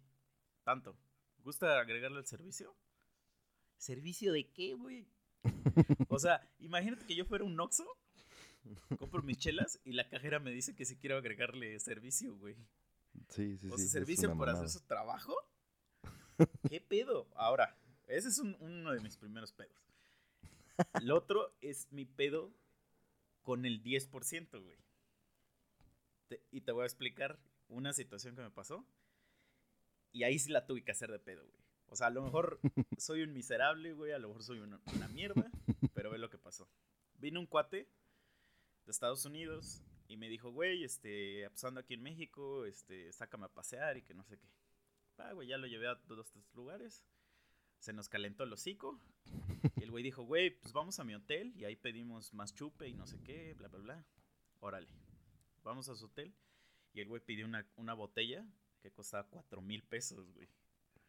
tanto. 0.64 0.96
¿Gusta 1.44 1.78
agregarle 1.78 2.18
el 2.18 2.26
servicio? 2.26 2.74
¿Servicio 3.76 4.32
de 4.32 4.50
qué, 4.50 4.74
güey? 4.74 5.06
O 6.08 6.18
sea, 6.18 6.48
imagínate 6.58 7.06
que 7.06 7.14
yo 7.14 7.24
fuera 7.24 7.44
un 7.44 7.56
Noxo, 7.56 7.86
compro 8.98 9.22
mis 9.22 9.38
chelas 9.38 9.80
y 9.84 9.92
la 9.92 10.08
cajera 10.08 10.38
me 10.38 10.50
dice 10.50 10.74
que 10.74 10.84
si 10.84 10.96
quiero 10.96 11.16
agregarle 11.16 11.78
servicio, 11.80 12.36
güey. 12.36 12.56
Sí, 13.30 13.56
sí, 13.58 13.68
o 13.70 13.76
sea, 13.76 13.86
servicio 13.86 14.34
por 14.36 14.48
hacer 14.48 14.68
su 14.68 14.80
trabajo. 14.80 15.34
¿Qué 16.68 16.80
pedo? 16.80 17.28
Ahora, 17.34 17.76
ese 18.06 18.28
es 18.28 18.38
uno 18.38 18.92
de 18.92 19.00
mis 19.00 19.16
primeros 19.16 19.52
pedos. 19.52 19.76
El 21.00 21.10
otro 21.10 21.52
es 21.60 21.90
mi 21.90 22.04
pedo 22.04 22.52
con 23.42 23.64
el 23.64 23.82
10%, 23.82 24.62
güey. 24.62 24.78
y 26.50 26.60
te 26.60 26.72
voy 26.72 26.82
a 26.82 26.86
explicar 26.86 27.38
una 27.68 27.92
situación 27.92 28.36
que 28.36 28.42
me 28.42 28.50
pasó. 28.50 28.86
Y 30.12 30.22
ahí 30.22 30.38
sí 30.38 30.50
la 30.50 30.66
tuve 30.66 30.82
que 30.82 30.92
hacer 30.92 31.10
de 31.10 31.18
pedo, 31.18 31.46
güey. 31.46 31.67
O 31.90 31.96
sea, 31.96 32.08
a 32.08 32.10
lo 32.10 32.22
mejor 32.22 32.60
soy 32.98 33.22
un 33.22 33.32
miserable, 33.32 33.92
güey, 33.92 34.12
a 34.12 34.18
lo 34.18 34.28
mejor 34.28 34.42
soy 34.42 34.60
una, 34.60 34.80
mierda, 35.08 35.50
pero 35.94 36.10
ve 36.10 36.18
lo 36.18 36.30
que 36.30 36.38
pasó. 36.38 36.68
Vino 37.14 37.40
un 37.40 37.46
cuate 37.46 37.88
de 38.84 38.90
Estados 38.90 39.24
Unidos 39.24 39.82
y 40.06 40.16
me 40.16 40.28
dijo, 40.28 40.50
güey, 40.50 40.84
este, 40.84 41.48
pasando 41.50 41.80
aquí 41.80 41.94
en 41.94 42.02
México, 42.02 42.64
este, 42.64 43.12
sácame 43.12 43.46
a 43.46 43.54
pasear 43.54 43.96
y 43.96 44.02
que 44.02 44.14
no 44.14 44.24
sé 44.24 44.38
qué. 44.38 44.48
Ah, 45.18 45.32
güey, 45.32 45.48
ya 45.48 45.58
lo 45.58 45.66
llevé 45.66 45.88
a 45.88 45.96
dos, 46.06 46.30
tres 46.30 46.54
lugares. 46.54 47.04
Se 47.80 47.92
nos 47.92 48.08
calentó 48.08 48.44
el 48.44 48.52
hocico. 48.52 49.00
Y 49.76 49.82
el 49.82 49.90
güey 49.90 50.04
dijo, 50.04 50.22
güey, 50.22 50.50
pues 50.50 50.72
vamos 50.72 50.98
a 51.00 51.04
mi 51.04 51.14
hotel 51.14 51.52
y 51.56 51.64
ahí 51.64 51.76
pedimos 51.76 52.32
más 52.34 52.54
chupe 52.54 52.88
y 52.88 52.94
no 52.94 53.06
sé 53.06 53.20
qué, 53.24 53.54
bla, 53.54 53.68
bla, 53.68 53.80
bla. 53.80 54.06
Órale. 54.60 54.88
Vamos 55.64 55.88
a 55.88 55.96
su 55.96 56.06
hotel. 56.06 56.34
Y 56.92 57.00
el 57.00 57.08
güey 57.08 57.20
pidió 57.20 57.46
una, 57.46 57.66
una 57.76 57.94
botella 57.94 58.46
que 58.80 58.92
costaba 58.92 59.28
cuatro 59.28 59.60
mil 59.60 59.82
pesos, 59.82 60.30
güey. 60.32 60.48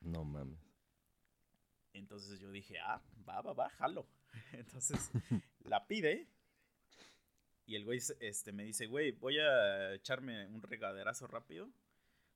No 0.02 0.24
mames. 0.24 0.69
Entonces 1.94 2.40
yo 2.40 2.52
dije, 2.52 2.80
ah, 2.80 3.02
va, 3.28 3.42
va, 3.42 3.54
va, 3.54 3.70
jalo. 3.70 4.08
Entonces 4.54 5.12
la 5.64 5.88
pide. 5.88 6.28
Y 7.66 7.76
el 7.76 7.86
güey 7.86 8.00
este, 8.20 8.52
me 8.52 8.64
dice, 8.64 8.88
güey, 8.88 9.12
voy 9.12 9.38
a 9.38 9.94
echarme 9.94 10.48
un 10.48 10.62
regaderazo 10.62 11.28
rápido. 11.28 11.70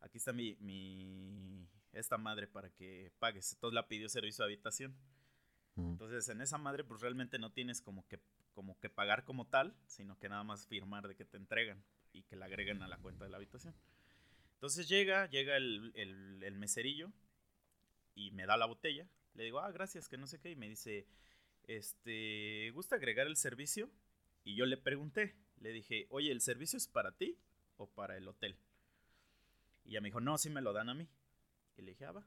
Aquí 0.02 0.18
está 0.18 0.34
mi, 0.34 0.56
mi, 0.60 1.68
esta 1.92 2.18
madre 2.18 2.48
para 2.48 2.70
que 2.70 3.12
pagues. 3.20 3.54
Entonces 3.54 3.74
la 3.74 3.88
pidió 3.88 4.10
servicio 4.10 4.44
de 4.44 4.54
habitación. 4.54 4.96
Entonces 5.76 6.30
en 6.30 6.40
esa 6.42 6.60
madre 6.60 6.84
pues 6.84 7.02
realmente 7.02 7.40
no 7.40 7.52
tienes 7.52 7.82
como 7.82 8.08
que, 8.08 8.20
como 8.54 8.80
que 8.80 8.92
pagar 8.92 9.24
como 9.24 9.48
tal, 9.48 9.76
sino 9.88 10.20
que 10.20 10.30
nada 10.30 10.44
más 10.44 10.68
firmar 10.68 11.08
de 11.08 11.16
que 11.16 11.26
te 11.26 11.38
entregan 11.38 11.84
y 12.12 12.22
que 12.22 12.36
la 12.36 12.46
agreguen 12.46 12.84
a 12.84 12.88
la 12.88 12.98
cuenta 12.98 13.24
de 13.24 13.32
la 13.32 13.38
habitación. 13.38 13.74
Entonces 14.54 14.88
llega, 14.88 15.26
llega 15.32 15.58
el, 15.58 15.92
el 15.96 16.58
meserillo 16.60 17.12
y 18.14 18.30
me 18.32 18.46
da 18.46 18.56
la 18.56 18.68
botella 18.68 19.08
le 19.36 19.44
digo, 19.44 19.60
ah, 19.60 19.72
gracias, 19.72 20.08
que 20.08 20.18
no 20.18 20.28
sé 20.28 20.40
qué. 20.40 20.52
Y 20.52 20.56
me 20.56 20.70
dice, 20.70 21.08
este, 21.64 22.72
¿gusta 22.72 22.96
agregar 22.96 23.28
el 23.28 23.36
servicio? 23.36 23.90
Y 24.44 24.56
yo 24.56 24.66
le 24.66 24.78
pregunté, 24.78 25.36
le 25.60 25.72
dije, 25.72 26.08
oye, 26.10 26.32
¿el 26.32 26.42
servicio 26.42 26.78
es 26.78 26.88
para 26.88 27.16
ti 27.16 27.38
o 27.78 27.88
para 27.88 28.18
el 28.18 28.28
hotel? 28.28 28.58
Y 29.86 29.92
ella 29.92 30.02
me 30.02 30.10
dijo, 30.10 30.22
no, 30.22 30.38
sí 30.38 30.50
me 30.50 30.62
lo 30.62 30.74
dan 30.74 30.90
a 30.90 30.94
mí. 30.94 31.08
Y 31.78 31.82
le 31.82 31.92
dije, 31.92 32.06
ah, 32.06 32.12
va. 32.12 32.26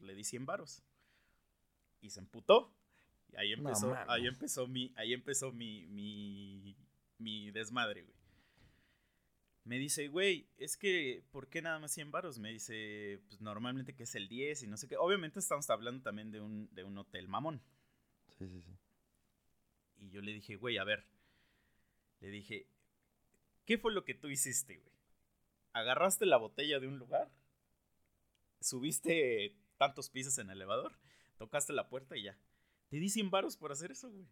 le 0.00 0.14
di 0.14 0.24
100 0.24 0.46
varos. 0.46 0.82
Y 2.00 2.10
se 2.10 2.20
emputó. 2.20 2.72
Y 3.32 3.36
ahí 3.36 3.52
empezó, 3.52 3.94
ahí 4.08 4.26
empezó 4.26 4.66
mi, 4.66 4.92
ahí 4.96 5.12
empezó 5.12 5.52
mi, 5.52 5.86
mi, 5.86 6.76
mi 7.18 7.50
desmadre, 7.50 8.02
güey. 8.02 8.16
Me 9.66 9.80
dice, 9.80 10.06
güey, 10.06 10.48
es 10.58 10.76
que, 10.76 11.24
¿por 11.32 11.48
qué 11.48 11.60
nada 11.60 11.80
más 11.80 11.90
100 11.90 12.12
varos? 12.12 12.38
Me 12.38 12.52
dice, 12.52 13.20
pues 13.26 13.40
normalmente 13.40 13.96
que 13.96 14.04
es 14.04 14.14
el 14.14 14.28
10 14.28 14.62
y 14.62 14.68
no 14.68 14.76
sé 14.76 14.86
qué. 14.86 14.96
Obviamente 14.96 15.40
estamos 15.40 15.68
hablando 15.70 16.04
también 16.04 16.30
de 16.30 16.40
un, 16.40 16.72
de 16.72 16.84
un 16.84 16.96
hotel 16.96 17.26
mamón. 17.26 17.60
Sí, 18.38 18.46
sí, 18.48 18.62
sí. 18.62 18.70
Y 19.98 20.10
yo 20.10 20.22
le 20.22 20.32
dije, 20.32 20.54
güey, 20.54 20.78
a 20.78 20.84
ver. 20.84 21.04
Le 22.20 22.30
dije, 22.30 22.68
¿qué 23.64 23.76
fue 23.76 23.92
lo 23.92 24.04
que 24.04 24.14
tú 24.14 24.28
hiciste, 24.28 24.76
güey? 24.76 24.94
¿Agarraste 25.72 26.26
la 26.26 26.36
botella 26.36 26.78
de 26.78 26.86
un 26.86 27.00
lugar? 27.00 27.28
¿Subiste 28.60 29.56
tantos 29.78 30.10
pisos 30.10 30.38
en 30.38 30.48
el 30.50 30.58
elevador? 30.58 30.92
¿Tocaste 31.38 31.72
la 31.72 31.88
puerta 31.88 32.16
y 32.16 32.22
ya? 32.22 32.38
Te 32.88 32.98
di 32.98 33.08
100 33.08 33.32
varos 33.32 33.56
por 33.56 33.72
hacer 33.72 33.90
eso, 33.90 34.12
güey. 34.12 34.28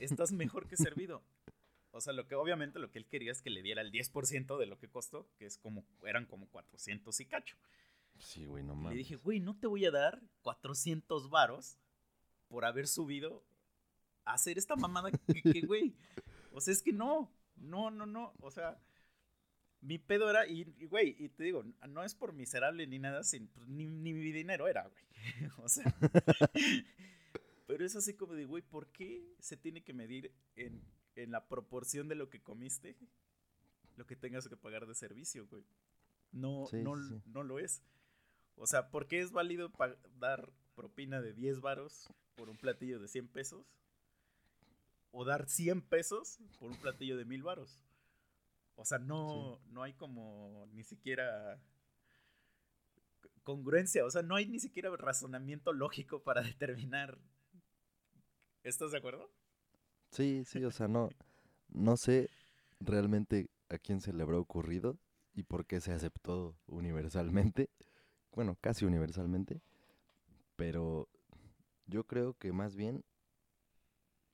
Estás 0.00 0.32
mejor 0.32 0.66
que 0.66 0.76
servido. 0.76 1.22
O 1.90 2.00
sea, 2.00 2.12
lo 2.12 2.26
que 2.26 2.34
obviamente 2.34 2.78
lo 2.78 2.90
que 2.90 2.98
él 2.98 3.06
quería 3.06 3.32
es 3.32 3.42
que 3.42 3.50
le 3.50 3.62
diera 3.62 3.82
el 3.82 3.90
10% 3.90 4.58
de 4.58 4.66
lo 4.66 4.78
que 4.78 4.88
costó, 4.88 5.28
que 5.38 5.46
es 5.46 5.58
como, 5.58 5.84
eran 6.04 6.26
como 6.26 6.48
400 6.48 7.18
y 7.20 7.26
cacho. 7.26 7.56
Sí, 8.18 8.44
güey, 8.44 8.64
no 8.64 8.74
mames. 8.74 8.92
Le 8.92 8.98
dije, 8.98 9.16
güey, 9.16 9.40
no 9.40 9.56
te 9.58 9.66
voy 9.66 9.84
a 9.86 9.90
dar 9.90 10.20
400 10.42 11.30
varos 11.30 11.78
por 12.48 12.64
haber 12.64 12.88
subido 12.88 13.44
a 14.24 14.34
hacer 14.34 14.58
esta 14.58 14.76
mamada 14.76 15.10
que, 15.10 15.60
güey. 15.62 15.94
o 16.52 16.60
sea, 16.60 16.72
es 16.72 16.82
que 16.82 16.92
no, 16.92 17.32
no, 17.56 17.90
no, 17.90 18.06
no. 18.06 18.34
O 18.40 18.50
sea, 18.50 18.78
mi 19.80 19.98
pedo 19.98 20.28
era, 20.28 20.46
y, 20.46 20.64
güey, 20.86 21.16
y 21.18 21.28
te 21.28 21.44
digo, 21.44 21.64
no 21.88 22.04
es 22.04 22.14
por 22.14 22.32
miserable 22.32 22.86
ni 22.86 22.98
nada, 22.98 23.22
sin, 23.22 23.48
pues, 23.48 23.68
ni, 23.68 23.86
ni 23.86 24.12
mi 24.12 24.32
dinero 24.32 24.68
era, 24.68 24.88
güey. 24.88 25.04
o 25.58 25.68
sea. 25.68 25.84
pero 27.66 27.84
es 27.84 27.94
así 27.96 28.14
como 28.14 28.34
de, 28.34 28.44
güey, 28.44 28.62
¿por 28.62 28.88
qué 28.88 29.36
se 29.38 29.56
tiene 29.56 29.82
que 29.82 29.92
medir 29.92 30.32
en 30.56 30.82
en 31.18 31.32
la 31.32 31.48
proporción 31.48 32.08
de 32.08 32.14
lo 32.14 32.30
que 32.30 32.40
comiste, 32.40 32.96
lo 33.96 34.06
que 34.06 34.16
tengas 34.16 34.48
que 34.48 34.56
pagar 34.56 34.86
de 34.86 34.94
servicio, 34.94 35.46
güey. 35.48 35.64
No, 36.30 36.66
no, 36.72 36.94
no 37.26 37.42
lo 37.42 37.58
es. 37.58 37.82
O 38.56 38.66
sea, 38.66 38.90
¿por 38.90 39.08
qué 39.08 39.20
es 39.20 39.32
válido 39.32 39.72
dar 40.18 40.52
propina 40.76 41.20
de 41.20 41.32
10 41.32 41.60
varos 41.60 42.08
por 42.36 42.48
un 42.48 42.56
platillo 42.56 43.00
de 43.00 43.08
100 43.08 43.28
pesos? 43.28 43.66
O 45.10 45.24
dar 45.24 45.48
100 45.48 45.82
pesos 45.82 46.38
por 46.60 46.70
un 46.70 46.76
platillo 46.76 47.16
de 47.16 47.24
1000 47.24 47.42
varos. 47.42 47.84
O 48.76 48.84
sea, 48.84 48.98
no, 48.98 49.58
no 49.70 49.82
hay 49.82 49.94
como 49.94 50.68
ni 50.72 50.84
siquiera 50.84 51.60
congruencia, 53.42 54.04
o 54.04 54.10
sea, 54.10 54.22
no 54.22 54.36
hay 54.36 54.46
ni 54.46 54.60
siquiera 54.60 54.94
razonamiento 54.94 55.72
lógico 55.72 56.22
para 56.22 56.42
determinar. 56.42 57.18
¿Estás 58.62 58.92
de 58.92 58.98
acuerdo? 58.98 59.32
Sí, 60.10 60.44
sí, 60.44 60.64
o 60.64 60.70
sea, 60.70 60.88
no, 60.88 61.10
no 61.68 61.96
sé 61.96 62.30
realmente 62.80 63.48
a 63.68 63.78
quién 63.78 64.00
se 64.00 64.12
le 64.12 64.22
habrá 64.22 64.38
ocurrido 64.38 64.98
y 65.34 65.42
por 65.44 65.66
qué 65.66 65.80
se 65.80 65.92
aceptó 65.92 66.56
universalmente, 66.66 67.70
bueno, 68.32 68.56
casi 68.60 68.84
universalmente, 68.84 69.60
pero 70.56 71.08
yo 71.86 72.04
creo 72.04 72.34
que 72.34 72.52
más 72.52 72.76
bien, 72.76 73.04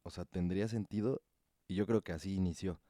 o 0.03 0.11
sea, 0.11 0.25
tendría 0.25 0.69
sentido 0.69 1.23
y 1.69 1.75
yo 1.75 1.87
creo 1.87 2.03
que 2.03 2.13
así 2.13 2.35
inició. 2.35 2.81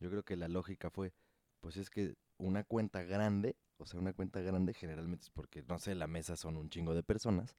Yo 0.00 0.10
creo 0.10 0.22
que 0.24 0.36
la 0.36 0.48
lógica 0.48 0.90
fue, 0.90 1.12
pues 1.60 1.76
es 1.76 1.90
que 1.90 2.14
una 2.38 2.64
cuenta 2.64 3.02
grande, 3.02 3.56
o 3.78 3.86
sea, 3.86 4.00
una 4.00 4.12
cuenta 4.12 4.40
grande 4.40 4.74
generalmente 4.74 5.24
es 5.24 5.30
porque, 5.30 5.62
no 5.64 5.78
sé, 5.78 5.94
la 5.94 6.06
mesa 6.06 6.36
son 6.36 6.56
un 6.56 6.70
chingo 6.70 6.94
de 6.94 7.02
personas. 7.02 7.56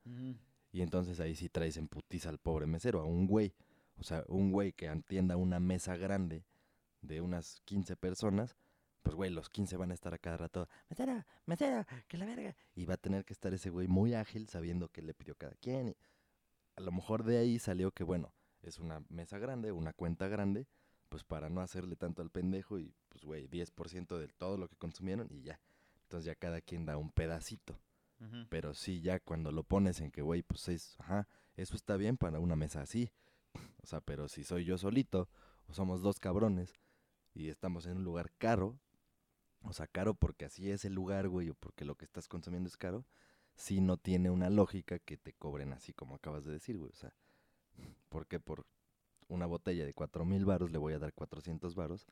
Y 0.71 0.81
entonces 0.81 1.19
ahí 1.19 1.35
sí 1.35 1.49
traes 1.49 1.77
en 1.77 1.87
putiza 1.87 2.29
al 2.29 2.39
pobre 2.39 2.67
mesero, 2.67 3.01
a 3.01 3.05
un 3.05 3.27
güey. 3.27 3.53
O 3.99 4.03
sea, 4.03 4.23
un 4.27 4.51
güey 4.51 4.73
que 4.73 4.87
atienda 4.87 5.35
una 5.35 5.59
mesa 5.59 5.97
grande 5.97 6.45
de 7.01 7.21
unas 7.21 7.61
15 7.65 7.95
personas, 7.95 8.55
pues 9.01 9.15
güey, 9.15 9.29
los 9.29 9.49
15 9.49 9.77
van 9.77 9.91
a 9.91 9.93
estar 9.93 10.13
a 10.13 10.17
cada 10.17 10.37
rato, 10.37 10.67
mesera, 10.89 11.25
mesera, 11.45 11.85
que 12.07 12.17
la 12.17 12.25
verga. 12.25 12.55
Y 12.75 12.85
va 12.85 12.95
a 12.95 12.97
tener 12.97 13.25
que 13.25 13.33
estar 13.33 13.53
ese 13.53 13.69
güey 13.69 13.87
muy 13.87 14.13
ágil 14.13 14.47
sabiendo 14.47 14.89
qué 14.89 15.01
le 15.01 15.13
pidió 15.13 15.35
cada 15.35 15.55
quien. 15.55 15.89
Y 15.89 15.97
a 16.75 16.81
lo 16.81 16.91
mejor 16.91 17.23
de 17.23 17.37
ahí 17.37 17.59
salió 17.59 17.91
que, 17.91 18.03
bueno, 18.03 18.33
es 18.61 18.79
una 18.79 19.03
mesa 19.09 19.37
grande, 19.37 19.71
una 19.71 19.93
cuenta 19.93 20.27
grande, 20.27 20.67
pues 21.09 21.23
para 21.23 21.49
no 21.49 21.61
hacerle 21.61 21.95
tanto 21.95 22.21
al 22.21 22.29
pendejo 22.29 22.79
y 22.79 22.93
pues 23.09 23.23
güey, 23.23 23.47
10% 23.47 24.17
de 24.17 24.27
todo 24.27 24.57
lo 24.57 24.67
que 24.67 24.75
consumieron 24.75 25.27
y 25.31 25.41
ya. 25.41 25.59
Entonces 26.03 26.25
ya 26.25 26.35
cada 26.35 26.61
quien 26.61 26.85
da 26.85 26.97
un 26.97 27.11
pedacito. 27.11 27.79
Pero 28.49 28.73
sí, 28.73 28.99
ya 28.99 29.21
cuando 29.21 29.49
lo 29.53 29.63
pones 29.63 30.01
en 30.01 30.11
que, 30.11 30.21
güey, 30.21 30.43
pues 30.43 30.67
es, 30.67 30.99
ajá, 30.99 31.29
eso 31.55 31.73
está 31.77 31.95
bien 31.95 32.17
para 32.17 32.41
una 32.41 32.57
mesa 32.57 32.81
así. 32.81 33.13
O 33.81 33.85
sea, 33.85 34.01
pero 34.01 34.27
si 34.27 34.43
soy 34.43 34.65
yo 34.65 34.77
solito, 34.77 35.29
o 35.67 35.73
somos 35.73 36.01
dos 36.01 36.19
cabrones, 36.19 36.73
y 37.33 37.49
estamos 37.49 37.85
en 37.85 37.97
un 37.97 38.03
lugar 38.03 38.31
caro, 38.37 38.79
o 39.63 39.73
sea, 39.73 39.87
caro 39.87 40.13
porque 40.13 40.45
así 40.45 40.69
es 40.71 40.85
el 40.85 40.93
lugar, 40.93 41.27
güey, 41.29 41.49
o 41.49 41.55
porque 41.55 41.85
lo 41.85 41.95
que 41.95 42.05
estás 42.05 42.27
consumiendo 42.27 42.67
es 42.67 42.77
caro, 42.77 43.05
si 43.55 43.81
no 43.81 43.97
tiene 43.97 44.29
una 44.29 44.49
lógica 44.49 44.99
que 44.99 45.17
te 45.17 45.33
cobren 45.33 45.73
así 45.73 45.93
como 45.93 46.15
acabas 46.15 46.45
de 46.45 46.53
decir, 46.53 46.77
güey. 46.77 46.91
O 46.91 46.95
sea, 46.95 47.13
¿por 48.07 48.25
qué 48.25 48.39
por 48.39 48.65
una 49.27 49.45
botella 49.45 49.85
de 49.85 49.93
cuatro 49.93 50.25
mil 50.25 50.45
varos 50.45 50.71
le 50.71 50.77
voy 50.77 50.93
a 50.93 50.99
dar 50.99 51.13
400 51.13 51.75
varos? 51.75 52.07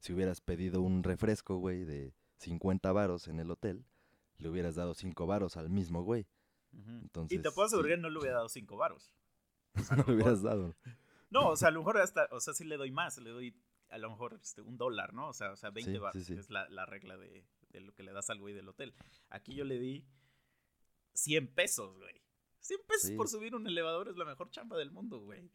Si 0.00 0.12
hubieras 0.12 0.40
pedido 0.40 0.82
un 0.82 1.02
refresco, 1.02 1.56
güey, 1.56 1.84
de 1.84 2.14
50 2.38 2.90
varos 2.92 3.28
en 3.28 3.38
el 3.40 3.50
hotel, 3.50 3.84
le 4.38 4.48
hubieras 4.48 4.74
dado 4.74 4.94
5 4.94 5.26
varos 5.26 5.56
al 5.56 5.70
mismo 5.70 6.02
güey. 6.02 6.26
y 7.30 7.38
te 7.38 7.50
puedo 7.50 7.66
asegurar 7.66 7.92
que 7.92 8.02
no 8.02 8.10
le 8.10 8.18
hubiera 8.18 8.36
dado 8.36 8.48
5 8.48 8.76
varos. 8.76 9.12
no 9.96 10.04
lo 10.06 10.14
hubieras 10.14 10.42
dado. 10.42 10.76
No, 11.30 11.50
o 11.50 11.56
sea, 11.56 11.68
a 11.68 11.70
lo 11.70 11.80
mejor 11.80 11.98
hasta, 11.98 12.28
o 12.30 12.40
sea, 12.40 12.54
sí 12.54 12.64
le 12.64 12.76
doy 12.76 12.90
más, 12.90 13.18
le 13.18 13.30
doy 13.30 13.54
a 13.90 13.98
lo 13.98 14.10
mejor 14.10 14.38
este, 14.42 14.62
un 14.62 14.76
dólar, 14.76 15.14
¿no? 15.14 15.28
O 15.28 15.32
sea, 15.32 15.52
o 15.52 15.56
sea 15.56 15.70
20 15.70 15.98
sí, 16.22 16.34
es 16.34 16.50
la, 16.50 16.68
la 16.68 16.86
regla 16.86 17.16
de, 17.16 17.44
de, 17.70 17.80
lo 17.80 17.94
que 17.94 18.02
le 18.02 18.12
das 18.12 18.30
al 18.30 18.38
güey 18.38 18.54
del 18.54 18.68
hotel. 18.68 18.94
Aquí 19.30 19.54
yo 19.54 19.64
le 19.64 19.78
di 19.78 20.06
100 21.14 21.54
pesos, 21.54 21.98
güey. 21.98 22.22
100 22.60 22.80
pesos 22.86 23.10
por 23.12 23.28
subir 23.28 23.54
un 23.54 23.66
elevador 23.66 24.08
es 24.08 24.16
la 24.16 24.24
mejor 24.24 24.50
chamba 24.50 24.76
del 24.76 24.90
mundo, 24.90 25.20
güey. 25.20 25.50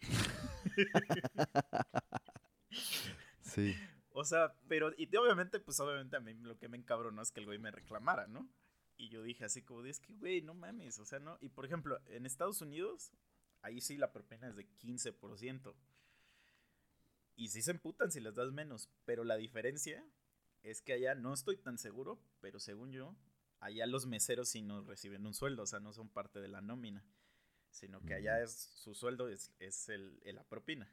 sí. 3.41 3.76
O 4.12 4.23
sea, 4.23 4.56
pero, 4.67 4.91
y 4.95 5.13
obviamente, 5.15 5.60
pues 5.60 5.80
obviamente 5.80 6.15
a 6.15 6.19
mí 6.19 6.34
lo 6.36 6.58
que 6.58 6.69
me 6.69 6.78
encabronó 6.78 7.21
es 7.21 7.32
que 7.32 7.39
el 7.39 7.45
güey 7.45 7.60
me 7.60 7.71
reclamara, 7.71 8.28
¿no? 8.28 8.49
Y 8.95 9.10
yo 9.10 9.23
dije 9.23 9.45
así 9.45 9.63
como, 9.63 9.84
es 9.86 9.99
que, 9.99 10.13
güey, 10.13 10.41
no 10.41 10.54
mames, 10.54 10.99
o 10.99 11.06
sea, 11.06 11.19
no. 11.19 11.38
Y 11.41 11.49
por 11.49 11.65
ejemplo, 11.65 11.99
en 12.06 12.26
Estados 12.26 12.62
Unidos, 12.62 13.12
ahí 13.63 13.82
sí 13.82 13.97
la 13.97 14.12
propina 14.12 14.47
es 14.47 14.56
de 14.56 14.67
15%. 14.80 15.73
Y 17.36 17.47
sí 17.47 17.63
se 17.63 17.71
emputan 17.71 18.12
si 18.12 18.19
les 18.19 18.36
das 18.36 18.52
menos, 18.52 18.89
pero 19.06 19.23
la 19.23 19.38
diferencia 19.38 20.06
es 20.62 20.82
que 20.82 20.93
allá 20.93 21.15
no 21.15 21.34
estoy 21.34 21.58
tan 21.58 21.80
seguro, 21.80 22.19
pero 22.41 22.60
según 22.60 22.91
yo, 22.91 23.15
allá 23.60 23.88
los 23.88 24.06
meseros 24.06 24.49
sí 24.49 24.62
no 24.62 24.84
reciben 24.84 25.26
un 25.26 25.34
sueldo, 25.34 25.63
o 25.63 25.65
sea, 25.65 25.80
no 25.80 25.93
son 25.93 26.10
parte 26.10 26.39
de 26.39 26.47
la 26.47 26.62
nómina, 26.62 27.04
sino 27.71 28.02
que 28.02 28.13
allá 28.13 28.41
es 28.43 28.52
su 28.52 28.93
sueldo 28.93 29.30
es, 29.30 29.52
es 29.60 29.89
el, 29.89 30.19
la 30.23 30.43
propina. 30.43 30.88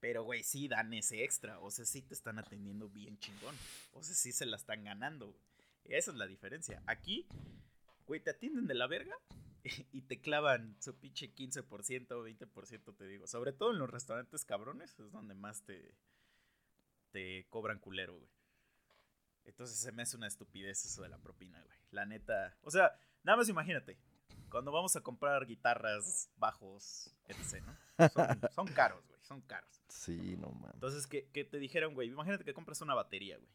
Pero, 0.00 0.22
güey, 0.22 0.42
sí 0.42 0.68
dan 0.68 0.92
ese 0.94 1.24
extra, 1.24 1.58
o 1.60 1.70
sea, 1.70 1.84
sí 1.84 2.02
te 2.02 2.14
están 2.14 2.38
atendiendo 2.38 2.88
bien 2.88 3.18
chingón, 3.18 3.54
o 3.92 4.02
sea, 4.02 4.14
sí 4.14 4.32
se 4.32 4.46
la 4.46 4.56
están 4.56 4.84
ganando. 4.84 5.36
Esa 5.84 6.10
es 6.10 6.16
la 6.16 6.26
diferencia. 6.26 6.82
Aquí, 6.86 7.26
güey, 8.06 8.20
te 8.20 8.30
atienden 8.30 8.66
de 8.66 8.74
la 8.74 8.86
verga 8.86 9.14
y 9.92 10.02
te 10.02 10.20
clavan 10.20 10.76
su 10.80 10.94
pinche 10.98 11.34
15%, 11.34 11.66
20%, 12.08 12.96
te 12.96 13.06
digo. 13.06 13.26
Sobre 13.26 13.52
todo 13.52 13.72
en 13.72 13.78
los 13.78 13.90
restaurantes 13.90 14.44
cabrones, 14.44 14.98
es 14.98 15.10
donde 15.10 15.34
más 15.34 15.64
te, 15.64 15.96
te 17.10 17.46
cobran 17.48 17.78
culero, 17.78 18.16
güey. 18.16 18.30
Entonces 19.44 19.78
se 19.78 19.92
me 19.92 20.02
hace 20.02 20.16
una 20.16 20.26
estupidez 20.26 20.84
eso 20.84 21.02
de 21.02 21.08
la 21.08 21.18
propina, 21.18 21.62
güey. 21.62 21.78
La 21.90 22.06
neta. 22.06 22.56
O 22.62 22.70
sea, 22.70 22.98
nada 23.22 23.36
más 23.36 23.48
imagínate. 23.48 23.98
Cuando 24.50 24.72
vamos 24.72 24.96
a 24.96 25.00
comprar 25.00 25.46
guitarras, 25.46 26.30
bajos, 26.36 27.14
etc., 27.26 27.62
¿no? 27.64 27.76
Son, 28.54 28.66
caros, 28.68 29.06
güey. 29.06 29.20
Son 29.22 29.40
caros. 29.42 29.82
Sí, 29.88 30.36
no 30.36 30.50
mames. 30.50 30.74
Entonces, 30.74 31.06
que, 31.06 31.28
que 31.30 31.44
te 31.44 31.58
dijeron, 31.58 31.94
güey, 31.94 32.08
imagínate 32.08 32.44
que 32.44 32.54
compras 32.54 32.80
una 32.80 32.94
batería, 32.94 33.36
güey. 33.36 33.52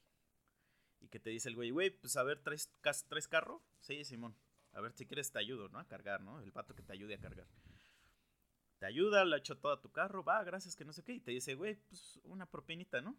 Y 1.02 1.08
que 1.08 1.20
te 1.20 1.30
dice 1.30 1.50
el 1.50 1.56
güey, 1.56 1.72
güey, 1.72 1.90
pues 1.90 2.18
a 2.18 2.24
ver, 2.24 2.44
¿traes, 2.44 2.70
¿traes 2.82 3.28
carro? 3.28 3.64
Sí, 3.80 4.04
Simón. 4.04 4.36
A 4.80 4.82
ver 4.82 4.94
si 4.94 5.06
quieres 5.06 5.30
te 5.30 5.40
ayudo, 5.40 5.68
¿no? 5.68 5.78
A 5.78 5.86
cargar, 5.86 6.22
¿no? 6.22 6.40
El 6.40 6.54
pato 6.54 6.74
que 6.74 6.82
te 6.82 6.94
ayude 6.94 7.16
a 7.16 7.20
cargar. 7.20 7.46
Te 8.78 8.86
ayuda, 8.86 9.26
lo 9.26 9.36
ha 9.36 9.40
hecho 9.40 9.58
todo 9.58 9.74
a 9.74 9.82
tu 9.82 9.92
carro, 9.92 10.24
va, 10.24 10.42
gracias, 10.46 10.78
que 10.78 10.86
no 10.86 10.94
sé 10.94 11.04
qué. 11.04 11.12
Y 11.12 11.20
te 11.20 11.32
dice, 11.32 11.54
güey, 11.56 11.76
pues 11.76 12.18
una 12.24 12.46
propinita, 12.46 13.02
¿no? 13.02 13.18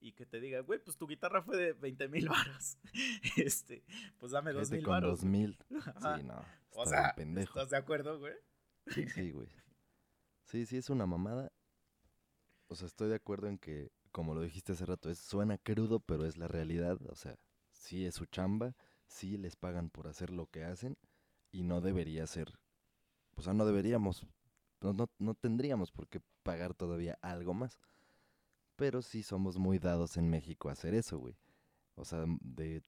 Y 0.00 0.12
que 0.12 0.24
te 0.24 0.40
diga, 0.40 0.60
güey, 0.60 0.82
pues 0.82 0.96
tu 0.96 1.06
guitarra 1.06 1.42
fue 1.42 1.58
de 1.58 1.72
20 1.74 2.08
mil 2.08 2.26
baros. 2.26 2.78
este, 3.36 3.84
pues 4.18 4.32
dame 4.32 4.54
dos 4.54 4.70
mil 4.70 4.86
baros. 4.86 5.20
dos 5.20 5.24
mil. 5.24 5.58
Sí, 5.68 6.22
no. 6.24 6.42
O 6.70 6.86
sea, 6.86 7.14
¿estás 7.18 7.68
de 7.68 7.76
acuerdo, 7.76 8.18
güey? 8.18 8.34
Sí, 8.86 9.30
güey. 9.30 9.48
Sí, 10.44 10.64
sí, 10.64 10.78
es 10.78 10.88
una 10.88 11.04
mamada. 11.04 11.52
O 12.68 12.76
sea, 12.76 12.86
estoy 12.86 13.10
de 13.10 13.16
acuerdo 13.16 13.48
en 13.48 13.58
que, 13.58 13.92
como 14.10 14.34
lo 14.34 14.40
dijiste 14.40 14.72
hace 14.72 14.86
rato, 14.86 15.10
es, 15.10 15.18
suena 15.18 15.58
crudo, 15.58 16.00
pero 16.00 16.24
es 16.24 16.38
la 16.38 16.48
realidad. 16.48 16.98
O 17.10 17.14
sea, 17.14 17.36
sí 17.72 18.06
es 18.06 18.14
su 18.14 18.24
chamba, 18.24 18.74
sí 19.12 19.36
les 19.36 19.56
pagan 19.56 19.90
por 19.90 20.08
hacer 20.08 20.30
lo 20.30 20.46
que 20.46 20.64
hacen 20.64 20.96
y 21.50 21.62
no 21.62 21.80
debería 21.80 22.26
ser. 22.26 22.58
O 23.36 23.42
sea, 23.42 23.52
no 23.52 23.64
deberíamos, 23.64 24.26
no, 24.80 24.92
no, 24.92 25.08
no 25.18 25.34
tendríamos 25.34 25.92
por 25.92 26.08
qué 26.08 26.20
pagar 26.42 26.74
todavía 26.74 27.18
algo 27.20 27.54
más. 27.54 27.78
Pero 28.76 29.02
sí 29.02 29.22
somos 29.22 29.58
muy 29.58 29.78
dados 29.78 30.16
en 30.16 30.28
México 30.28 30.68
a 30.68 30.72
hacer 30.72 30.94
eso, 30.94 31.18
güey. 31.18 31.36
O 31.94 32.04
sea, 32.04 32.24
de, 32.40 32.82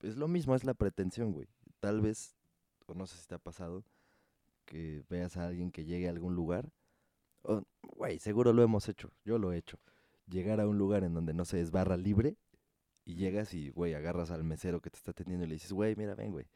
es 0.00 0.16
lo 0.16 0.28
mismo, 0.28 0.54
es 0.54 0.64
la 0.64 0.74
pretensión, 0.74 1.32
güey. 1.32 1.48
Tal 1.80 2.00
vez, 2.00 2.36
o 2.86 2.94
no 2.94 3.06
sé 3.06 3.18
si 3.18 3.26
te 3.26 3.34
ha 3.34 3.38
pasado, 3.38 3.84
que 4.64 5.02
veas 5.10 5.36
a 5.36 5.46
alguien 5.46 5.70
que 5.70 5.84
llegue 5.84 6.06
a 6.06 6.10
algún 6.10 6.34
lugar. 6.34 6.70
Güey, 7.82 8.20
seguro 8.20 8.52
lo 8.52 8.62
hemos 8.62 8.88
hecho, 8.88 9.10
yo 9.24 9.38
lo 9.38 9.52
he 9.52 9.58
hecho. 9.58 9.78
Llegar 10.26 10.60
a 10.60 10.68
un 10.68 10.78
lugar 10.78 11.04
en 11.04 11.12
donde 11.12 11.34
no 11.34 11.44
se 11.44 11.60
es 11.60 11.70
barra 11.70 11.96
libre 11.96 12.36
y 13.04 13.14
llegas 13.16 13.52
y, 13.54 13.70
güey, 13.70 13.94
agarras 13.94 14.30
al 14.30 14.44
mesero 14.44 14.80
que 14.80 14.90
te 14.90 14.96
está 14.96 15.10
atendiendo 15.12 15.44
y 15.44 15.48
le 15.48 15.54
dices, 15.54 15.72
güey, 15.72 15.94
mira, 15.96 16.14
ven, 16.14 16.32
güey. 16.32 16.46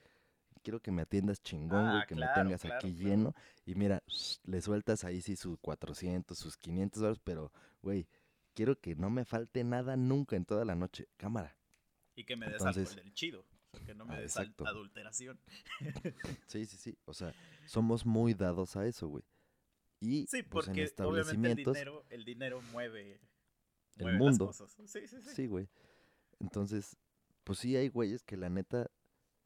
Quiero 0.62 0.80
que 0.80 0.90
me 0.90 1.02
atiendas 1.02 1.40
chingón, 1.42 1.84
güey, 1.86 2.02
Ah, 2.02 2.06
que 2.06 2.14
claro, 2.14 2.32
me 2.36 2.42
tengas 2.44 2.60
claro, 2.62 2.76
aquí 2.76 2.92
claro. 2.94 3.08
lleno. 3.08 3.34
Y 3.64 3.74
mira, 3.74 4.02
le 4.44 4.60
sueltas 4.60 5.04
ahí 5.04 5.20
sí 5.20 5.36
sus 5.36 5.58
400, 5.60 6.36
sus 6.38 6.56
500 6.56 7.00
dólares, 7.00 7.20
pero, 7.24 7.52
güey, 7.82 8.08
quiero 8.54 8.78
que 8.80 8.94
no 8.96 9.08
me 9.10 9.24
falte 9.24 9.62
nada 9.64 9.96
nunca 9.96 10.36
en 10.36 10.44
toda 10.44 10.64
la 10.64 10.74
noche. 10.74 11.08
Cámara. 11.16 11.56
Y 12.16 12.24
que 12.24 12.34
me 12.36 12.46
des 12.46 12.54
Entonces- 12.56 12.88
alcohol 12.88 13.04
del 13.04 13.14
chido. 13.14 13.44
que 13.86 13.94
no 13.94 14.04
me 14.06 14.14
Ah, 14.14 14.20
des 14.20 14.34
exacto. 14.36 14.66
adulteración. 14.66 15.38
Sí, 16.48 16.66
sí, 16.66 16.76
sí. 16.76 16.98
O 17.04 17.14
sea, 17.14 17.32
somos 17.66 18.04
muy 18.04 18.34
dados 18.34 18.76
a 18.76 18.86
eso, 18.86 19.06
güey. 19.08 19.22
Y 20.00 20.26
Sí, 20.26 20.42
pues, 20.42 20.66
en 20.68 20.74
porque 20.74 21.02
obviamente 21.04 21.50
el 21.50 21.56
dinero, 21.74 22.04
el 22.10 22.24
dinero 22.24 22.60
mueve, 22.72 23.20
El 23.96 24.02
mueve 24.04 24.18
mundo. 24.18 24.46
las 24.46 24.58
cosas. 24.58 24.90
Sí, 24.90 25.06
sí, 25.06 25.16
sí. 25.22 25.30
sí, 25.34 25.46
güey. 25.46 25.68
Entonces, 26.40 26.96
pues 27.44 27.58
sí 27.60 27.76
hay 27.76 27.88
güeyes 27.88 28.22
que 28.22 28.36
la 28.36 28.48
neta, 28.50 28.90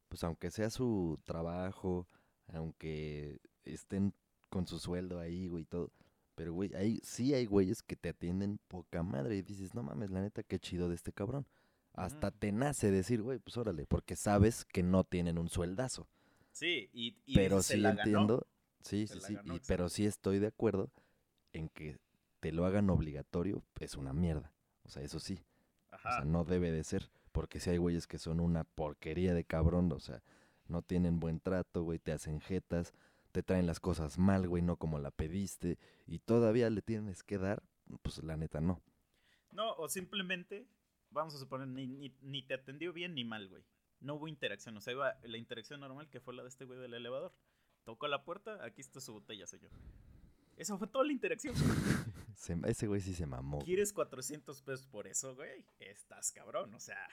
pues 0.09 0.25
aunque 0.25 0.51
sea 0.51 0.71
su 0.71 1.19
trabajo, 1.25 2.09
aunque 2.53 3.41
estén 3.65 4.15
con 4.51 4.67
su 4.67 4.79
sueldo 4.79 5.19
ahí, 5.19 5.49
güey, 5.49 5.63
y 5.63 5.67
todo, 5.67 5.91
pero 6.35 6.53
güey, 6.53 6.75
hay, 6.75 6.99
sí 7.03 7.35
hay 7.35 7.47
güeyes 7.47 7.83
que 7.83 7.97
te 7.97 8.11
atienden 8.11 8.59
poca 8.69 9.03
madre 9.03 9.37
y 9.37 9.43
dices, 9.43 9.75
no 9.75 9.83
mames, 9.83 10.11
la 10.11 10.21
neta, 10.21 10.43
qué 10.43 10.59
chido 10.59 10.89
de 10.89 10.95
este 10.95 11.13
cabrón. 11.13 11.47
Hasta 11.95 12.29
Ujú. 12.29 12.39
te 12.39 12.53
nace 12.53 12.91
decir, 12.91 13.23
güey, 13.23 13.39
pues 13.39 13.57
órale, 13.57 13.87
porque 13.87 14.17
sabes 14.17 14.65
que 14.65 14.83
no 14.83 15.05
tienen 15.05 15.39
un 15.39 15.49
sueldazo. 15.49 16.09
Sí, 16.53 16.91
y, 16.93 17.17
y 17.27 17.35
pero 17.35 17.57
dices, 17.57 17.67
"Se 17.67 17.75
sí 17.75 17.81
la 17.81 17.93
ganó". 17.93 18.05
entiendo, 18.05 18.47
sí, 18.83 19.07
Se 19.07 19.15
sí, 19.15 19.21
sí, 19.21 19.33
ganó, 19.35 19.55
y- 19.57 19.61
pero 19.61 19.89
sí 19.89 20.07
estoy 20.07 20.39
de 20.39 20.49
acuerdo 20.49 20.91
en 21.53 21.69
que 21.69 21.99
te 22.41 22.53
lo 22.53 22.65
hagan 22.67 22.91
obligatorio, 22.91 23.63
es 23.81 23.95
una 23.95 24.13
mierda. 24.13 24.53
O 24.85 24.89
sea, 24.89 25.03
eso 25.03 25.21
sí, 25.21 25.39
o 26.05 26.11
sea, 26.11 26.25
no 26.25 26.45
debe 26.45 26.71
de 26.71 26.85
ser, 26.85 27.11
porque 27.33 27.61
si 27.61 27.71
hay 27.71 27.79
güeyes 27.79 28.07
que 28.07 28.19
son 28.19 28.41
una 28.41 28.65
porquería 28.65 29.35
de 29.35 29.45
cabrón, 29.45 29.91
o 29.93 30.01
sea, 30.01 30.23
no 30.69 30.83
tienen 30.83 31.21
buen 31.21 31.41
trato, 31.41 31.83
güey, 31.83 31.99
te 31.99 32.13
hacen 32.13 32.41
jetas, 32.41 32.95
te 33.33 33.43
traen 33.43 33.67
las 33.67 33.81
cosas 33.81 34.19
mal, 34.19 34.49
güey, 34.49 34.63
no 34.63 34.77
como 34.77 34.99
la 34.99 35.11
pediste, 35.11 35.79
y 36.07 36.19
todavía 36.19 36.69
le 36.71 36.83
tienes 36.83 37.23
que 37.23 37.39
dar, 37.39 37.63
pues 38.03 38.23
la 38.23 38.37
neta 38.37 38.61
no. 38.61 38.83
No, 39.53 39.75
o 39.75 39.89
simplemente, 39.89 40.67
vamos 41.11 41.35
a 41.35 41.39
suponer, 41.39 41.69
ni, 41.69 41.87
ni, 41.87 42.15
ni 42.21 42.43
te 42.43 42.55
atendió 42.55 42.93
bien 42.93 43.15
ni 43.15 43.25
mal, 43.25 43.49
güey. 43.49 43.65
No 44.01 44.15
hubo 44.15 44.29
interacción, 44.29 44.77
o 44.77 44.81
sea, 44.81 44.93
iba 44.93 45.17
la 45.23 45.39
interacción 45.39 45.81
normal 45.81 46.09
que 46.09 46.21
fue 46.21 46.35
la 46.35 46.43
de 46.43 46.49
este 46.49 46.65
güey 46.65 46.79
del 46.79 46.95
elevador. 46.95 47.33
Tocó 47.85 48.09
la 48.09 48.25
puerta, 48.25 48.65
aquí 48.65 48.81
está 48.81 49.01
su 49.01 49.13
botella, 49.13 49.47
señor. 49.47 49.71
Esa 50.57 50.77
fue 50.77 50.87
toda 50.87 51.05
la 51.05 51.13
interacción. 51.13 51.55
Se- 52.37 52.59
ese 52.67 52.87
güey 52.89 53.01
sí 53.01 53.15
se 53.15 53.27
mamó. 53.27 53.61
¿Quieres 53.61 53.93
400 53.93 54.63
pesos 54.63 54.87
por 54.87 55.07
eso, 55.07 55.35
güey? 55.37 55.65
Estás 55.79 56.33
cabrón, 56.33 56.75
o 56.75 56.81
sea. 56.81 57.09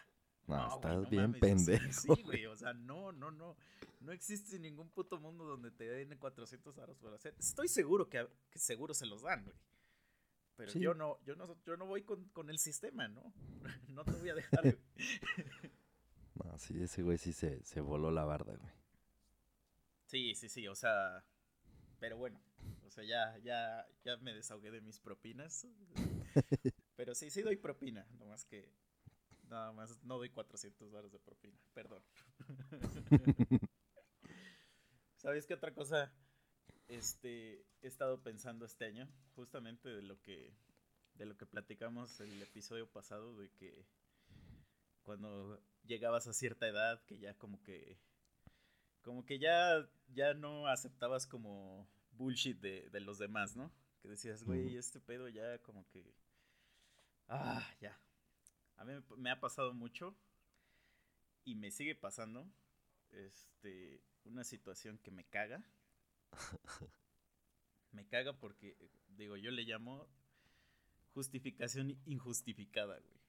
No, 0.48 0.68
estás 0.76 0.96
no 0.96 1.10
bien 1.10 1.22
mames, 1.32 1.40
pendejo. 1.40 1.92
Sí, 2.16 2.24
güey, 2.24 2.46
o 2.48 2.56
sea, 2.56 2.74
no, 2.74 3.12
no, 3.12 3.30
no. 3.30 3.56
No 4.00 4.12
existe 4.12 4.58
ningún 4.58 4.90
puto 4.90 5.20
mundo 5.20 5.46
donde 5.46 5.70
te 5.70 5.84
den 5.84 6.18
400 6.18 6.78
aros 6.80 6.98
por 6.98 7.14
hacer. 7.14 7.36
Estoy 7.38 7.68
seguro 7.68 8.10
que, 8.10 8.28
que 8.50 8.58
seguro 8.58 8.94
se 8.96 9.06
los 9.06 9.22
dan, 9.22 9.44
güey. 9.44 9.56
Pero 10.56 10.72
Sí. 10.72 10.80
yo 10.80 10.94
no, 10.96 11.20
yo 11.26 11.36
no, 11.36 11.56
yo 11.66 11.78
no 11.78 11.86
voy 11.86 12.02
con, 12.02 12.26
con 12.30 12.50
el 12.50 12.58
sistema, 12.58 13.08
¿no? 13.08 13.32
No 13.90 14.04
te 14.04 14.12
voy 14.12 14.30
a 14.30 14.36
dejar. 14.36 14.62
güey. 14.64 14.78
No, 16.44 16.58
sí, 16.58 16.82
ese 16.82 17.04
güey 17.04 17.18
sí 17.18 17.34
se, 17.34 17.62
se 17.66 17.82
voló 17.82 18.12
la 18.12 18.24
barda, 18.24 18.56
güey. 18.56 18.72
Sí, 20.08 20.34
sí, 20.36 20.48
sí, 20.50 20.68
o 20.68 20.74
sea. 20.76 21.24
Pero 22.00 22.18
bueno, 22.18 22.40
sea, 23.00 23.36
ya, 23.36 23.38
ya, 23.40 23.88
ya 24.04 24.18
me 24.18 24.34
desahogué 24.34 24.72
de 24.72 24.82
mis 24.82 25.00
propinas. 25.00 25.68
Pero 26.96 27.16
sí, 27.16 27.30
sí 27.30 27.42
doy 27.42 27.58
propina, 27.58 28.06
nomás 28.18 28.46
que. 28.46 28.74
Nada 29.50 29.72
más 29.72 30.04
no 30.04 30.18
doy 30.18 30.30
400 30.30 30.92
dólares 30.92 31.12
de 31.12 31.20
propina, 31.20 31.60
perdón. 31.74 32.04
¿Sabes 35.18 35.48
qué 35.48 35.56
otra 35.56 35.74
cosa? 35.74 36.14
Este, 36.88 37.66
he 37.82 37.88
estado 37.88 38.22
pensando 38.22 38.66
este 38.66 38.86
año, 38.86 39.10
justamente 39.36 39.90
de 39.90 40.04
lo 40.04 40.22
que, 40.22 40.54
de 41.16 41.26
lo 41.26 41.36
que 41.36 41.48
platicamos 41.48 42.20
el 42.20 42.40
episodio 42.44 42.92
pasado, 42.92 43.36
de 43.38 43.50
que 43.54 43.88
cuando 45.02 45.60
llegabas 45.84 46.28
a 46.28 46.34
cierta 46.34 46.68
edad, 46.68 47.04
que 47.06 47.18
ya 47.18 47.34
como 47.34 47.64
que, 47.64 48.00
como 49.02 49.26
que 49.26 49.40
ya, 49.40 49.90
ya 50.10 50.36
no 50.36 50.68
aceptabas 50.68 51.26
como 51.26 51.90
bullshit 52.20 52.60
de, 52.60 52.90
de 52.90 53.00
los 53.00 53.18
demás, 53.18 53.56
¿no? 53.56 53.72
Que 54.02 54.10
decías, 54.10 54.44
güey, 54.44 54.76
este 54.78 55.00
pedo 55.00 55.28
ya 55.30 55.58
como 55.60 55.88
que, 55.90 56.14
ah, 57.30 57.66
ya. 57.82 57.98
A 58.78 58.86
mí 58.86 58.94
me, 59.18 59.32
ha 59.32 59.40
pasado 59.40 59.74
mucho 59.74 60.16
y 61.46 61.56
me 61.56 61.72
sigue 61.72 61.96
pasando, 61.96 62.46
este, 63.12 64.02
una 64.26 64.44
situación 64.44 64.98
que 65.00 65.12
me 65.12 65.24
caga. 65.24 65.64
Me 67.92 68.06
caga 68.06 68.34
porque, 68.34 68.78
digo, 69.18 69.36
yo 69.36 69.50
le 69.50 69.64
llamo 69.64 70.08
justificación 71.16 71.98
injustificada, 72.06 73.00
güey. 73.00 73.20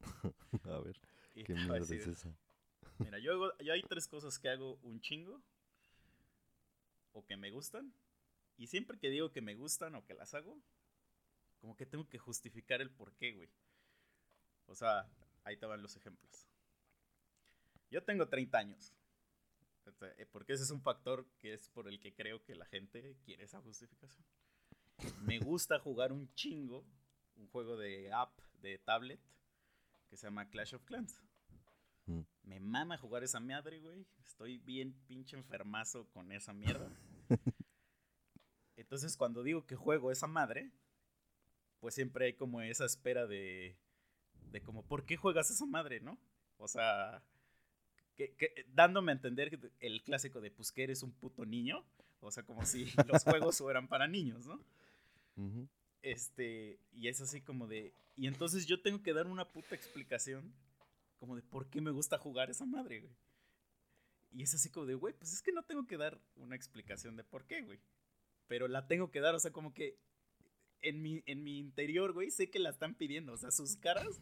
A 0.74 0.80
ver, 0.80 0.98
Y 1.34 1.44
qué 1.44 1.52
mierda 1.54 1.76
es 1.94 2.06
esa. 2.06 2.34
Mira, 2.98 3.18
yo, 3.18 3.34
hago- 3.34 3.58
yo 3.58 3.74
hay 3.74 3.82
tres 3.82 4.08
cosas 4.08 4.38
que 4.38 4.48
hago 4.48 4.76
un 4.82 5.02
chingo 5.02 5.42
o 7.12 7.26
que 7.26 7.36
me 7.36 7.50
gustan. 7.50 7.92
Y 8.56 8.68
siempre 8.68 8.98
que 8.98 9.10
digo 9.10 9.32
que 9.32 9.40
me 9.42 9.54
gustan 9.54 9.94
o 9.94 10.04
que 10.04 10.14
las 10.14 10.34
hago, 10.34 10.58
como 11.60 11.76
que 11.76 11.86
tengo 11.86 12.08
que 12.08 12.18
justificar 12.18 12.80
el 12.80 12.90
por 12.90 13.14
qué, 13.14 13.32
güey. 13.32 13.50
O 14.66 14.74
sea, 14.74 15.08
ahí 15.44 15.56
te 15.56 15.66
van 15.66 15.82
los 15.82 15.96
ejemplos. 15.96 16.46
Yo 17.90 18.02
tengo 18.02 18.28
30 18.28 18.58
años. 18.58 18.92
Sea, 19.98 20.08
eh, 20.18 20.26
Porque 20.26 20.54
ese 20.54 20.64
es 20.64 20.70
un 20.70 20.82
factor 20.82 21.26
que 21.38 21.54
es 21.54 21.68
por 21.68 21.88
el 21.88 22.00
que 22.00 22.12
creo 22.12 22.42
que 22.42 22.54
la 22.54 22.66
gente 22.66 23.16
quiere 23.24 23.44
esa 23.44 23.60
justificación. 23.60 24.26
Me 25.22 25.38
gusta 25.38 25.78
jugar 25.78 26.12
un 26.12 26.32
chingo, 26.34 26.84
un 27.36 27.46
juego 27.48 27.76
de 27.76 28.12
app, 28.12 28.38
de 28.60 28.78
tablet, 28.78 29.20
que 30.08 30.16
se 30.16 30.26
llama 30.26 30.48
Clash 30.48 30.74
of 30.74 30.84
Clans. 30.84 31.22
Mm. 32.06 32.20
Me 32.44 32.60
mama 32.60 32.96
jugar 32.96 33.22
esa 33.22 33.40
madre, 33.40 33.80
güey. 33.80 34.06
Estoy 34.24 34.58
bien 34.58 34.94
pinche 35.06 35.36
enfermazo 35.36 36.08
con 36.10 36.32
esa 36.32 36.52
mierda. 36.52 36.90
Entonces, 38.86 39.16
cuando 39.16 39.42
digo 39.42 39.66
que 39.66 39.74
juego 39.76 40.10
esa 40.12 40.26
madre, 40.28 40.70
pues 41.80 41.94
siempre 41.94 42.26
hay 42.26 42.32
como 42.34 42.60
esa 42.60 42.84
espera 42.84 43.26
de, 43.26 43.76
de 44.52 44.60
como, 44.62 44.82
¿por 44.84 45.04
qué 45.04 45.16
juegas 45.16 45.50
esa 45.50 45.66
madre, 45.66 46.00
no? 46.00 46.18
O 46.58 46.68
sea, 46.68 47.22
que, 48.16 48.32
que- 48.34 48.64
dándome 48.74 49.12
a 49.12 49.16
entender 49.16 49.50
que 49.50 49.70
el 49.80 50.02
clásico 50.02 50.40
de, 50.40 50.50
pues 50.50 50.70
que 50.72 50.84
eres 50.84 51.02
un 51.02 51.12
puto 51.12 51.44
niño. 51.44 51.84
O 52.20 52.30
sea, 52.30 52.44
como 52.44 52.64
si 52.64 52.86
los 53.08 53.24
juegos 53.24 53.58
fueran 53.58 53.88
para 53.88 54.06
niños, 54.06 54.46
¿no? 54.46 54.60
Este, 56.02 56.78
y 56.92 57.08
es 57.08 57.20
así 57.20 57.40
como 57.42 57.66
de, 57.66 57.92
y 58.16 58.26
entonces 58.28 58.66
yo 58.66 58.80
tengo 58.80 59.02
que 59.02 59.12
dar 59.12 59.26
una 59.26 59.44
puta 59.48 59.74
explicación 59.74 60.54
como 61.18 61.34
de 61.36 61.42
por 61.42 61.68
qué 61.68 61.80
me 61.80 61.90
gusta 61.90 62.18
jugar 62.18 62.50
esa 62.50 62.64
madre, 62.64 63.00
güey. 63.00 63.12
Y 64.32 64.42
es 64.42 64.54
así 64.54 64.70
como 64.70 64.86
de, 64.86 64.94
güey, 64.94 65.14
pues 65.14 65.32
es 65.32 65.42
que 65.42 65.52
no 65.52 65.62
tengo 65.64 65.86
que 65.86 65.96
dar 65.96 66.20
una 66.36 66.54
explicación 66.56 67.16
de 67.16 67.24
por 67.24 67.44
qué, 67.46 67.62
güey. 67.62 67.80
Pero 68.48 68.68
la 68.68 68.86
tengo 68.86 69.10
que 69.10 69.20
dar, 69.20 69.34
o 69.34 69.40
sea, 69.40 69.52
como 69.52 69.74
que 69.74 69.98
en 70.82 71.02
mi, 71.02 71.22
en 71.26 71.42
mi 71.42 71.58
interior, 71.58 72.12
güey, 72.12 72.30
sé 72.30 72.50
que 72.50 72.58
la 72.58 72.70
están 72.70 72.94
pidiendo, 72.94 73.32
o 73.32 73.36
sea, 73.36 73.50
sus 73.50 73.76
caras 73.76 74.20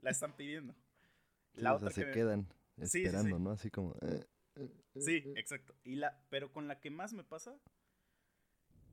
la 0.00 0.10
están 0.10 0.34
pidiendo. 0.36 0.74
Sí, 1.54 1.60
La 1.60 1.74
o 1.74 1.78
sea, 1.78 1.88
otra 1.88 1.90
se 1.94 2.00
que 2.02 2.06
me- 2.08 2.12
quedan 2.14 2.48
Sí, 2.80 2.86
sí, 2.88 3.02
esperando, 3.04 3.36
sí. 3.36 3.42
¿no? 3.42 3.50
Así 3.50 3.70
como... 3.70 3.94
eh, 4.02 4.24
eh, 4.56 4.68
eh, 4.94 5.00
Sí, 5.00 5.16
exacto. 5.36 5.74
Y 5.84 5.96
la, 5.96 6.24
pero 6.30 6.52
con 6.52 6.66
la 6.68 6.80
que 6.80 6.90
más 6.90 7.12
me 7.12 7.24
pasa 7.24 7.54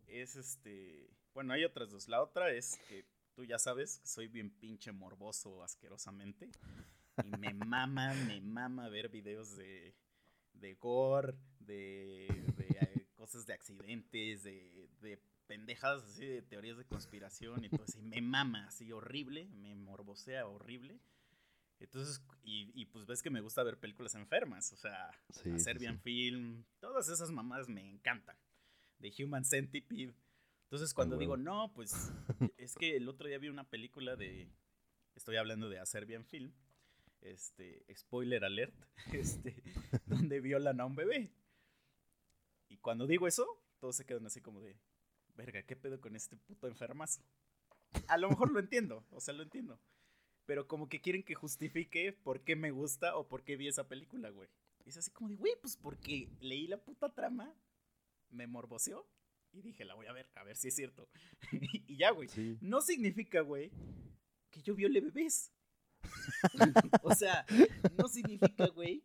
es 0.07 0.35
este. 0.35 1.09
Bueno, 1.33 1.53
hay 1.53 1.63
otras 1.63 1.91
dos. 1.91 2.07
La 2.07 2.21
otra 2.21 2.51
es 2.51 2.77
que 2.89 3.05
tú 3.35 3.45
ya 3.45 3.59
sabes 3.59 3.99
que 3.99 4.07
soy 4.07 4.27
bien 4.27 4.49
pinche 4.51 4.91
morboso 4.91 5.63
asquerosamente. 5.63 6.49
Y 7.23 7.37
me 7.37 7.53
mama, 7.53 8.13
me 8.27 8.41
mama 8.41 8.89
ver 8.89 9.09
videos 9.09 9.55
de, 9.55 9.93
de 10.53 10.73
gore, 10.75 11.35
de, 11.59 12.27
cosas 13.29 13.45
de 13.45 13.53
accidentes, 13.53 14.41
de, 14.43 14.89
de 15.01 15.19
pendejadas 15.45 16.03
así 16.03 16.25
de 16.25 16.41
teorías 16.41 16.77
de 16.77 16.85
conspiración 16.85 17.63
y 17.63 17.69
todo 17.69 17.83
así. 17.83 18.01
Me 18.01 18.21
mama 18.21 18.65
así 18.67 18.91
horrible, 18.91 19.47
me 19.49 19.75
morbosea 19.75 20.47
horrible. 20.47 20.99
Entonces, 21.79 22.21
y, 22.43 22.71
y 22.73 22.85
pues 22.87 23.05
ves 23.05 23.21
que 23.21 23.29
me 23.29 23.39
gusta 23.41 23.61
ver 23.63 23.77
películas 23.79 24.15
enfermas, 24.15 24.73
o 24.73 24.77
sea, 24.77 25.11
Sí, 25.29 25.51
hacer 25.51 25.77
sí, 25.77 25.79
bien 25.79 25.97
sí. 25.97 26.01
film, 26.03 26.65
todas 26.79 27.07
esas 27.07 27.31
mamadas 27.31 27.69
me 27.69 27.81
encantan. 27.87 28.35
De 28.97 29.13
Human 29.23 29.45
Centipede. 29.45 30.13
Entonces, 30.63 30.93
cuando 30.93 31.17
digo, 31.17 31.33
huevo. 31.33 31.43
no, 31.43 31.71
pues 31.73 32.11
es 32.57 32.73
que 32.75 32.97
el 32.97 33.07
otro 33.07 33.27
día 33.27 33.37
vi 33.37 33.49
una 33.49 33.69
película 33.69 34.15
de. 34.15 34.49
Estoy 35.15 35.35
hablando 35.37 35.69
de 35.69 35.79
hacer 35.79 36.05
bien 36.07 36.25
film. 36.25 36.51
Este, 37.21 37.85
spoiler 37.95 38.43
alert. 38.43 38.75
Este, 39.13 39.61
donde 40.05 40.41
violan 40.41 40.81
a 40.81 40.85
un 40.85 40.95
bebé. 40.95 41.31
Y 42.69 42.77
cuando 42.77 43.07
digo 43.07 43.27
eso, 43.27 43.61
todos 43.79 43.95
se 43.95 44.05
quedan 44.05 44.25
así 44.25 44.41
como 44.41 44.61
de. 44.61 44.79
Verga, 45.35 45.63
¿qué 45.63 45.75
pedo 45.75 45.99
con 45.99 46.15
este 46.15 46.37
puto 46.37 46.67
enfermazo? 46.67 47.21
A 48.07 48.17
lo 48.17 48.29
mejor 48.29 48.51
lo 48.51 48.59
entiendo, 48.59 49.05
o 49.11 49.19
sea, 49.19 49.33
lo 49.33 49.43
entiendo. 49.43 49.79
Pero 50.45 50.67
como 50.67 50.89
que 50.89 51.01
quieren 51.01 51.23
que 51.23 51.35
justifique 51.35 52.13
por 52.13 52.43
qué 52.43 52.55
me 52.55 52.71
gusta 52.71 53.15
o 53.15 53.27
por 53.27 53.43
qué 53.43 53.55
vi 53.55 53.67
esa 53.67 53.87
película, 53.87 54.29
güey. 54.29 54.49
Y 54.85 54.89
es 54.89 54.97
así 54.97 55.11
como 55.11 55.29
de, 55.29 55.35
güey, 55.35 55.53
pues 55.61 55.77
porque 55.77 56.29
leí 56.39 56.67
la 56.67 56.77
puta 56.77 57.13
trama, 57.13 57.53
me 58.29 58.47
morboseó 58.47 59.07
y 59.51 59.61
dije, 59.61 59.85
la 59.85 59.95
voy 59.95 60.07
a 60.07 60.13
ver, 60.13 60.29
a 60.35 60.43
ver 60.43 60.55
si 60.55 60.69
es 60.69 60.75
cierto. 60.75 61.09
y 61.51 61.97
ya, 61.97 62.11
güey. 62.11 62.29
Sí. 62.29 62.57
No 62.61 62.81
significa, 62.81 63.41
güey, 63.41 63.71
que 64.49 64.61
yo 64.61 64.75
viole 64.75 65.01
bebés. 65.01 65.51
o 67.03 67.13
sea, 67.13 67.45
no 67.97 68.07
significa, 68.07 68.67
güey. 68.67 69.03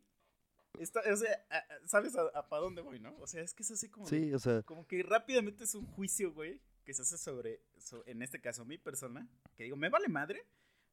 Esta- 0.78 1.00
o 1.12 1.16
sea, 1.16 1.46
a- 1.50 1.86
¿sabes 1.88 2.14
a, 2.16 2.48
para 2.48 2.62
dónde 2.62 2.82
voy, 2.82 2.98
no? 3.00 3.16
O 3.18 3.26
sea, 3.26 3.42
es 3.42 3.54
que 3.54 3.62
es 3.62 3.70
así 3.70 3.88
como. 3.88 4.06
Sí, 4.06 4.32
o 4.32 4.38
sea, 4.38 4.62
como 4.62 4.86
que 4.86 5.02
rápidamente 5.02 5.64
es 5.64 5.74
un 5.74 5.86
juicio, 5.86 6.32
güey, 6.32 6.60
que 6.84 6.94
se 6.94 7.02
hace 7.02 7.16
sobre, 7.18 7.62
so- 7.78 8.04
en 8.06 8.22
este 8.22 8.40
caso, 8.40 8.64
mi 8.64 8.78
persona, 8.78 9.28
que 9.56 9.64
digo, 9.64 9.76
me 9.76 9.88
vale 9.88 10.08
madre, 10.08 10.46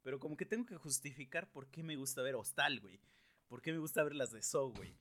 pero 0.04 0.20
como 0.20 0.38
que 0.38 0.46
tengo 0.46 0.65
que 0.65 0.78
justificar 0.78 1.52
por 1.52 1.67
qué 1.70 1.84
me 1.84 1.96
gusta 1.96 2.22
ver 2.22 2.36
Hostal, 2.36 2.80
güey. 2.80 3.00
¿Por 3.48 3.62
qué 3.62 3.72
me 3.74 3.80
gusta 3.80 4.04
ver 4.04 4.15
las 4.15 4.32
de 4.32 4.41
Saw, 4.41 4.72
güey? 4.74 4.96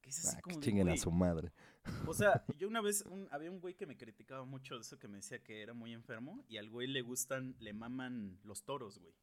Que 0.00 0.10
es 0.10 0.18
así 0.24 0.28
ah, 0.32 0.36
que 0.36 0.42
como 0.42 0.60
de, 0.60 0.66
chinguen 0.66 0.88
a 0.88 0.96
su 0.96 1.10
madre. 1.12 1.52
o 2.06 2.14
sea, 2.14 2.44
yo 2.58 2.66
una 2.68 2.80
vez, 2.80 3.02
un- 3.02 3.28
había 3.30 3.50
un 3.50 3.60
güey 3.60 3.74
que 3.74 3.86
me 3.86 3.96
criticaba 3.96 4.44
mucho 4.44 4.74
de 4.74 4.80
eso, 4.80 4.98
que 4.98 5.08
me 5.08 5.18
decía 5.18 5.42
que 5.42 5.62
era 5.62 5.72
muy 5.74 5.92
enfermo, 5.92 6.44
y 6.48 6.56
al 6.56 6.68
güey 6.70 6.88
le 6.88 7.02
gustan, 7.02 7.54
le 7.60 7.72
maman 7.72 8.40
los 8.44 8.64
toros, 8.64 8.98
güey. 8.98 9.14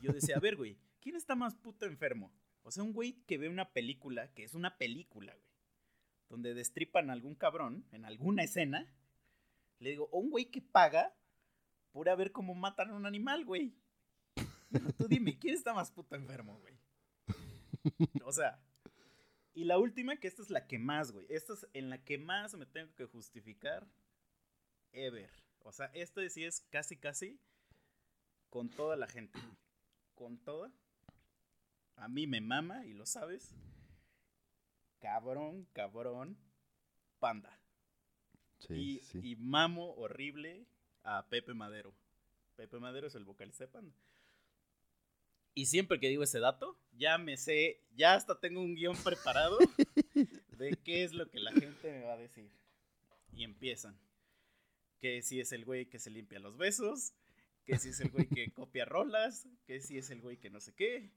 Y 0.00 0.06
yo 0.06 0.12
decía, 0.12 0.36
a 0.36 0.40
ver, 0.40 0.56
güey, 0.56 0.78
¿quién 1.00 1.16
está 1.16 1.34
más 1.34 1.54
puto 1.56 1.84
enfermo? 1.86 2.32
O 2.66 2.72
sea, 2.72 2.82
un 2.82 2.92
güey 2.92 3.12
que 3.28 3.38
ve 3.38 3.48
una 3.48 3.70
película, 3.72 4.34
que 4.34 4.42
es 4.42 4.52
una 4.52 4.76
película, 4.76 5.32
güey, 5.32 5.46
donde 6.28 6.52
destripan 6.52 7.10
a 7.10 7.12
algún 7.12 7.36
cabrón 7.36 7.86
en 7.92 8.04
alguna 8.04 8.42
escena, 8.42 8.92
le 9.78 9.90
digo, 9.90 10.08
o 10.10 10.18
un 10.18 10.30
güey 10.30 10.46
que 10.46 10.60
paga 10.60 11.14
por 11.92 12.14
ver 12.16 12.32
cómo 12.32 12.56
matan 12.56 12.90
a 12.90 12.96
un 12.96 13.06
animal, 13.06 13.44
güey. 13.44 13.72
Tú 14.98 15.06
dime, 15.06 15.38
¿quién 15.38 15.54
está 15.54 15.74
más 15.74 15.92
puto 15.92 16.16
enfermo, 16.16 16.58
güey? 16.58 16.76
O 18.24 18.32
sea, 18.32 18.60
y 19.54 19.62
la 19.62 19.78
última, 19.78 20.16
que 20.16 20.26
esta 20.26 20.42
es 20.42 20.50
la 20.50 20.66
que 20.66 20.80
más, 20.80 21.12
güey. 21.12 21.24
Esta 21.28 21.52
es 21.52 21.68
en 21.72 21.88
la 21.88 22.02
que 22.02 22.18
más 22.18 22.56
me 22.56 22.66
tengo 22.66 22.92
que 22.96 23.04
justificar 23.04 23.86
ever. 24.90 25.30
O 25.60 25.70
sea, 25.70 25.86
esto 25.94 26.20
sí 26.28 26.42
es 26.42 26.62
casi, 26.70 26.96
casi 26.96 27.38
con 28.50 28.70
toda 28.70 28.96
la 28.96 29.06
gente. 29.06 29.38
Con 30.16 30.38
toda. 30.38 30.72
A 31.96 32.08
mí 32.08 32.26
me 32.26 32.40
mama, 32.40 32.84
y 32.86 32.92
lo 32.92 33.06
sabes. 33.06 33.54
Cabrón, 35.00 35.66
cabrón, 35.72 36.36
panda. 37.18 37.58
Sí, 38.58 38.74
y, 38.74 39.00
sí. 39.00 39.20
y 39.22 39.36
mamo 39.36 39.94
horrible 39.94 40.66
a 41.02 41.28
Pepe 41.28 41.54
Madero. 41.54 41.94
Pepe 42.56 42.78
Madero 42.78 43.06
es 43.06 43.14
el 43.14 43.24
vocalista 43.24 43.64
de 43.64 43.68
Panda. 43.68 43.94
Y 45.54 45.66
siempre 45.66 45.98
que 45.98 46.08
digo 46.08 46.22
ese 46.22 46.38
dato, 46.38 46.78
ya 46.92 47.16
me 47.16 47.38
sé, 47.38 47.80
ya 47.94 48.14
hasta 48.14 48.38
tengo 48.38 48.60
un 48.60 48.74
guion 48.74 48.96
preparado 49.02 49.58
de 50.58 50.76
qué 50.84 51.04
es 51.04 51.14
lo 51.14 51.30
que 51.30 51.40
la 51.40 51.52
gente 51.52 51.92
me 51.92 52.02
va 52.02 52.12
a 52.12 52.18
decir. 52.18 52.50
Y 53.32 53.44
empiezan. 53.44 53.98
Que 55.00 55.22
si 55.22 55.40
es 55.40 55.52
el 55.52 55.64
güey 55.64 55.86
que 55.86 55.98
se 55.98 56.10
limpia 56.10 56.40
los 56.40 56.58
besos, 56.58 57.14
que 57.64 57.78
si 57.78 57.88
es 57.90 58.00
el 58.00 58.10
güey 58.10 58.28
que 58.28 58.50
copia 58.52 58.84
rolas, 58.84 59.46
que 59.66 59.80
si 59.80 59.96
es 59.96 60.10
el 60.10 60.20
güey 60.20 60.36
que 60.36 60.50
no 60.50 60.60
sé 60.60 60.74
qué. 60.74 61.10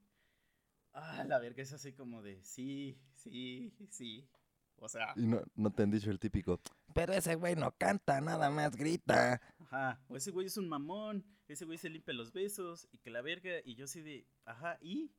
Ah, 0.92 1.24
la 1.26 1.38
verga 1.38 1.62
es 1.62 1.72
así 1.72 1.92
como 1.92 2.22
de 2.22 2.42
sí, 2.42 2.98
sí, 3.14 3.72
sí. 3.90 4.28
O 4.76 4.88
sea, 4.88 5.12
Y 5.14 5.26
no, 5.26 5.42
no 5.56 5.70
te 5.70 5.82
han 5.82 5.90
dicho 5.90 6.10
el 6.10 6.18
típico, 6.18 6.58
pero 6.94 7.12
ese 7.12 7.34
güey 7.34 7.54
no 7.54 7.70
canta, 7.76 8.20
nada 8.20 8.50
más 8.50 8.74
grita. 8.76 9.40
Ajá, 9.58 10.00
o 10.08 10.16
ese 10.16 10.30
güey 10.30 10.46
es 10.46 10.56
un 10.56 10.68
mamón, 10.68 11.24
ese 11.48 11.66
güey 11.66 11.76
se 11.76 11.90
limpia 11.90 12.14
los 12.14 12.32
besos 12.32 12.88
y 12.90 12.98
que 12.98 13.10
la 13.10 13.20
verga, 13.20 13.60
y 13.64 13.74
yo 13.74 13.84
así 13.84 14.00
de, 14.00 14.26
ajá, 14.46 14.78
¿y? 14.80 15.12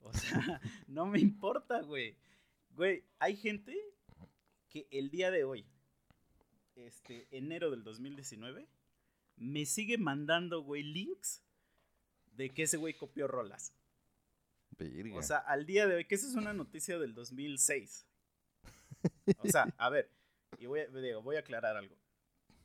O 0.00 0.12
sea, 0.12 0.60
no 0.88 1.06
me 1.06 1.20
importa, 1.20 1.82
güey. 1.82 2.16
Güey, 2.70 3.04
hay 3.18 3.36
gente 3.36 3.76
que 4.70 4.88
el 4.90 5.10
día 5.10 5.30
de 5.30 5.44
hoy, 5.44 5.66
este, 6.76 7.26
enero 7.30 7.70
del 7.70 7.84
2019, 7.84 8.68
me 9.36 9.66
sigue 9.66 9.98
mandando, 9.98 10.62
güey, 10.62 10.82
links 10.82 11.42
de 12.32 12.52
que 12.52 12.62
ese 12.64 12.76
güey 12.76 12.94
copió 12.94 13.28
rolas. 13.28 13.72
O 15.14 15.22
sea, 15.22 15.38
al 15.38 15.64
día 15.64 15.86
de 15.86 15.96
hoy, 15.96 16.04
que 16.04 16.14
esa 16.14 16.26
es 16.26 16.34
una 16.34 16.52
noticia 16.52 16.98
del 16.98 17.14
2006. 17.14 18.06
O 19.38 19.48
sea, 19.48 19.64
a 19.78 19.88
ver, 19.88 20.10
y 20.58 20.66
voy 20.66 20.80
a, 20.80 20.86
digo, 20.88 21.22
voy 21.22 21.36
a 21.36 21.40
aclarar 21.40 21.76
algo. 21.76 21.96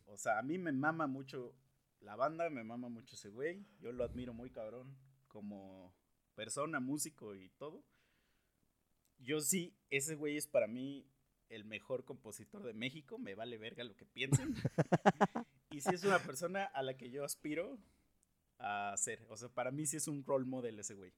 O 0.08 0.18
sea, 0.18 0.40
a 0.40 0.42
mí 0.42 0.58
me 0.58 0.72
mama 0.72 1.08
mucho 1.08 1.56
la 2.02 2.16
banda, 2.16 2.50
me 2.50 2.64
mama 2.64 2.90
mucho 2.90 3.16
ese 3.16 3.30
güey. 3.30 3.66
Yo 3.80 3.92
lo 3.92 4.04
admiro 4.04 4.34
muy 4.34 4.50
cabrón 4.50 4.96
como 5.28 5.94
persona, 6.36 6.80
músico 6.80 7.36
y 7.36 7.50
todo. 7.50 7.84
Yo 9.20 9.40
sí, 9.40 9.74
ese 9.90 10.16
güey 10.16 10.36
es 10.36 10.48
para 10.48 10.68
mí 10.68 11.08
el 11.50 11.64
mejor 11.64 12.04
compositor 12.04 12.64
de 12.64 12.74
México. 12.74 13.20
Me 13.20 13.36
vale 13.36 13.58
verga 13.58 13.84
lo 13.84 13.96
que 13.96 14.06
piensen. 14.06 14.56
y 15.70 15.80
sí 15.82 15.90
es 15.94 16.04
una 16.04 16.20
persona 16.20 16.66
a 16.66 16.82
la 16.82 16.98
que 16.98 17.10
yo 17.10 17.24
aspiro 17.24 17.78
a 18.58 18.96
ser. 18.98 19.26
O 19.30 19.38
sea, 19.38 19.50
para 19.50 19.72
mí 19.72 19.86
sí 19.86 19.98
es 19.98 20.08
un 20.08 20.26
role 20.26 20.46
model 20.46 20.80
ese 20.80 20.96
güey. 20.96 21.14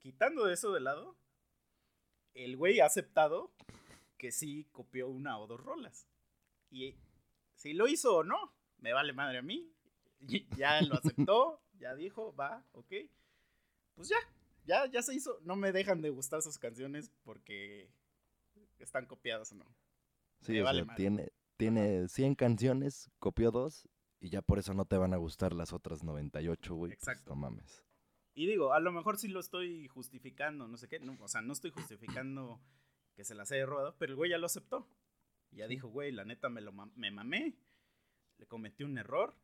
Quitando 0.00 0.48
eso 0.48 0.72
de 0.72 0.80
lado, 0.80 1.16
el 2.34 2.56
güey 2.56 2.80
ha 2.80 2.86
aceptado 2.86 3.52
que 4.16 4.32
sí 4.32 4.66
copió 4.72 5.08
una 5.08 5.38
o 5.38 5.46
dos 5.46 5.60
rolas. 5.60 6.06
Y 6.70 6.96
si 7.54 7.72
lo 7.72 7.88
hizo 7.88 8.16
o 8.16 8.24
no, 8.24 8.54
me 8.78 8.92
vale 8.92 9.12
madre 9.12 9.38
a 9.38 9.42
mí. 9.42 9.72
Y 10.20 10.46
Ya 10.56 10.82
lo 10.82 10.94
aceptó, 10.94 11.62
ya 11.78 11.94
dijo, 11.94 12.34
va, 12.34 12.64
ok. 12.72 12.92
Pues 13.94 14.08
ya, 14.08 14.18
ya, 14.66 14.86
ya 14.86 15.02
se 15.02 15.14
hizo. 15.14 15.38
No 15.42 15.56
me 15.56 15.72
dejan 15.72 16.02
de 16.02 16.10
gustar 16.10 16.42
sus 16.42 16.58
canciones 16.58 17.10
porque 17.22 17.90
están 18.78 19.06
copiadas 19.06 19.52
o 19.52 19.54
no. 19.54 19.64
Sí, 20.40 20.52
me 20.52 20.62
o 20.62 20.64
vale 20.64 20.84
sea, 20.84 20.94
tiene, 20.94 21.32
tiene 21.56 22.08
100 22.08 22.34
canciones, 22.34 23.10
copió 23.18 23.50
dos 23.50 23.88
y 24.20 24.28
ya 24.30 24.42
por 24.42 24.58
eso 24.58 24.74
no 24.74 24.84
te 24.84 24.98
van 24.98 25.14
a 25.14 25.18
gustar 25.18 25.54
las 25.54 25.72
otras 25.72 26.02
98, 26.02 26.74
güey. 26.74 26.92
pues, 26.92 26.98
Exacto. 26.98 27.30
no 27.30 27.36
mames. 27.36 27.84
Y 28.34 28.46
digo, 28.46 28.72
a 28.72 28.80
lo 28.80 28.92
mejor 28.92 29.18
sí 29.18 29.28
lo 29.28 29.40
estoy 29.40 29.88
justificando, 29.88 30.68
no 30.68 30.76
sé 30.76 30.88
qué. 30.88 31.00
no, 31.00 31.16
o 31.20 31.28
sea, 31.28 31.42
no 31.42 31.52
estoy 31.52 31.70
justificando 31.70 32.60
que 33.14 33.24
se 33.24 33.34
las 33.34 33.50
haya 33.52 33.66
robado, 33.66 33.96
pero 33.98 34.12
el 34.12 34.16
güey 34.16 34.30
ya 34.30 34.38
lo 34.38 34.46
aceptó. 34.46 34.88
Ya 35.52 35.66
dijo, 35.66 35.88
güey, 35.88 36.12
la 36.12 36.24
neta 36.24 36.48
me 36.48 36.60
lo 36.60 36.72
me 36.72 37.10
mamé, 37.10 37.56
le 38.38 38.46
cometí 38.46 38.84
un 38.84 38.98
error. 38.98 39.34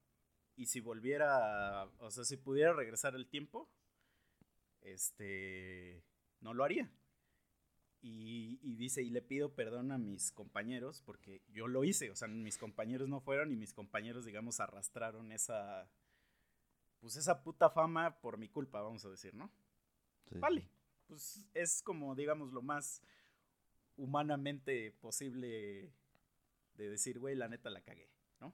Y 0.55 0.67
si 0.67 0.81
volviera, 0.81 1.85
o 1.99 2.11
sea, 2.11 2.25
si 2.25 2.37
pudiera 2.37 2.73
regresar 2.73 3.15
el 3.15 3.27
tiempo, 3.27 3.69
este, 4.81 6.03
no 6.41 6.55
lo 6.55 6.65
haría. 6.65 6.91
Y, 8.01 8.61
y 8.63 8.77
dice, 8.77 9.03
y 9.03 9.11
le 9.11 9.21
pido 9.21 9.55
perdón 9.55 9.91
a 9.91 9.99
mis 9.99 10.31
compañeros, 10.33 11.03
porque 11.05 11.43
yo 11.49 11.67
lo 11.67 11.83
hice, 11.85 12.11
o 12.11 12.17
sea, 12.17 12.29
mis 12.29 12.57
compañeros 12.57 13.09
no 13.09 13.21
fueron 13.21 13.53
y 13.53 13.57
mis 13.57 13.75
compañeros, 13.75 14.25
digamos, 14.25 14.61
arrastraron 14.61 15.33
esa, 15.33 15.91
pues 17.01 17.17
esa 17.17 17.43
puta 17.43 17.71
fama 17.71 18.19
por 18.21 18.39
mi 18.39 18.49
culpa, 18.49 18.81
vamos 18.81 19.05
a 19.05 19.11
decir, 19.11 19.35
¿no? 19.35 19.51
Sí, 20.29 20.39
Vale, 20.39 20.69
pues 21.07 21.45
es 21.55 21.83
como, 21.83 22.15
digamos, 22.15 22.53
lo 22.53 22.63
más 22.63 23.03
humanamente 23.97 24.93
posible 25.01 25.91
de 26.75 26.91
decir, 26.91 27.19
güey, 27.19 27.35
la 27.35 27.49
neta 27.49 27.71
la 27.71 27.81
cagué, 27.81 28.09
¿no? 28.41 28.53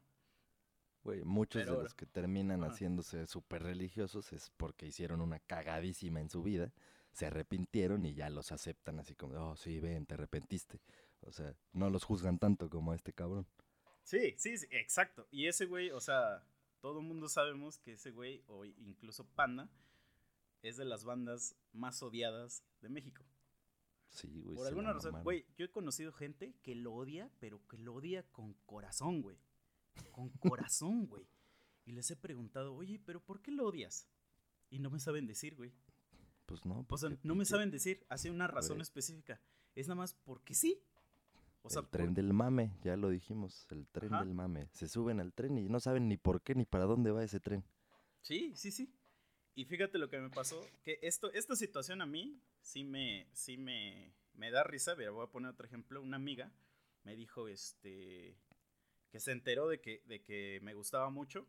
Güey, 1.02 1.22
muchos 1.24 1.62
Pero- 1.62 1.76
de 1.78 1.82
los 1.82 1.94
que 1.94 2.06
terminan 2.06 2.62
haciéndose 2.62 3.26
súper 3.26 3.62
religiosos 3.62 4.32
es 4.32 4.50
porque 4.56 4.86
hicieron 4.86 5.20
una 5.20 5.40
cagadísima 5.40 6.20
en 6.20 6.30
su 6.30 6.42
vida, 6.42 6.72
se 7.12 7.26
arrepintieron 7.26 8.06
y 8.06 8.14
ya 8.14 8.30
los 8.30 8.52
aceptan 8.52 8.98
así 9.00 9.14
como, 9.14 9.34
oh, 9.50 9.56
sí, 9.56 9.80
ven, 9.80 10.06
te 10.06 10.14
arrepentiste. 10.14 10.80
O 11.22 11.32
sea, 11.32 11.54
no 11.72 11.90
los 11.90 12.04
juzgan 12.04 12.38
tanto 12.38 12.70
como 12.70 12.92
a 12.92 12.94
este 12.96 13.12
cabrón. 13.12 13.46
Sí, 14.02 14.34
sí, 14.38 14.56
sí, 14.58 14.66
exacto. 14.70 15.26
Y 15.30 15.46
ese 15.46 15.66
güey, 15.66 15.90
o 15.90 16.00
sea, 16.00 16.42
todo 16.82 16.98
el 17.00 17.06
mundo 17.06 17.28
sabemos 17.30 17.78
que 17.78 17.92
ese 17.94 18.10
güey, 18.10 18.42
o 18.48 18.64
incluso 18.66 19.24
Panda, 19.34 19.70
es 20.62 20.76
de 20.76 20.84
las 20.84 21.04
bandas 21.04 21.56
más 21.72 22.02
odiadas 22.02 22.62
de 22.82 22.88
México. 22.90 23.24
Sí, 24.10 24.42
güey. 24.42 24.56
Por 24.56 24.66
alguna 24.66 24.92
razón, 24.92 25.12
mamaron. 25.12 25.24
güey, 25.24 25.46
yo 25.56 25.64
he 25.64 25.70
conocido 25.70 26.12
gente 26.12 26.54
que 26.62 26.74
lo 26.74 26.92
odia, 26.92 27.30
pero 27.38 27.66
que 27.68 27.78
lo 27.78 27.94
odia 27.94 28.24
con 28.32 28.52
corazón, 28.66 29.22
güey. 29.22 29.38
Con 30.10 30.28
corazón, 30.40 31.06
güey. 31.06 31.26
Y 31.86 31.92
les 31.92 32.10
he 32.10 32.16
preguntado, 32.16 32.74
oye, 32.74 32.98
pero 32.98 33.24
¿por 33.24 33.40
qué 33.40 33.50
lo 33.52 33.66
odias? 33.66 34.06
Y 34.68 34.80
no 34.80 34.90
me 34.90 35.00
saben 35.00 35.26
decir, 35.26 35.54
güey. 35.54 35.72
Pues 36.46 36.64
no. 36.66 36.84
O 36.88 36.98
sea, 36.98 37.16
no 37.22 37.34
me 37.34 37.44
saben 37.44 37.70
decir, 37.70 38.04
hace 38.08 38.30
una 38.30 38.46
razón 38.48 38.76
Güey. 38.76 38.82
específica. 38.82 39.40
Es 39.74 39.86
nada 39.88 39.96
más 39.96 40.14
porque 40.14 40.54
sí. 40.54 40.82
O 41.62 41.70
sea, 41.70 41.82
el 41.82 41.88
tren 41.88 42.06
por- 42.06 42.14
del 42.16 42.32
mame, 42.32 42.72
ya 42.82 42.96
lo 42.96 43.08
dijimos, 43.08 43.66
el 43.70 43.86
tren 43.88 44.12
Ajá. 44.14 44.24
del 44.24 44.34
mame. 44.34 44.68
Se 44.72 44.88
suben 44.88 45.20
al 45.20 45.32
tren 45.32 45.56
y 45.58 45.68
no 45.68 45.78
saben 45.80 46.08
ni 46.08 46.16
por 46.16 46.42
qué 46.42 46.54
ni 46.54 46.64
para 46.64 46.84
dónde 46.84 47.10
va 47.10 47.22
ese 47.22 47.40
tren. 47.40 47.64
Sí, 48.20 48.52
sí, 48.56 48.70
sí. 48.70 48.92
Y 49.54 49.64
fíjate 49.66 49.98
lo 49.98 50.08
que 50.08 50.18
me 50.18 50.30
pasó, 50.30 50.64
que 50.82 50.98
esto, 51.02 51.30
esta 51.32 51.54
situación 51.56 52.00
a 52.00 52.06
mí 52.06 52.40
sí 52.62 52.84
me, 52.84 53.28
sí 53.32 53.56
me, 53.58 54.14
me 54.34 54.50
da 54.50 54.64
risa. 54.64 54.96
Mira, 54.96 55.10
voy 55.10 55.24
a 55.24 55.30
poner 55.30 55.50
otro 55.50 55.66
ejemplo. 55.66 56.00
Una 56.00 56.16
amiga 56.16 56.50
me 57.04 57.14
dijo, 57.16 57.48
este, 57.48 58.36
que 59.10 59.20
se 59.20 59.32
enteró 59.32 59.68
de 59.68 59.80
que, 59.80 60.02
de 60.06 60.22
que 60.22 60.58
me 60.62 60.74
gustaba 60.74 61.10
mucho. 61.10 61.46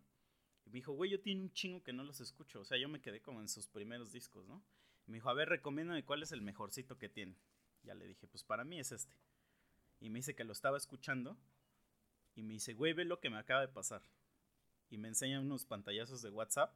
Y 0.66 0.70
me 0.70 0.76
dijo, 0.76 0.94
güey, 0.94 1.12
yo 1.12 1.22
tiene 1.22 1.42
un 1.42 1.52
chingo 1.54 1.82
que 1.82 1.94
no 1.94 2.04
los 2.04 2.20
escucho. 2.22 2.62
O 2.62 2.66
sea, 2.66 2.78
yo 2.78 2.88
me 2.90 3.02
quedé 3.02 3.22
como 3.22 3.40
en 3.42 3.48
sus 3.50 3.68
primeros 3.68 4.12
discos, 4.12 4.46
¿no? 4.48 4.64
Y 5.08 5.12
me 5.12 5.18
dijo, 5.18 5.30
a 5.30 5.34
ver, 5.34 5.50
recomiéndame 5.50 6.04
cuál 6.06 6.24
es 6.24 6.32
el 6.34 6.42
mejorcito 6.42 6.98
que 6.98 7.10
tiene. 7.10 7.38
Ya 7.84 7.94
le 7.96 8.06
dije, 8.08 8.28
pues 8.28 8.44
para 8.44 8.64
mí 8.64 8.80
es 8.80 8.92
este. 8.92 9.14
Y 10.04 10.10
me 10.10 10.20
dice 10.20 10.36
que 10.36 10.44
lo 10.44 10.52
estaba 10.52 10.76
escuchando. 10.76 11.38
Y 12.36 12.44
me 12.44 12.56
dice, 12.56 12.74
güey, 12.74 12.92
ve 12.92 13.06
lo 13.06 13.22
que 13.22 13.30
me 13.30 13.38
acaba 13.38 13.62
de 13.62 13.70
pasar. 13.70 14.02
Y 14.90 14.98
me 14.98 15.08
enseña 15.08 15.40
unos 15.40 15.66
pantallazos 15.66 16.22
de 16.22 16.30
WhatsApp 16.30 16.76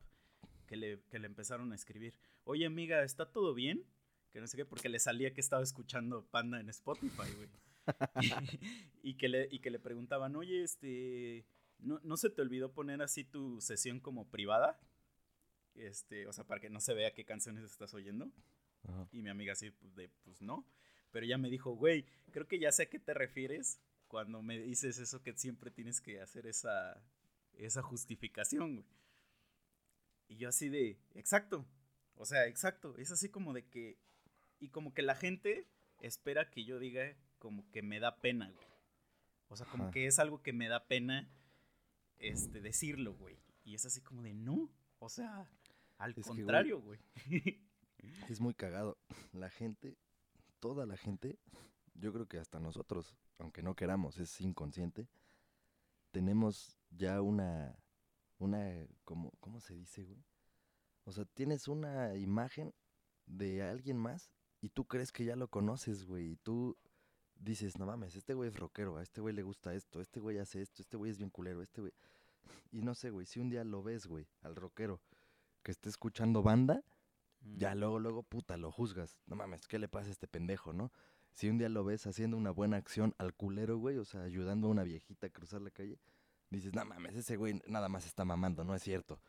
que 0.65 0.77
le, 0.77 1.01
que 1.09 1.19
le 1.19 1.27
empezaron 1.27 1.73
a 1.73 1.75
escribir. 1.75 2.15
Oye, 2.45 2.65
amiga, 2.65 3.03
¿está 3.03 3.29
todo 3.29 3.53
bien? 3.53 3.85
Que 4.31 4.39
no 4.39 4.47
sé 4.47 4.55
qué, 4.55 4.63
porque 4.63 4.87
le 4.87 4.99
salía 4.99 5.33
que 5.33 5.41
estaba 5.41 5.61
escuchando 5.61 6.25
Panda 6.27 6.61
en 6.61 6.69
Spotify, 6.69 7.29
güey. 7.35 7.49
y, 9.03 9.15
que 9.15 9.27
le, 9.27 9.49
y 9.51 9.59
que 9.59 9.71
le 9.71 9.79
preguntaban, 9.79 10.33
oye, 10.37 10.63
este, 10.63 11.45
¿no, 11.79 11.99
¿no 12.03 12.15
se 12.15 12.29
te 12.29 12.41
olvidó 12.41 12.71
poner 12.71 13.01
así 13.01 13.25
tu 13.25 13.59
sesión 13.59 13.99
como 13.99 14.29
privada? 14.29 14.79
Este, 15.75 16.27
o 16.27 16.33
sea, 16.33 16.45
para 16.45 16.61
que 16.61 16.69
no 16.69 16.79
se 16.79 16.93
vea 16.93 17.13
qué 17.13 17.25
canciones 17.25 17.65
estás 17.65 17.93
oyendo. 17.93 18.31
Ajá. 18.87 19.09
Y 19.11 19.21
mi 19.21 19.29
amiga 19.29 19.51
así, 19.51 19.69
pues, 19.71 19.95
de, 19.95 20.07
pues 20.23 20.41
no. 20.41 20.65
Pero 21.11 21.25
ella 21.25 21.37
me 21.37 21.49
dijo, 21.49 21.71
güey, 21.71 22.05
creo 22.31 22.47
que 22.47 22.59
ya 22.59 22.71
sé 22.71 22.83
a 22.83 22.89
qué 22.89 22.99
te 22.99 23.13
refieres 23.13 23.79
cuando 24.07 24.41
me 24.41 24.59
dices 24.59 24.97
eso 24.99 25.21
que 25.21 25.33
siempre 25.33 25.71
tienes 25.71 26.01
que 26.01 26.21
hacer 26.21 26.47
esa, 26.47 27.01
esa 27.53 27.81
justificación, 27.81 28.75
güey. 28.75 28.87
Y 30.29 30.37
yo 30.37 30.49
así 30.49 30.69
de, 30.69 30.99
exacto. 31.15 31.65
O 32.15 32.25
sea, 32.25 32.47
exacto. 32.47 32.97
Es 32.97 33.11
así 33.11 33.29
como 33.29 33.53
de 33.53 33.65
que, 33.65 33.97
y 34.59 34.69
como 34.69 34.93
que 34.93 35.01
la 35.01 35.15
gente 35.15 35.67
espera 36.01 36.49
que 36.49 36.65
yo 36.65 36.79
diga 36.79 37.15
como 37.39 37.69
que 37.71 37.81
me 37.81 37.99
da 37.99 38.19
pena, 38.19 38.49
güey. 38.51 38.67
O 39.49 39.55
sea, 39.55 39.65
como 39.65 39.85
Ajá. 39.85 39.93
que 39.93 40.07
es 40.07 40.19
algo 40.19 40.41
que 40.41 40.51
me 40.51 40.67
da 40.67 40.87
pena 40.87 41.29
este, 42.17 42.61
decirlo, 42.61 43.13
güey. 43.13 43.37
Y 43.63 43.75
es 43.75 43.85
así 43.85 44.01
como 44.01 44.21
de, 44.23 44.33
no. 44.33 44.69
O 44.99 45.09
sea, 45.09 45.49
al 45.97 46.11
Es 46.11 46.15
que, 46.15 46.21
güey, 46.21 46.37
contrario, 46.39 46.81
güey. 46.81 46.99
Es 48.29 48.39
muy 48.39 48.53
cagado. 48.53 48.97
La 49.33 49.49
gente, 49.49 49.97
toda 50.59 50.85
la 50.85 50.97
gente, 50.97 51.39
yo 51.93 52.13
creo 52.13 52.27
que 52.27 52.39
hasta 52.39 52.59
nosotros, 52.59 53.15
aunque 53.37 53.63
no 53.63 53.75
queramos, 53.75 54.17
es 54.17 54.39
inconsciente, 54.41 55.07
tenemos 56.11 56.77
ya 56.89 57.21
una, 57.21 57.77
una, 58.39 58.87
como, 59.03 59.31
¿cómo 59.39 59.59
se 59.59 59.73
dice, 59.75 60.03
güey? 60.03 60.23
O 61.03 61.11
sea, 61.11 61.25
tienes 61.25 61.67
una 61.67 62.15
imagen 62.15 62.73
de 63.25 63.63
alguien 63.63 63.97
más 63.97 64.31
y 64.61 64.69
tú 64.69 64.85
crees 64.85 65.11
que 65.11 65.25
ya 65.25 65.35
lo 65.35 65.47
conoces, 65.47 66.05
güey, 66.05 66.31
y 66.31 66.35
tú 66.37 66.77
dices, 67.35 67.77
no 67.77 67.85
mames, 67.85 68.15
este 68.15 68.33
güey 68.33 68.49
es 68.49 68.55
rockero, 68.57 68.97
a 68.97 69.03
este 69.03 69.21
güey 69.21 69.33
le 69.33 69.43
gusta 69.43 69.73
esto, 69.73 70.01
este 70.01 70.19
güey 70.19 70.37
hace 70.39 70.61
esto, 70.61 70.81
este 70.81 70.97
güey 70.97 71.11
es 71.11 71.17
bien 71.17 71.29
culero, 71.29 71.61
este 71.61 71.81
güey... 71.81 71.93
Y 72.71 72.81
no 72.81 72.95
sé, 72.95 73.09
güey, 73.09 73.25
si 73.25 73.39
un 73.39 73.49
día 73.49 73.63
lo 73.63 73.83
ves, 73.83 74.07
güey, 74.07 74.27
al 74.41 74.55
rockero, 74.55 75.01
que 75.63 75.71
esté 75.71 75.89
escuchando 75.89 76.41
banda, 76.41 76.83
ya 77.55 77.75
luego, 77.75 77.99
luego, 77.99 78.23
puta, 78.23 78.57
lo 78.57 78.71
juzgas. 78.71 79.19
No 79.25 79.35
mames, 79.35 79.67
¿qué 79.67 79.79
le 79.79 79.87
pasa 79.87 80.09
a 80.09 80.11
este 80.11 80.27
pendejo, 80.27 80.73
no? 80.73 80.91
Si 81.33 81.49
un 81.49 81.57
día 81.57 81.69
lo 81.69 81.83
ves 81.83 82.07
haciendo 82.07 82.35
una 82.37 82.51
buena 82.51 82.77
acción 82.77 83.13
al 83.17 83.33
culero, 83.33 83.77
güey, 83.77 83.97
o 83.97 84.05
sea, 84.05 84.23
ayudando 84.23 84.67
a 84.67 84.71
una 84.71 84.83
viejita 84.83 85.27
a 85.27 85.29
cruzar 85.29 85.61
la 85.61 85.71
calle, 85.71 85.99
dices, 86.49 86.73
no 86.73 86.83
mames, 86.85 87.15
ese 87.15 87.37
güey 87.37 87.61
nada 87.67 87.89
más 87.89 88.05
está 88.05 88.25
mamando, 88.25 88.63
no 88.63 88.73
es 88.75 88.81
cierto. 88.81 89.19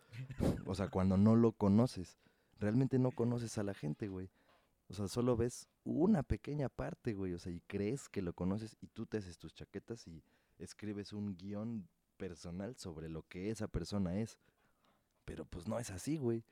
o 0.66 0.74
sea, 0.74 0.88
cuando 0.88 1.16
no 1.16 1.36
lo 1.36 1.52
conoces, 1.52 2.18
realmente 2.58 2.98
no 2.98 3.10
conoces 3.10 3.58
a 3.58 3.62
la 3.62 3.74
gente, 3.74 4.08
güey. 4.08 4.30
O 4.88 4.94
sea, 4.94 5.06
solo 5.06 5.36
ves 5.36 5.68
una 5.84 6.22
pequeña 6.22 6.68
parte, 6.70 7.12
güey, 7.12 7.34
o 7.34 7.38
sea, 7.38 7.52
y 7.52 7.60
crees 7.66 8.08
que 8.08 8.22
lo 8.22 8.32
conoces 8.32 8.76
y 8.80 8.86
tú 8.86 9.04
te 9.04 9.18
haces 9.18 9.36
tus 9.38 9.52
chaquetas 9.52 10.06
y 10.06 10.22
escribes 10.58 11.12
un 11.12 11.36
guion 11.36 11.88
personal 12.16 12.76
sobre 12.76 13.08
lo 13.08 13.22
que 13.22 13.50
esa 13.50 13.68
persona 13.68 14.18
es. 14.18 14.38
Pero 15.24 15.44
pues 15.44 15.68
no 15.68 15.78
es 15.78 15.90
así, 15.90 16.16
güey. 16.16 16.42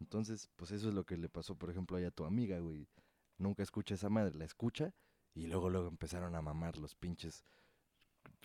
Entonces, 0.00 0.48
pues 0.56 0.70
eso 0.70 0.88
es 0.88 0.94
lo 0.94 1.04
que 1.04 1.16
le 1.16 1.28
pasó, 1.28 1.54
por 1.56 1.70
ejemplo, 1.70 1.96
a 1.96 2.10
tu 2.10 2.24
amiga, 2.24 2.58
güey. 2.58 2.88
Nunca 3.38 3.62
escucha 3.62 3.94
esa 3.94 4.08
madre, 4.08 4.34
la 4.34 4.44
escucha 4.44 4.94
y 5.34 5.46
luego, 5.46 5.68
luego 5.70 5.88
empezaron 5.88 6.34
a 6.34 6.42
mamar 6.42 6.78
los 6.78 6.94
pinches. 6.94 7.44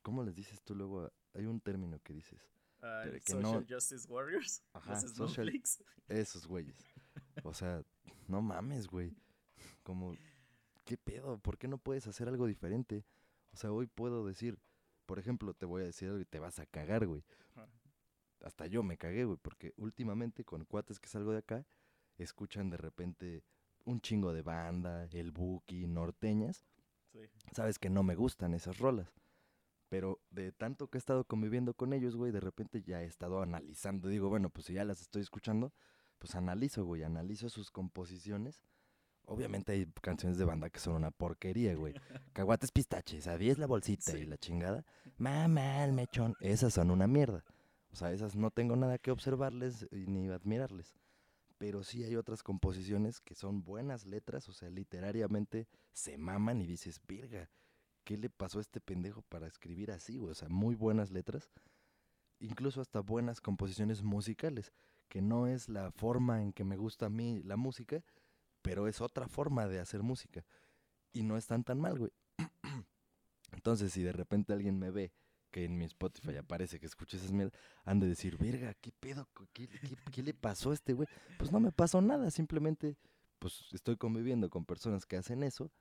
¿Cómo 0.04 0.24
les 0.24 0.36
dices 0.36 0.62
tú 0.64 0.76
luego? 0.76 1.12
Hay 1.34 1.46
un 1.46 1.62
término 1.62 2.00
que 2.00 2.14
dices. 2.14 2.50
Pero 2.80 3.14
que 3.14 3.34
Social 3.34 3.42
no- 3.42 3.66
Justice 3.76 4.08
Warriors. 4.08 4.64
Ajá, 4.74 4.94
los 5.02 5.14
social-. 5.14 5.62
Esos 6.08 6.48
güeyes. 6.48 6.76
O 7.44 7.54
sea, 7.54 7.84
no 8.28 8.42
mames, 8.42 8.88
güey. 8.88 9.14
Como, 9.84 10.16
¿qué 10.86 10.98
pedo? 10.98 11.38
¿Por 11.38 11.58
qué 11.58 11.68
no 11.68 11.78
puedes 11.78 12.08
hacer 12.08 12.28
algo 12.28 12.48
diferente? 12.48 13.06
O 13.54 13.58
sea, 13.58 13.72
hoy 13.72 13.88
puedo 13.88 14.26
decir, 14.26 14.58
por 15.06 15.20
ejemplo, 15.20 15.54
te 15.54 15.66
voy 15.66 15.84
a 15.84 15.86
decir 15.86 16.08
algo 16.10 16.20
y 16.20 16.26
te 16.26 16.40
vas 16.40 16.60
a 16.60 16.66
cagar, 16.66 17.06
güey. 17.06 17.24
Hasta 18.44 18.68
yo 18.68 18.84
me 18.84 18.98
cagué, 18.98 19.26
güey, 19.26 19.38
porque 19.42 19.74
últimamente 19.78 20.44
con 20.44 20.66
cuates 20.66 21.00
que 21.00 21.08
salgo 21.08 21.32
de 21.32 21.40
acá, 21.40 21.66
escuchan 22.18 22.70
de 22.70 22.78
repente 22.78 23.44
un 23.86 24.02
chingo 24.02 24.34
de 24.34 24.42
banda, 24.42 25.08
el 25.12 25.32
Buki, 25.32 25.88
norteñas. 25.88 26.66
Sí. 27.12 27.20
Sabes 27.54 27.80
que 27.80 27.90
no 27.90 28.04
me 28.04 28.16
gustan 28.16 28.54
esas 28.54 28.78
rolas. 28.80 29.14
Pero 29.90 30.22
de 30.30 30.54
tanto 30.54 30.90
que 30.90 30.98
he 30.98 31.00
estado 31.00 31.26
conviviendo 31.26 31.74
con 31.74 31.92
ellos, 31.92 32.16
güey, 32.16 32.32
de 32.32 32.40
repente 32.40 32.82
ya 32.82 33.02
he 33.04 33.06
estado 33.06 33.42
analizando. 33.42 34.08
Digo, 34.08 34.30
bueno, 34.30 34.50
pues 34.50 34.68
si 34.68 34.74
ya 34.74 34.86
las 34.86 35.02
estoy 35.02 35.22
escuchando, 35.22 35.74
pues 36.18 36.36
analizo, 36.36 36.86
güey, 36.86 37.04
analizo 37.04 37.50
sus 37.50 37.72
composiciones. 37.72 38.64
Obviamente 39.26 39.74
hay 39.74 39.86
canciones 40.02 40.38
de 40.38 40.46
banda 40.46 40.70
que 40.70 40.80
son 40.80 40.96
una 40.96 41.12
porquería, 41.12 41.76
güey. 41.76 41.94
Caguates 42.34 42.72
pistaches, 42.72 43.28
a 43.28 43.38
10 43.38 43.58
la 43.58 43.68
bolsita 43.68 44.18
y 44.18 44.26
la 44.26 44.38
chingada. 44.38 44.86
Mamá, 45.18 45.84
el 45.84 45.92
mechón. 45.92 46.36
Esas 46.40 46.74
son 46.74 46.90
una 46.90 47.08
mierda. 47.08 47.44
O 47.92 47.96
sea, 47.96 48.12
esas 48.12 48.36
no 48.36 48.52
tengo 48.52 48.76
nada 48.76 48.98
que 48.98 49.12
observarles 49.12 49.88
y 49.92 50.08
ni 50.08 50.30
admirarles. 50.30 50.96
Pero 51.58 51.84
sí 51.84 52.04
hay 52.04 52.16
otras 52.16 52.42
composiciones 52.42 53.20
que 53.20 53.36
son 53.36 53.64
buenas 53.64 54.06
letras, 54.06 54.50
o 54.50 54.54
sea, 54.54 54.70
literariamente 54.70 55.68
se 55.92 56.18
maman 56.18 56.62
y 56.62 56.66
dices, 56.66 57.00
virga, 57.08 57.50
¿qué 58.04 58.18
le 58.18 58.30
pasó 58.30 58.58
a 58.58 58.62
este 58.62 58.82
pendejo 58.82 59.22
para 59.24 59.48
escribir 59.48 59.92
así? 59.92 60.18
O 60.18 60.34
sea, 60.34 60.50
muy 60.50 60.76
buenas 60.76 61.12
letras. 61.12 61.52
Incluso 62.40 62.82
hasta 62.82 63.02
buenas 63.02 63.42
composiciones 63.42 64.02
musicales, 64.02 64.74
que 65.08 65.22
no 65.22 65.46
es 65.46 65.70
la 65.70 65.92
forma 65.92 66.42
en 66.42 66.54
que 66.54 66.64
me 66.64 66.78
gusta 66.78 67.08
a 67.08 67.10
mí 67.10 67.44
la 67.44 67.58
música, 67.58 68.04
pero 68.62 68.88
es 68.88 69.02
otra 69.02 69.28
forma 69.28 69.68
de 69.68 69.80
hacer 69.80 70.02
música. 70.02 70.46
Y 71.14 71.24
no 71.24 71.38
están 71.38 71.64
tan 71.64 71.80
mal, 71.80 72.00
güey. 72.00 72.12
Entonces, 73.52 73.94
si 73.94 74.02
de 74.02 74.14
repente 74.14 74.54
alguien 74.54 74.80
me 74.80 74.90
ve 74.90 75.12
que 75.52 75.66
en 75.66 75.78
mi 75.78 75.86
Spotify 75.86 76.38
aparece 76.38 76.80
que 76.80 76.86
escucho 76.86 77.18
esas 77.18 77.32
mierdas, 77.32 77.54
han 77.84 78.00
de 78.00 78.08
decir, 78.08 78.38
verga, 78.38 78.74
¿qué 78.76 78.92
pedo? 78.92 79.28
co- 79.34 79.48
¿Qué, 79.54 79.68
qué, 79.68 79.98
qué 80.12 80.24
le 80.24 80.34
pasó 80.34 80.72
a 80.72 80.74
este 80.74 80.94
güey? 80.94 81.08
Pues 81.38 81.52
no 81.52 81.60
me 81.60 81.72
pasó 81.72 82.02
nada, 82.02 82.32
simplemente 82.32 82.98
pues 83.40 83.66
estoy 83.74 83.98
conviviendo 83.98 84.50
con 84.50 84.66
personas 84.66 85.06
que 85.06 85.18
hacen 85.18 85.44
eso 85.44 85.72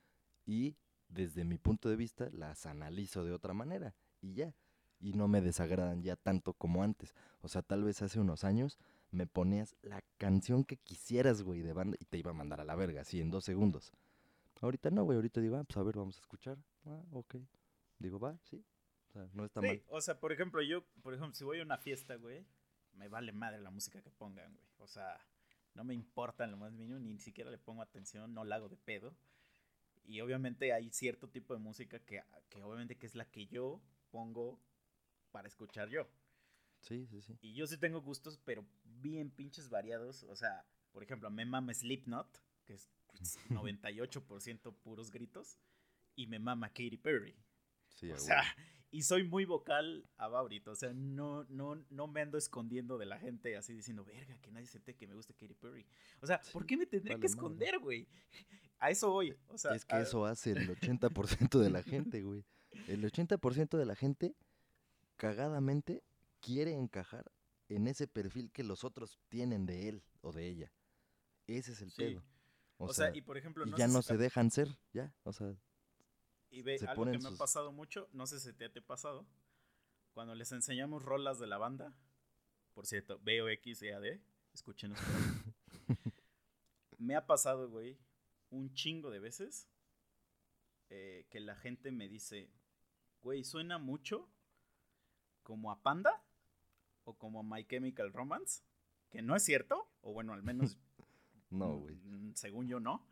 y 0.46 0.76
desde 1.08 1.44
mi 1.44 1.58
punto 1.58 1.88
de 1.88 1.96
vista 1.96 2.28
las 2.32 2.66
analizo 2.66 3.24
de 3.24 3.32
otra 3.32 3.54
manera 3.54 3.94
y 4.20 4.34
ya. 4.34 4.54
Y 5.02 5.14
no 5.14 5.28
me 5.28 5.40
desagradan 5.40 6.02
ya 6.02 6.16
tanto 6.16 6.52
como 6.52 6.82
antes. 6.82 7.14
O 7.40 7.48
sea, 7.48 7.62
tal 7.62 7.84
vez 7.84 8.02
hace 8.02 8.20
unos 8.20 8.44
años 8.44 8.78
me 9.10 9.26
ponías 9.26 9.74
la 9.82 10.02
canción 10.18 10.62
que 10.64 10.76
quisieras, 10.76 11.42
güey, 11.42 11.62
de 11.62 11.72
banda 11.72 11.96
y 11.98 12.04
te 12.04 12.18
iba 12.18 12.30
a 12.32 12.34
mandar 12.34 12.60
a 12.60 12.64
la 12.64 12.74
verga, 12.76 13.00
así 13.00 13.20
en 13.20 13.30
dos 13.30 13.44
segundos. 13.44 13.92
Ahorita 14.60 14.90
no, 14.90 15.04
güey, 15.04 15.16
ahorita 15.16 15.40
digo, 15.40 15.56
ah, 15.56 15.64
pues 15.64 15.78
a 15.78 15.82
ver, 15.82 15.96
vamos 15.96 16.16
a 16.16 16.20
escuchar. 16.20 16.58
Ah, 16.84 17.02
ok. 17.12 17.36
Digo, 17.98 18.18
va, 18.20 18.38
sí. 18.44 18.62
O 19.10 19.12
sea, 19.12 19.28
no 19.32 19.44
está 19.44 19.60
Sí, 19.60 19.66
mal. 19.66 19.82
o 19.88 20.00
sea, 20.00 20.18
por 20.20 20.32
ejemplo, 20.32 20.62
yo, 20.62 20.84
por 21.02 21.14
ejemplo, 21.14 21.34
si 21.34 21.44
voy 21.44 21.60
a 21.60 21.62
una 21.64 21.78
fiesta, 21.78 22.14
güey, 22.16 22.46
me 22.92 23.08
vale 23.08 23.32
madre 23.32 23.58
la 23.60 23.70
música 23.70 24.00
que 24.02 24.10
pongan, 24.10 24.52
güey. 24.54 24.66
O 24.78 24.86
sea, 24.86 25.20
no 25.74 25.84
me 25.84 25.94
importa 25.94 26.44
en 26.44 26.52
lo 26.52 26.56
más 26.56 26.72
mínimo, 26.72 26.98
ni 26.98 27.18
siquiera 27.18 27.50
le 27.50 27.58
pongo 27.58 27.82
atención, 27.82 28.32
no 28.34 28.44
la 28.44 28.56
hago 28.56 28.68
de 28.68 28.76
pedo. 28.76 29.16
Y 30.04 30.20
obviamente 30.20 30.72
hay 30.72 30.90
cierto 30.90 31.28
tipo 31.28 31.54
de 31.54 31.60
música 31.60 31.98
que, 32.00 32.22
que 32.48 32.62
obviamente 32.62 32.96
que 32.98 33.06
es 33.06 33.14
la 33.14 33.24
que 33.30 33.46
yo 33.46 33.80
pongo 34.10 34.60
para 35.30 35.46
escuchar 35.48 35.88
yo. 35.88 36.08
Sí, 36.80 37.06
sí, 37.06 37.20
sí. 37.20 37.36
Y 37.42 37.54
yo 37.54 37.66
sí 37.66 37.76
tengo 37.78 38.00
gustos, 38.00 38.38
pero 38.44 38.64
bien 38.84 39.30
pinches 39.30 39.68
variados. 39.68 40.22
O 40.24 40.34
sea, 40.34 40.64
por 40.92 41.02
ejemplo, 41.02 41.30
me 41.30 41.44
mama 41.44 41.74
Slipknot, 41.74 42.42
que 42.64 42.74
es 42.74 42.88
98% 43.50 44.74
puros 44.82 45.10
gritos, 45.10 45.58
y 46.16 46.26
me 46.26 46.38
mama 46.38 46.68
Katy 46.68 46.96
Perry. 46.96 47.36
Sí, 47.88 48.10
O 48.10 48.18
sea, 48.18 48.42
y 48.92 49.02
soy 49.02 49.22
muy 49.24 49.44
vocal 49.44 50.08
ahorita. 50.16 50.70
O 50.72 50.74
sea, 50.74 50.92
no, 50.92 51.44
no, 51.44 51.76
no 51.90 52.06
me 52.08 52.20
ando 52.22 52.36
escondiendo 52.38 52.98
de 52.98 53.06
la 53.06 53.18
gente 53.18 53.56
así 53.56 53.72
diciendo, 53.72 54.04
verga, 54.04 54.36
que 54.38 54.50
nadie 54.50 54.66
sepa 54.66 54.92
que 54.92 55.06
me 55.06 55.14
gusta 55.14 55.32
Katy 55.34 55.54
Perry. 55.54 55.86
O 56.20 56.26
sea, 56.26 56.40
¿por 56.52 56.66
qué 56.66 56.76
me 56.76 56.86
tendría 56.86 57.14
vale 57.14 57.20
que 57.20 57.26
esconder, 57.26 57.78
güey? 57.78 58.06
A 58.80 58.90
eso 58.90 59.10
voy. 59.10 59.36
O 59.48 59.58
sea, 59.58 59.74
es 59.74 59.84
que 59.84 59.94
a- 59.94 60.00
eso 60.00 60.24
hace 60.24 60.52
el 60.52 60.68
80% 60.70 61.58
de 61.60 61.68
la 61.70 61.82
gente, 61.82 62.22
güey. 62.22 62.44
El 62.88 63.04
80% 63.04 63.76
de 63.76 63.84
la 63.84 63.94
gente, 63.94 64.34
cagadamente, 65.16 66.02
quiere 66.40 66.72
encajar 66.72 67.30
en 67.68 67.86
ese 67.86 68.08
perfil 68.08 68.50
que 68.50 68.64
los 68.64 68.84
otros 68.84 69.18
tienen 69.28 69.66
de 69.66 69.88
él 69.88 70.02
o 70.22 70.32
de 70.32 70.46
ella. 70.48 70.72
Ese 71.46 71.72
es 71.72 71.82
el 71.82 71.90
Sí. 71.90 71.96
pedo. 71.98 72.24
O, 72.78 72.86
O, 72.86 72.92
sea, 72.94 73.08
sea, 73.08 73.16
y 73.16 73.20
por 73.20 73.36
ejemplo, 73.36 73.66
y 73.66 73.70
no 73.70 73.76
ya 73.76 73.86
sé 73.86 73.92
no 73.92 74.02
se 74.02 74.16
dejan 74.16 74.50
ser, 74.50 74.78
ya. 74.94 75.14
O 75.24 75.32
sea, 75.32 75.54
Y 76.50 76.62
ve, 76.62 76.78
se 76.78 76.86
algo 76.86 77.04
que 77.04 77.18
me 77.18 77.28
ha 77.28 77.36
pasado 77.36 77.72
mucho, 77.72 78.08
no 78.12 78.26
sé 78.26 78.40
si 78.40 78.52
te, 78.52 78.64
ha 78.66 78.86
pasado, 78.86 79.26
cuando 80.12 80.34
les 80.34 80.50
enseñamos 80.52 81.02
rolas 81.02 81.38
de 81.38 81.46
la 81.46 81.58
banda, 81.58 81.94
por 82.74 82.86
cierto, 82.86 83.18
BOX 83.20 83.82
EAD, 83.82 84.20
escúchenos. 84.52 84.98
me 86.98 87.14
ha 87.14 87.26
pasado, 87.26 87.70
güey, 87.70 87.98
un 88.50 88.74
chingo 88.74 89.10
de 89.10 89.20
veces 89.20 89.68
eh, 90.88 91.26
que 91.30 91.38
la 91.38 91.54
gente 91.54 91.92
me 91.92 92.08
dice, 92.08 92.50
güey, 93.22 93.44
suena 93.44 93.78
mucho 93.78 94.28
como 95.44 95.70
a 95.70 95.82
Panda 95.82 96.22
o 97.04 97.14
como 97.14 97.40
a 97.40 97.42
My 97.42 97.64
Chemical 97.64 98.12
Romance, 98.12 98.62
que 99.08 99.22
no 99.22 99.36
es 99.36 99.44
cierto, 99.44 99.88
o 100.00 100.12
bueno, 100.12 100.32
al 100.32 100.42
menos 100.42 100.78
no, 101.50 101.78
güey. 101.78 101.96
Mm, 101.96 102.34
Según 102.34 102.66
yo, 102.66 102.80
no. 102.80 103.06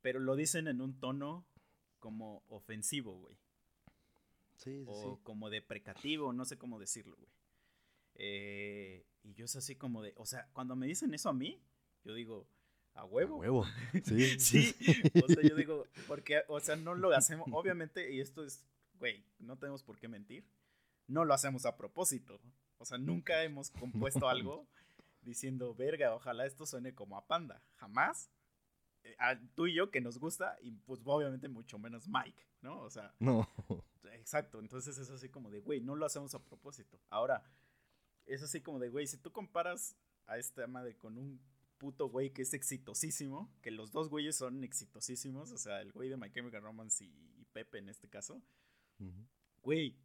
Pero 0.00 0.18
lo 0.18 0.34
dicen 0.34 0.66
en 0.66 0.80
un 0.80 0.98
tono 0.98 1.46
como 2.02 2.42
ofensivo, 2.48 3.14
güey. 3.16 3.38
Sí, 4.56 4.80
sí, 4.80 4.84
O 4.88 5.14
sí. 5.16 5.22
como 5.22 5.48
deprecativo, 5.50 6.32
no 6.32 6.44
sé 6.44 6.58
cómo 6.58 6.80
decirlo, 6.80 7.16
güey. 7.16 7.30
Eh, 8.16 9.06
y 9.22 9.34
yo 9.34 9.44
es 9.44 9.54
así 9.56 9.76
como 9.76 10.02
de. 10.02 10.12
O 10.16 10.26
sea, 10.26 10.48
cuando 10.52 10.74
me 10.74 10.86
dicen 10.88 11.14
eso 11.14 11.28
a 11.28 11.32
mí, 11.32 11.62
yo 12.04 12.12
digo, 12.14 12.48
a 12.94 13.00
A 13.02 13.04
huevo. 13.04 13.36
huevo. 13.38 13.64
Sí, 14.04 14.38
Sí, 14.40 14.74
o 15.24 15.28
sea, 15.28 15.42
yo 15.48 15.54
digo, 15.54 15.86
porque, 16.08 16.42
o 16.48 16.58
sea, 16.60 16.74
no 16.76 16.94
lo 16.94 17.14
hacemos, 17.14 17.46
obviamente, 17.52 18.12
y 18.12 18.20
esto 18.20 18.44
es, 18.44 18.64
güey, 18.98 19.24
no 19.38 19.56
tenemos 19.56 19.84
por 19.84 19.96
qué 19.98 20.08
mentir, 20.08 20.44
no 21.06 21.24
lo 21.24 21.34
hacemos 21.34 21.64
a 21.66 21.76
propósito. 21.76 22.40
O 22.78 22.84
sea, 22.84 22.98
nunca 22.98 23.44
hemos 23.44 23.70
compuesto 23.70 24.28
algo 24.28 24.66
diciendo, 25.22 25.72
verga, 25.72 26.14
ojalá 26.16 26.46
esto 26.46 26.66
suene 26.66 26.94
como 26.94 27.16
a 27.16 27.26
Panda. 27.28 27.62
Jamás. 27.76 28.28
Eh, 29.04 29.16
a 29.18 29.38
tú 29.54 29.66
y 29.66 29.74
yo 29.74 29.90
que 29.90 30.00
nos 30.00 30.18
gusta, 30.18 30.56
y 30.62 30.70
pues 30.70 31.00
obviamente 31.04 31.48
mucho 31.48 31.78
menos 31.78 32.06
Mike, 32.08 32.46
¿no? 32.60 32.80
O 32.80 32.90
sea, 32.90 33.14
No. 33.18 33.48
Exacto, 34.12 34.60
entonces 34.60 34.96
es 34.98 35.10
así 35.10 35.28
como 35.28 35.50
de, 35.50 35.60
güey, 35.60 35.80
no 35.80 35.96
lo 35.96 36.06
hacemos 36.06 36.34
a 36.34 36.44
propósito. 36.44 37.00
Ahora, 37.10 37.42
es 38.26 38.42
así 38.42 38.60
como 38.60 38.78
de, 38.78 38.88
güey, 38.90 39.06
si 39.06 39.16
tú 39.18 39.32
comparas 39.32 39.96
a 40.26 40.38
esta 40.38 40.66
madre 40.68 40.96
con 40.96 41.18
un 41.18 41.40
puto 41.78 42.08
güey 42.08 42.30
que 42.32 42.42
es 42.42 42.54
exitosísimo, 42.54 43.52
que 43.60 43.72
los 43.72 43.90
dos 43.90 44.08
güeyes 44.08 44.36
son 44.36 44.62
exitosísimos, 44.62 45.50
o 45.50 45.58
sea, 45.58 45.80
el 45.80 45.90
güey 45.92 46.08
de 46.08 46.16
My 46.16 46.30
Chemical 46.30 46.62
Romance 46.62 47.04
y, 47.04 47.08
y 47.40 47.44
Pepe 47.52 47.78
en 47.78 47.88
este 47.88 48.08
caso, 48.08 48.40
Ujú. 49.00 49.26
güey, 49.62 49.96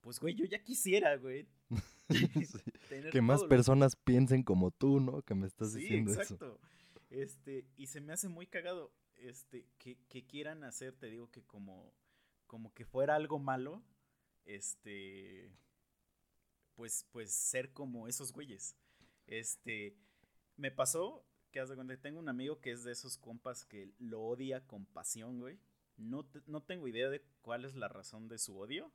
pues 0.00 0.20
güey, 0.20 0.34
yo 0.36 0.44
ya 0.44 0.62
quisiera, 0.62 1.16
güey. 1.16 1.48
Sí. 2.10 2.28
Que 3.10 3.22
más 3.22 3.40
lo- 3.40 3.48
personas 3.48 3.96
piensen 3.96 4.42
como 4.42 4.70
tú, 4.70 5.00
¿no? 5.00 5.22
Que 5.22 5.34
me 5.34 5.46
estás 5.46 5.72
Sí, 5.72 5.80
diciendo 5.80 6.12
eso. 6.12 6.20
exacto. 6.20 6.60
Este, 7.10 7.66
y 7.76 7.86
se 7.86 8.00
me 8.00 8.12
hace 8.12 8.28
muy 8.28 8.46
cagado, 8.46 8.92
este, 9.16 9.66
que, 9.78 9.98
que 10.08 10.26
quieran 10.26 10.64
hacer, 10.64 10.94
te 10.96 11.08
digo 11.08 11.30
que 11.30 11.44
como, 11.44 11.92
como 12.46 12.72
que 12.74 12.84
fuera 12.84 13.14
algo 13.14 13.38
malo, 13.38 13.82
este, 14.44 15.52
pues, 16.74 17.06
pues 17.12 17.32
ser 17.32 17.72
como 17.72 18.08
esos 18.08 18.32
güeyes. 18.32 18.76
Este, 19.26 19.96
me 20.56 20.70
pasó 20.70 21.24
que 21.54 21.64
cuenta 21.76 21.94
que 21.94 22.02
tengo 22.02 22.18
un 22.18 22.28
amigo 22.28 22.60
que 22.60 22.72
es 22.72 22.82
de 22.82 22.90
esos 22.90 23.16
compas 23.16 23.64
que 23.64 23.92
lo 24.00 24.20
odia 24.20 24.66
con 24.66 24.86
pasión, 24.86 25.38
güey. 25.38 25.60
No, 25.96 26.26
no 26.46 26.62
tengo 26.64 26.88
idea 26.88 27.08
de 27.08 27.24
cuál 27.42 27.64
es 27.64 27.76
la 27.76 27.86
razón 27.86 28.28
de 28.28 28.38
su 28.38 28.58
odio. 28.58 28.92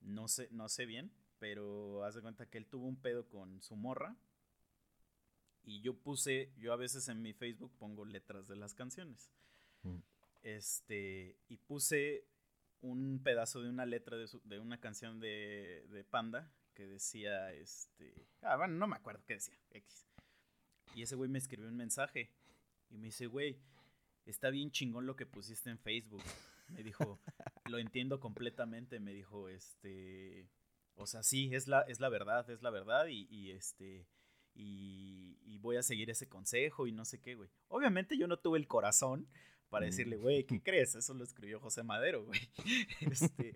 No 0.00 0.26
sé, 0.26 0.48
no 0.50 0.68
sé 0.68 0.86
bien, 0.86 1.12
pero 1.38 2.02
haz 2.04 2.16
de 2.16 2.22
cuenta 2.22 2.46
que 2.50 2.58
él 2.58 2.66
tuvo 2.66 2.86
un 2.86 3.00
pedo 3.00 3.28
con 3.28 3.62
su 3.62 3.76
morra. 3.76 4.16
Y 5.68 5.82
yo 5.82 5.92
puse, 5.94 6.50
yo 6.56 6.72
a 6.72 6.76
veces 6.76 7.08
en 7.08 7.20
mi 7.20 7.34
Facebook 7.34 7.70
pongo 7.78 8.06
letras 8.06 8.48
de 8.48 8.56
las 8.56 8.72
canciones. 8.72 9.30
Mm. 9.82 9.98
Este, 10.42 11.36
y 11.48 11.58
puse 11.58 12.24
un 12.80 13.20
pedazo 13.22 13.60
de 13.60 13.68
una 13.68 13.84
letra 13.84 14.16
de, 14.16 14.26
su- 14.28 14.40
de 14.44 14.58
una 14.60 14.80
canción 14.80 15.20
de, 15.20 15.84
de 15.90 16.04
Panda 16.04 16.50
que 16.74 16.86
decía, 16.86 17.52
este, 17.52 18.14
ah, 18.40 18.56
bueno, 18.56 18.74
no 18.76 18.86
me 18.86 18.96
acuerdo 18.96 19.22
qué 19.26 19.34
decía, 19.34 19.58
X. 19.72 20.06
Y 20.94 21.02
ese 21.02 21.16
güey 21.16 21.28
me 21.28 21.38
escribió 21.38 21.68
un 21.68 21.76
mensaje 21.76 22.30
y 22.88 22.96
me 22.96 23.06
dice, 23.08 23.26
güey, 23.26 23.58
está 24.24 24.48
bien 24.48 24.70
chingón 24.70 25.04
lo 25.06 25.16
que 25.16 25.26
pusiste 25.26 25.68
en 25.68 25.78
Facebook. 25.78 26.22
Me 26.68 26.82
dijo, 26.82 27.20
lo 27.68 27.78
entiendo 27.78 28.20
completamente, 28.20 29.00
me 29.00 29.12
dijo, 29.12 29.50
este, 29.50 30.48
o 30.94 31.06
sea, 31.06 31.22
sí, 31.22 31.50
es 31.52 31.68
la, 31.68 31.82
es 31.82 32.00
la 32.00 32.08
verdad, 32.08 32.48
es 32.48 32.62
la 32.62 32.70
verdad 32.70 33.06
y, 33.08 33.26
y 33.30 33.50
este, 33.50 34.06
y, 34.54 35.07
y 35.58 35.60
voy 35.60 35.76
a 35.76 35.82
seguir 35.82 36.08
ese 36.10 36.28
consejo 36.28 36.86
y 36.86 36.92
no 36.92 37.04
sé 37.04 37.20
qué, 37.20 37.34
güey. 37.34 37.50
Obviamente 37.68 38.16
yo 38.16 38.26
no 38.26 38.38
tuve 38.38 38.58
el 38.58 38.68
corazón 38.68 39.28
para 39.68 39.86
Mm. 39.86 39.90
decirle, 39.90 40.16
güey, 40.16 40.44
¿qué 40.44 40.62
crees? 40.62 40.94
Eso 40.94 41.14
lo 41.14 41.24
escribió 41.24 41.60
José 41.60 41.82
Madero, 41.82 42.24
güey. 42.24 42.40
Este, 43.00 43.54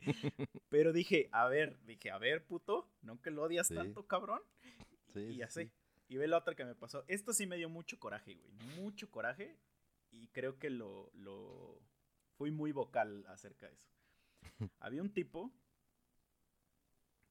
pero 0.69 0.93
dije, 0.93 1.29
a 1.33 1.49
ver, 1.49 1.79
dije, 1.85 2.11
a 2.11 2.19
ver, 2.19 2.45
puto, 2.45 2.89
¿no 3.03 3.21
que 3.21 3.31
lo 3.31 3.43
odias 3.43 3.69
Sí. 3.69 3.75
tanto, 3.75 4.07
cabrón? 4.07 4.41
Sí, 5.13 5.21
y 5.21 5.35
sí, 5.35 5.43
así. 5.43 5.65
sí. 5.65 5.71
Y 6.09 6.17
ve 6.19 6.27
la 6.29 6.39
otra 6.39 6.55
que 6.55 6.65
me 6.65 6.75
pasó. 6.75 7.05
Esto 7.09 7.33
sí 7.33 7.47
me 7.47 7.57
dio 7.57 7.69
mucho 7.71 7.99
coraje, 7.99 8.35
güey. 8.35 8.53
Mucho 8.77 9.11
coraje. 9.11 9.57
Y 10.11 10.29
creo 10.29 10.59
que 10.59 10.69
lo, 10.69 11.11
lo... 11.15 11.81
Fui 12.37 12.51
muy 12.51 12.73
vocal 12.73 13.25
acerca 13.29 13.67
de 13.69 13.75
eso. 13.75 13.89
Había 14.81 15.01
un 15.01 15.13
tipo 15.15 15.51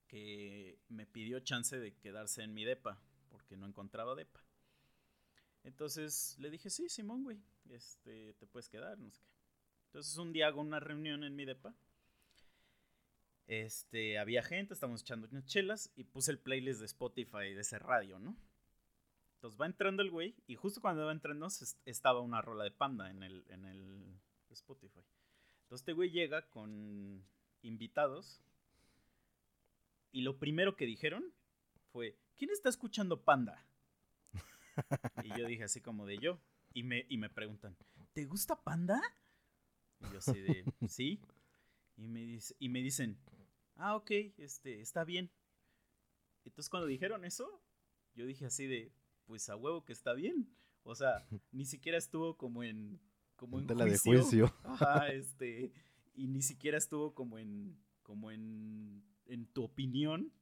que 0.07 0.79
me 0.89 1.05
pidió 1.05 1.39
chance 1.39 1.79
de 1.79 1.93
quedarse 1.95 2.41
en 2.43 2.53
mi 2.53 2.63
depa. 2.65 2.99
Porque 3.29 3.55
no 3.55 3.65
encontraba 3.67 4.15
depa. 4.15 4.43
Entonces 5.63 6.35
le 6.39 6.49
dije, 6.49 6.69
sí, 6.69 6.89
Simón, 6.89 7.23
güey. 7.23 7.41
Este, 7.69 8.33
te 8.33 8.47
puedes 8.47 8.69
quedar, 8.69 8.97
no 8.97 9.11
sé 9.11 9.21
qué. 9.21 9.31
Entonces 9.87 10.17
un 10.17 10.33
día 10.33 10.47
hago 10.47 10.61
una 10.61 10.79
reunión 10.79 11.23
en 11.23 11.35
mi 11.35 11.45
depa. 11.45 11.75
Este, 13.47 14.17
había 14.17 14.43
gente, 14.43 14.73
estábamos 14.73 15.01
echando 15.01 15.27
unas 15.29 15.45
chelas 15.45 15.91
y 15.95 16.05
puse 16.05 16.31
el 16.31 16.39
playlist 16.39 16.79
de 16.79 16.85
Spotify 16.85 17.53
de 17.53 17.61
ese 17.61 17.79
radio, 17.79 18.17
¿no? 18.19 18.37
Entonces 19.35 19.59
va 19.59 19.65
entrando 19.65 20.03
el 20.03 20.11
güey 20.11 20.35
y 20.47 20.55
justo 20.55 20.81
cuando 20.81 21.05
va 21.05 21.11
entrando 21.11 21.47
estaba 21.85 22.21
una 22.21 22.41
rola 22.41 22.63
de 22.63 22.71
panda 22.71 23.09
en 23.09 23.23
el, 23.23 23.43
en 23.49 23.65
el 23.65 24.19
Spotify. 24.51 25.01
Entonces 25.63 25.81
este 25.81 25.93
güey 25.93 26.11
llega 26.11 26.47
con 26.49 27.25
invitados 27.63 28.41
y 30.11 30.21
lo 30.21 30.37
primero 30.37 30.75
que 30.75 30.85
dijeron 30.85 31.33
fue, 31.91 32.17
¿quién 32.37 32.51
está 32.51 32.69
escuchando 32.69 33.23
panda? 33.23 33.65
Y 35.23 35.37
yo 35.37 35.47
dije 35.47 35.63
así 35.63 35.81
como 35.81 36.05
de 36.05 36.17
yo. 36.17 36.39
Y 36.73 36.83
me, 36.83 37.05
y 37.09 37.17
me 37.17 37.29
preguntan, 37.29 37.75
¿te 38.13 38.25
gusta 38.25 38.61
panda? 38.61 39.01
Y 39.99 40.11
yo 40.11 40.19
así 40.19 40.39
de, 40.39 40.65
sí. 40.87 41.19
Y 41.97 42.07
me, 42.07 42.21
dice, 42.21 42.55
y 42.59 42.69
me 42.69 42.81
dicen, 42.81 43.19
ah, 43.75 43.95
ok, 43.95 44.11
este, 44.37 44.81
está 44.81 45.03
bien. 45.03 45.31
Entonces 46.45 46.69
cuando 46.69 46.87
dijeron 46.87 47.25
eso, 47.25 47.61
yo 48.13 48.25
dije 48.25 48.45
así 48.45 48.67
de, 48.67 48.93
pues 49.25 49.49
a 49.49 49.55
huevo 49.55 49.83
que 49.83 49.93
está 49.93 50.13
bien. 50.13 50.49
O 50.83 50.95
sea, 50.95 51.25
ni 51.51 51.65
siquiera 51.65 51.97
estuvo 51.97 52.37
como 52.37 52.63
en, 52.63 52.99
como 53.35 53.59
en 53.59 53.67
Tela 53.67 53.85
de 53.85 53.97
juicio. 53.97 54.47
juicio. 54.47 54.55
Ajá, 54.63 55.09
este, 55.09 55.71
y 56.13 56.27
ni 56.27 56.41
siquiera 56.41 56.77
estuvo 56.77 57.13
como 57.13 57.37
en, 57.37 57.77
como 58.01 58.31
en, 58.31 59.03
en 59.25 59.45
tu 59.47 59.63
opinión 59.63 60.33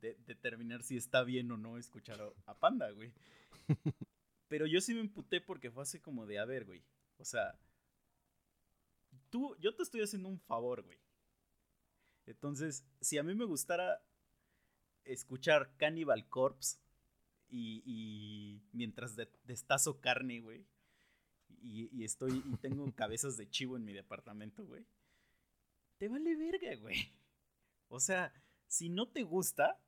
de 0.00 0.16
determinar 0.26 0.82
si 0.82 0.96
está 0.96 1.22
bien 1.24 1.50
o 1.50 1.56
no 1.56 1.78
escuchar 1.78 2.20
a, 2.20 2.50
a 2.50 2.58
Panda, 2.58 2.90
güey. 2.90 3.12
Pero 4.48 4.66
yo 4.66 4.80
sí 4.80 4.94
me 4.94 5.00
emputé 5.00 5.40
porque 5.40 5.70
fue 5.70 5.82
así 5.82 6.00
como 6.00 6.26
de, 6.26 6.38
a 6.38 6.44
ver, 6.44 6.64
güey, 6.64 6.82
o 7.18 7.24
sea, 7.24 7.58
tú, 9.30 9.56
yo 9.60 9.74
te 9.74 9.82
estoy 9.82 10.02
haciendo 10.02 10.28
un 10.28 10.40
favor, 10.40 10.82
güey. 10.82 10.98
Entonces, 12.26 12.84
si 13.00 13.18
a 13.18 13.22
mí 13.22 13.34
me 13.34 13.44
gustara 13.44 14.02
escuchar 15.04 15.70
Cannibal 15.76 16.28
Corpse 16.28 16.78
y, 17.48 17.82
y 17.86 18.60
mientras 18.72 19.16
de- 19.16 19.30
destazo 19.44 20.00
carne, 20.00 20.40
güey, 20.40 20.66
y, 21.62 21.88
y 21.92 22.04
estoy 22.04 22.42
y 22.46 22.56
tengo 22.58 22.90
cabezas 22.94 23.36
de 23.36 23.48
chivo 23.48 23.76
en 23.76 23.84
mi 23.84 23.92
departamento, 23.92 24.64
güey, 24.66 24.84
te 25.98 26.08
vale 26.08 26.36
verga, 26.36 26.74
güey. 26.76 27.12
O 27.88 28.00
sea, 28.00 28.32
si 28.66 28.90
no 28.90 29.08
te 29.08 29.22
gusta, 29.22 29.80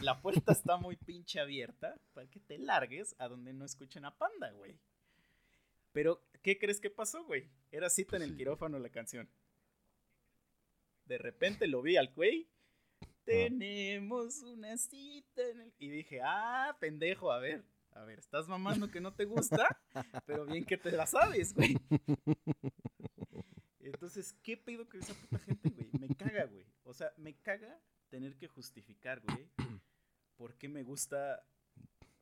la 0.00 0.20
puerta 0.20 0.52
está 0.52 0.76
muy 0.76 0.96
pinche 0.96 1.40
abierta 1.40 2.00
para 2.12 2.28
que 2.28 2.40
te 2.40 2.58
largues 2.58 3.14
a 3.18 3.28
donde 3.28 3.52
no 3.52 3.64
escuchen 3.64 4.04
a 4.04 4.16
Panda, 4.16 4.50
güey. 4.52 4.78
Pero, 5.92 6.22
¿qué 6.42 6.58
crees 6.58 6.80
que 6.80 6.90
pasó, 6.90 7.24
güey? 7.24 7.50
Era 7.72 7.90
cita 7.90 8.10
Pues 8.10 8.22
en 8.22 8.28
el 8.28 8.30
sí. 8.30 8.36
quirófano 8.36 8.78
la 8.78 8.90
canción. 8.90 9.28
De 11.06 11.18
repente 11.18 11.66
lo 11.66 11.82
vi 11.82 11.96
al 11.96 12.12
güey. 12.14 12.48
Tenemos 13.24 14.42
una 14.42 14.76
cita 14.76 15.42
en 15.48 15.60
el... 15.60 15.72
Y 15.78 15.88
dije, 15.90 16.20
ah, 16.22 16.76
pendejo, 16.80 17.30
a 17.32 17.38
ver, 17.38 17.64
a 17.92 18.04
ver, 18.04 18.18
estás 18.18 18.48
mamando 18.48 18.90
que 18.90 19.00
no 19.00 19.12
te 19.14 19.24
gusta, 19.24 19.80
pero 20.26 20.46
bien 20.46 20.64
que 20.64 20.78
te 20.78 20.92
la 20.92 21.06
sabes, 21.06 21.52
güey. 21.54 21.76
Entonces, 23.80 24.34
¿qué 24.42 24.56
pedo 24.56 24.88
con 24.88 25.00
esa 25.00 25.14
puta 25.14 25.38
gente, 25.38 25.68
güey? 25.70 25.90
Me 25.98 26.14
caga, 26.14 26.44
güey. 26.44 26.64
O 26.84 26.94
sea, 26.94 27.12
me 27.16 27.34
caga 27.34 27.80
tener 28.08 28.36
que 28.36 28.48
justificar, 28.48 29.20
güey, 29.20 29.48
por 30.36 30.54
qué 30.54 30.68
me 30.68 30.82
gusta 30.82 31.44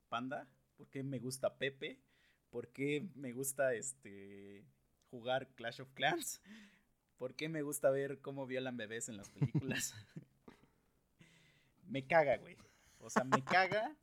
Panda, 0.09 0.49
por 0.77 0.89
qué 0.89 1.03
me 1.03 1.19
gusta 1.19 1.57
Pepe, 1.57 1.99
por 2.51 2.69
qué 2.69 3.09
me 3.15 3.33
gusta 3.33 3.75
este 3.75 4.65
jugar 5.11 5.49
Clash 5.55 5.81
of 5.81 5.93
Clans, 5.95 6.41
por 7.17 7.35
qué 7.35 7.49
me 7.49 7.63
gusta 7.63 7.91
ver 7.91 8.21
cómo 8.21 8.47
violan 8.47 8.77
bebés 8.77 9.09
en 9.09 9.17
las 9.17 9.31
películas. 9.31 9.95
me 11.87 12.07
caga, 12.07 12.37
güey. 12.39 12.57
O 12.99 13.11
sea, 13.11 13.25
me 13.25 13.43
caga. 13.45 13.97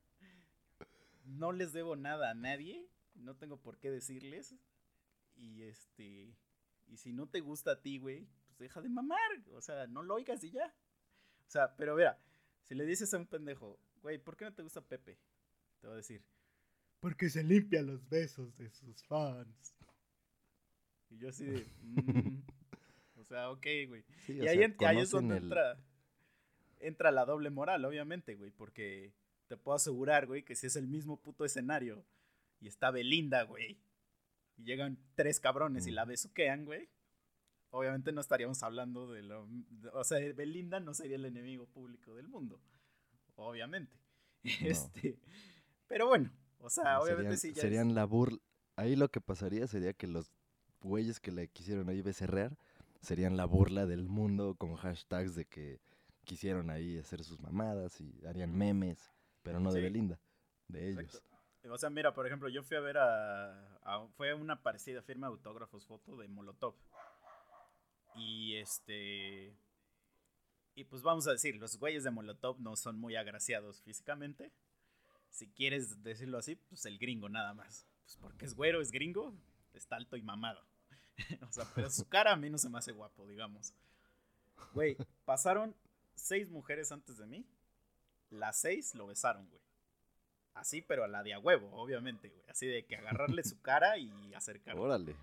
No 1.25 1.51
les 1.51 1.73
debo 1.73 1.95
nada 1.95 2.31
a 2.31 2.33
nadie, 2.33 2.85
no 3.15 3.35
tengo 3.35 3.57
por 3.57 3.77
qué 3.77 3.89
decirles. 3.89 4.55
Y 5.35 5.63
este 5.63 6.35
y 6.87 6.97
si 6.97 7.13
no 7.13 7.27
te 7.27 7.39
gusta 7.39 7.71
a 7.71 7.81
ti, 7.81 7.97
güey, 7.97 8.27
pues 8.45 8.59
deja 8.59 8.81
de 8.81 8.89
mamar, 8.89 9.19
o 9.53 9.61
sea, 9.61 9.87
no 9.87 10.03
lo 10.03 10.15
oigas 10.15 10.43
y 10.43 10.51
ya. 10.51 10.73
O 11.47 11.51
sea, 11.53 11.75
pero 11.75 11.95
mira, 11.95 12.17
si 12.63 12.75
le 12.75 12.85
dices 12.85 13.13
a 13.13 13.17
un 13.17 13.27
pendejo, 13.27 13.79
güey, 14.01 14.17
¿por 14.17 14.35
qué 14.35 14.45
no 14.45 14.53
te 14.53 14.63
gusta 14.63 14.81
Pepe? 14.81 15.17
Te 15.81 15.87
va 15.87 15.93
a 15.93 15.97
decir, 15.97 16.21
porque 16.99 17.29
se 17.29 17.43
limpia 17.43 17.81
los 17.81 18.07
besos 18.09 18.55
de 18.57 18.69
sus 18.69 19.03
fans. 19.03 19.75
Y 21.09 21.17
yo 21.17 21.29
así 21.29 21.45
de, 21.45 21.65
"Mm". 21.81 22.41
o 23.19 23.23
sea, 23.25 23.51
ok, 23.51 23.65
güey. 23.87 24.03
Sí, 24.25 24.33
Y 24.37 24.47
ahí, 24.47 24.57
sea, 24.57 24.65
en- 24.65 24.75
ahí 24.85 24.97
es 24.99 25.11
donde 25.11 25.37
el- 25.37 25.43
entra, 25.43 25.77
entra 26.79 27.11
la 27.11 27.25
doble 27.25 27.49
moral, 27.49 27.85
obviamente, 27.85 28.35
güey, 28.35 28.51
porque 28.51 29.11
te 29.47 29.57
puedo 29.57 29.75
asegurar, 29.75 30.25
güey, 30.25 30.43
que 30.43 30.55
si 30.55 30.67
es 30.67 30.75
el 30.75 30.87
mismo 30.87 31.17
puto 31.21 31.45
escenario 31.45 32.03
y 32.59 32.67
está 32.67 32.89
Belinda, 32.89 33.43
güey, 33.43 33.77
y 34.57 34.63
llegan 34.63 34.97
tres 35.15 35.39
cabrones 35.39 35.85
y 35.87 35.91
la 35.91 36.05
Mm. 36.05 36.09
besuquean, 36.09 36.65
güey, 36.65 36.89
obviamente 37.73 38.11
no 38.11 38.21
estaríamos 38.21 38.61
hablando 38.63 39.11
de 39.11 39.23
lo... 39.23 39.45
de- 39.47 39.89
o 39.89 40.03
sea, 40.03 40.19
Belinda 40.33 40.79
no 40.79 40.93
sería 40.93 41.17
el 41.17 41.25
enemigo 41.25 41.65
público 41.67 42.15
del 42.15 42.27
mundo, 42.27 42.61
obviamente. 43.35 43.97
Este, 44.61 45.17
pero 45.87 46.07
bueno, 46.07 46.31
o 46.59 46.69
sea, 46.69 46.83
No, 46.95 46.99
obviamente 47.01 47.35
serían, 47.35 47.37
sí 47.37 47.47
ya 47.49 47.53
es- 47.55 47.61
serían 47.61 47.95
la 47.95 48.05
burla. 48.05 48.39
Ahí 48.75 48.95
lo 48.95 49.09
que 49.09 49.21
pasaría 49.21 49.67
sería 49.67 49.93
que 49.93 50.07
los 50.07 50.31
güeyes 50.81 51.19
que 51.19 51.31
le 51.31 51.47
quisieron 51.47 51.89
ahí 51.89 52.01
becerrear 52.01 52.57
serían 53.01 53.37
la 53.37 53.45
burla 53.45 53.85
del 53.85 54.07
mundo 54.07 54.55
con 54.55 54.75
hashtags 54.75 55.35
de 55.35 55.45
que 55.45 55.79
quisieron 56.23 56.69
ahí 56.69 56.97
hacer 56.97 57.23
sus 57.23 57.39
mamadas 57.39 57.99
y 58.01 58.25
harían 58.25 58.55
memes, 58.57 59.11
pero 59.43 59.59
no 59.59 59.71
de. 59.73 59.81
Belinda, 59.81 60.19
de 60.67 60.89
ellos. 60.89 61.03
Exacto. 61.03 61.29
O 61.71 61.77
sea, 61.77 61.89
mira, 61.89 62.13
por 62.13 62.25
ejemplo, 62.27 62.49
yo 62.49 62.61
fui 62.63 62.75
a 62.75 62.81
ver 62.81 62.97
a, 62.97 63.77
a- 63.83 64.07
fue 64.17 64.33
una 64.33 64.61
parecida 64.61 65.01
firma 65.01 65.27
de 65.27 65.33
autógrafos 65.33 65.85
foto 65.85 66.17
de 66.17 66.27
Molotov. 66.27 66.75
Y 68.15 68.55
este 68.55 69.53
y 70.75 70.85
pues 70.85 71.03
vamos 71.03 71.27
a 71.27 71.31
decir, 71.31 71.55
los 71.57 71.77
güeyes 71.77 72.03
de 72.03 72.11
Molotov 72.11 72.59
no 72.59 72.75
son 72.75 72.97
muy 72.99 73.15
agraciados 73.15 73.81
físicamente. 73.81 74.51
Si 75.29 75.47
quieres 75.49 76.03
decirlo 76.03 76.39
así, 76.39 76.55
pues 76.55 76.85
el 76.85 76.97
gringo 76.97 77.29
nada 77.29 77.53
más. 77.53 77.85
Pues 78.03 78.17
porque 78.17 78.45
es 78.45 78.55
güero, 78.55 78.81
es 78.81 78.91
gringo, 78.91 79.35
está 79.73 79.97
alto 79.97 80.15
y 80.17 80.21
mamado. 80.21 80.63
o 81.47 81.51
sea, 81.51 81.65
pero 81.75 81.89
su 81.91 82.07
cara 82.07 82.33
a 82.33 82.35
mí 82.35 82.49
no 82.49 82.57
se 82.57 82.69
me 82.69 82.79
hace 82.79 82.91
guapo, 82.91 83.27
digamos. 83.27 83.73
Güey, 84.73 84.97
pasaron 85.25 85.75
seis 86.15 86.49
mujeres 86.49 86.91
antes 86.91 87.17
de 87.17 87.27
mí. 87.27 87.45
Las 88.31 88.59
seis 88.59 88.95
lo 88.95 89.05
besaron, 89.05 89.47
güey. 89.49 89.61
Así, 90.55 90.81
pero 90.81 91.03
a 91.03 91.07
la 91.07 91.23
de 91.23 91.33
a 91.33 91.39
huevo, 91.39 91.69
obviamente, 91.73 92.29
güey. 92.29 92.43
Así 92.47 92.65
de 92.65 92.85
que 92.85 92.95
agarrarle 92.95 93.43
su 93.43 93.61
cara 93.61 93.97
y 93.97 94.33
acercarle. 94.33 94.81
Órale. 94.81 95.15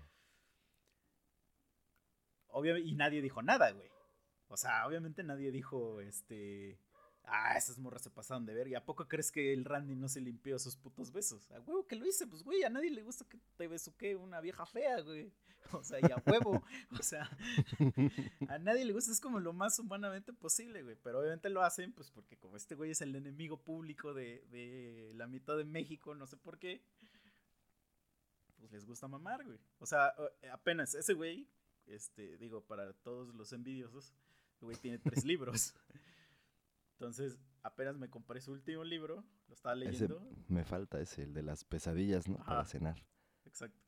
Y 2.83 2.93
nadie 2.95 3.21
dijo 3.21 3.41
nada, 3.41 3.71
güey. 3.71 3.89
O 4.47 4.57
sea, 4.57 4.85
obviamente 4.87 5.23
nadie 5.23 5.51
dijo, 5.51 6.01
este... 6.01 6.79
Ah, 7.23 7.55
esas 7.55 7.77
morras 7.77 8.01
se 8.01 8.09
pasaron 8.09 8.45
de 8.45 8.53
ver. 8.53 8.67
¿Y 8.67 8.75
a 8.75 8.83
poco 8.83 9.07
crees 9.07 9.31
que 9.31 9.53
el 9.53 9.63
Randy 9.63 9.95
no 9.95 10.09
se 10.09 10.19
limpió 10.21 10.57
sus 10.57 10.75
putos 10.75 11.11
besos? 11.11 11.49
A 11.51 11.59
huevo 11.61 11.85
que 11.85 11.95
lo 11.95 12.05
hice, 12.05 12.25
pues, 12.27 12.43
güey, 12.43 12.63
a 12.63 12.69
nadie 12.69 12.89
le 12.89 13.03
gusta 13.03 13.25
que 13.25 13.39
te 13.57 13.67
besuque 13.67 14.15
una 14.15 14.41
vieja 14.41 14.65
fea, 14.65 15.01
güey. 15.01 15.31
O 15.71 15.83
sea, 15.83 15.99
y 16.01 16.11
a 16.11 16.21
huevo. 16.25 16.63
O 16.99 17.03
sea, 17.03 17.29
a 18.49 18.57
nadie 18.59 18.83
le 18.83 18.93
gusta, 18.93 19.11
es 19.11 19.21
como 19.21 19.39
lo 19.39 19.53
más 19.53 19.79
humanamente 19.79 20.33
posible, 20.33 20.83
güey. 20.83 20.97
Pero 21.01 21.19
obviamente 21.19 21.49
lo 21.49 21.61
hacen, 21.63 21.93
pues, 21.93 22.11
porque 22.11 22.37
como 22.37 22.57
este 22.57 22.75
güey 22.75 22.91
es 22.91 23.01
el 23.01 23.15
enemigo 23.15 23.61
público 23.63 24.13
de, 24.13 24.43
de 24.49 25.11
la 25.15 25.27
mitad 25.27 25.55
de 25.55 25.63
México, 25.63 26.15
no 26.15 26.27
sé 26.27 26.37
por 26.37 26.59
qué. 26.59 26.83
Pues 28.57 28.71
les 28.71 28.85
gusta 28.85 29.07
mamar, 29.07 29.45
güey. 29.45 29.59
O 29.79 29.85
sea, 29.85 30.13
apenas 30.51 30.93
ese 30.95 31.13
güey, 31.13 31.47
este, 31.91 32.37
digo, 32.37 32.61
para 32.65 32.93
todos 32.93 33.33
los 33.35 33.53
envidiosos, 33.53 34.13
el 34.59 34.65
güey 34.65 34.77
tiene 34.77 34.97
tres 34.99 35.23
libros. 35.25 35.73
Entonces, 36.93 37.37
apenas 37.63 37.97
me 37.97 38.09
compré 38.09 38.41
su 38.41 38.51
último 38.51 38.83
libro, 38.83 39.23
lo 39.47 39.53
estaba 39.53 39.75
Ese 39.75 39.85
leyendo. 40.07 40.27
me 40.47 40.63
falta 40.63 40.99
ese, 41.01 41.23
el 41.23 41.33
de 41.33 41.43
las 41.43 41.63
pesadillas, 41.63 42.27
¿no? 42.27 42.37
Para 42.37 42.63
cenar. 42.65 43.03
Exacto. 43.45 43.79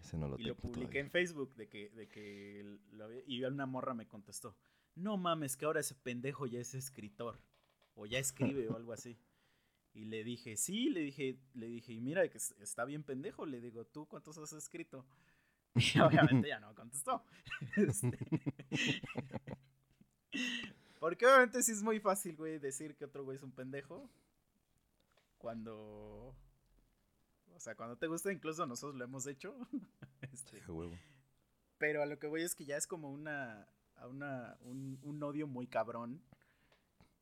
Ese 0.00 0.16
no 0.18 0.28
lo 0.28 0.36
y 0.38 0.42
lo 0.42 0.54
tengo 0.54 0.60
publiqué 0.60 0.80
todavía. 0.86 1.00
en 1.02 1.10
Facebook 1.10 1.54
de 1.54 1.68
que, 1.68 1.90
de 1.90 2.08
que 2.08 2.78
lo 2.90 3.04
había- 3.04 3.22
y 3.26 3.42
una 3.44 3.66
morra 3.66 3.94
me 3.94 4.06
contestó, 4.06 4.56
no 4.94 5.16
mames, 5.16 5.56
que 5.56 5.64
ahora 5.64 5.80
ese 5.80 5.94
pendejo 5.94 6.46
ya 6.46 6.58
es 6.60 6.74
escritor, 6.74 7.40
o 7.94 8.06
ya 8.06 8.18
escribe 8.18 8.68
o 8.68 8.76
algo 8.76 8.92
así. 8.92 9.18
Y 9.94 10.04
le 10.04 10.24
dije, 10.24 10.56
sí, 10.56 10.90
le 10.90 11.00
dije, 11.00 11.38
le 11.54 11.66
dije, 11.68 11.92
y 11.92 12.00
mira 12.00 12.28
que 12.28 12.36
es- 12.38 12.54
está 12.60 12.84
bien 12.84 13.02
pendejo, 13.04 13.46
le 13.46 13.60
digo, 13.60 13.86
¿tú 13.86 14.06
cuántos 14.06 14.36
has 14.38 14.52
escrito? 14.52 15.06
Y 15.76 15.98
obviamente 16.00 16.48
ya 16.48 16.60
no 16.60 16.74
contestó. 16.74 17.22
Este, 17.76 18.18
Porque 21.00 21.26
obviamente 21.26 21.62
sí 21.62 21.72
es 21.72 21.82
muy 21.82 22.00
fácil, 22.00 22.36
güey, 22.36 22.58
decir 22.58 22.94
que 22.96 23.06
otro 23.06 23.24
güey 23.24 23.36
es 23.36 23.42
un 23.42 23.52
pendejo. 23.52 24.10
Cuando... 25.38 26.34
O 27.54 27.60
sea, 27.60 27.74
cuando 27.74 27.96
te 27.96 28.08
gusta, 28.08 28.30
incluso 28.32 28.66
nosotros 28.66 28.96
lo 28.96 29.04
hemos 29.04 29.26
hecho. 29.26 29.56
Este, 30.20 30.60
huevo. 30.70 30.98
pero 31.78 32.02
a 32.02 32.06
lo 32.06 32.18
que 32.18 32.26
voy 32.26 32.42
es 32.42 32.54
que 32.54 32.66
ya 32.66 32.76
es 32.76 32.86
como 32.86 33.10
una, 33.10 33.66
a 33.96 34.06
una 34.06 34.58
un, 34.60 34.98
un 35.02 35.22
odio 35.22 35.46
muy 35.46 35.66
cabrón. 35.66 36.22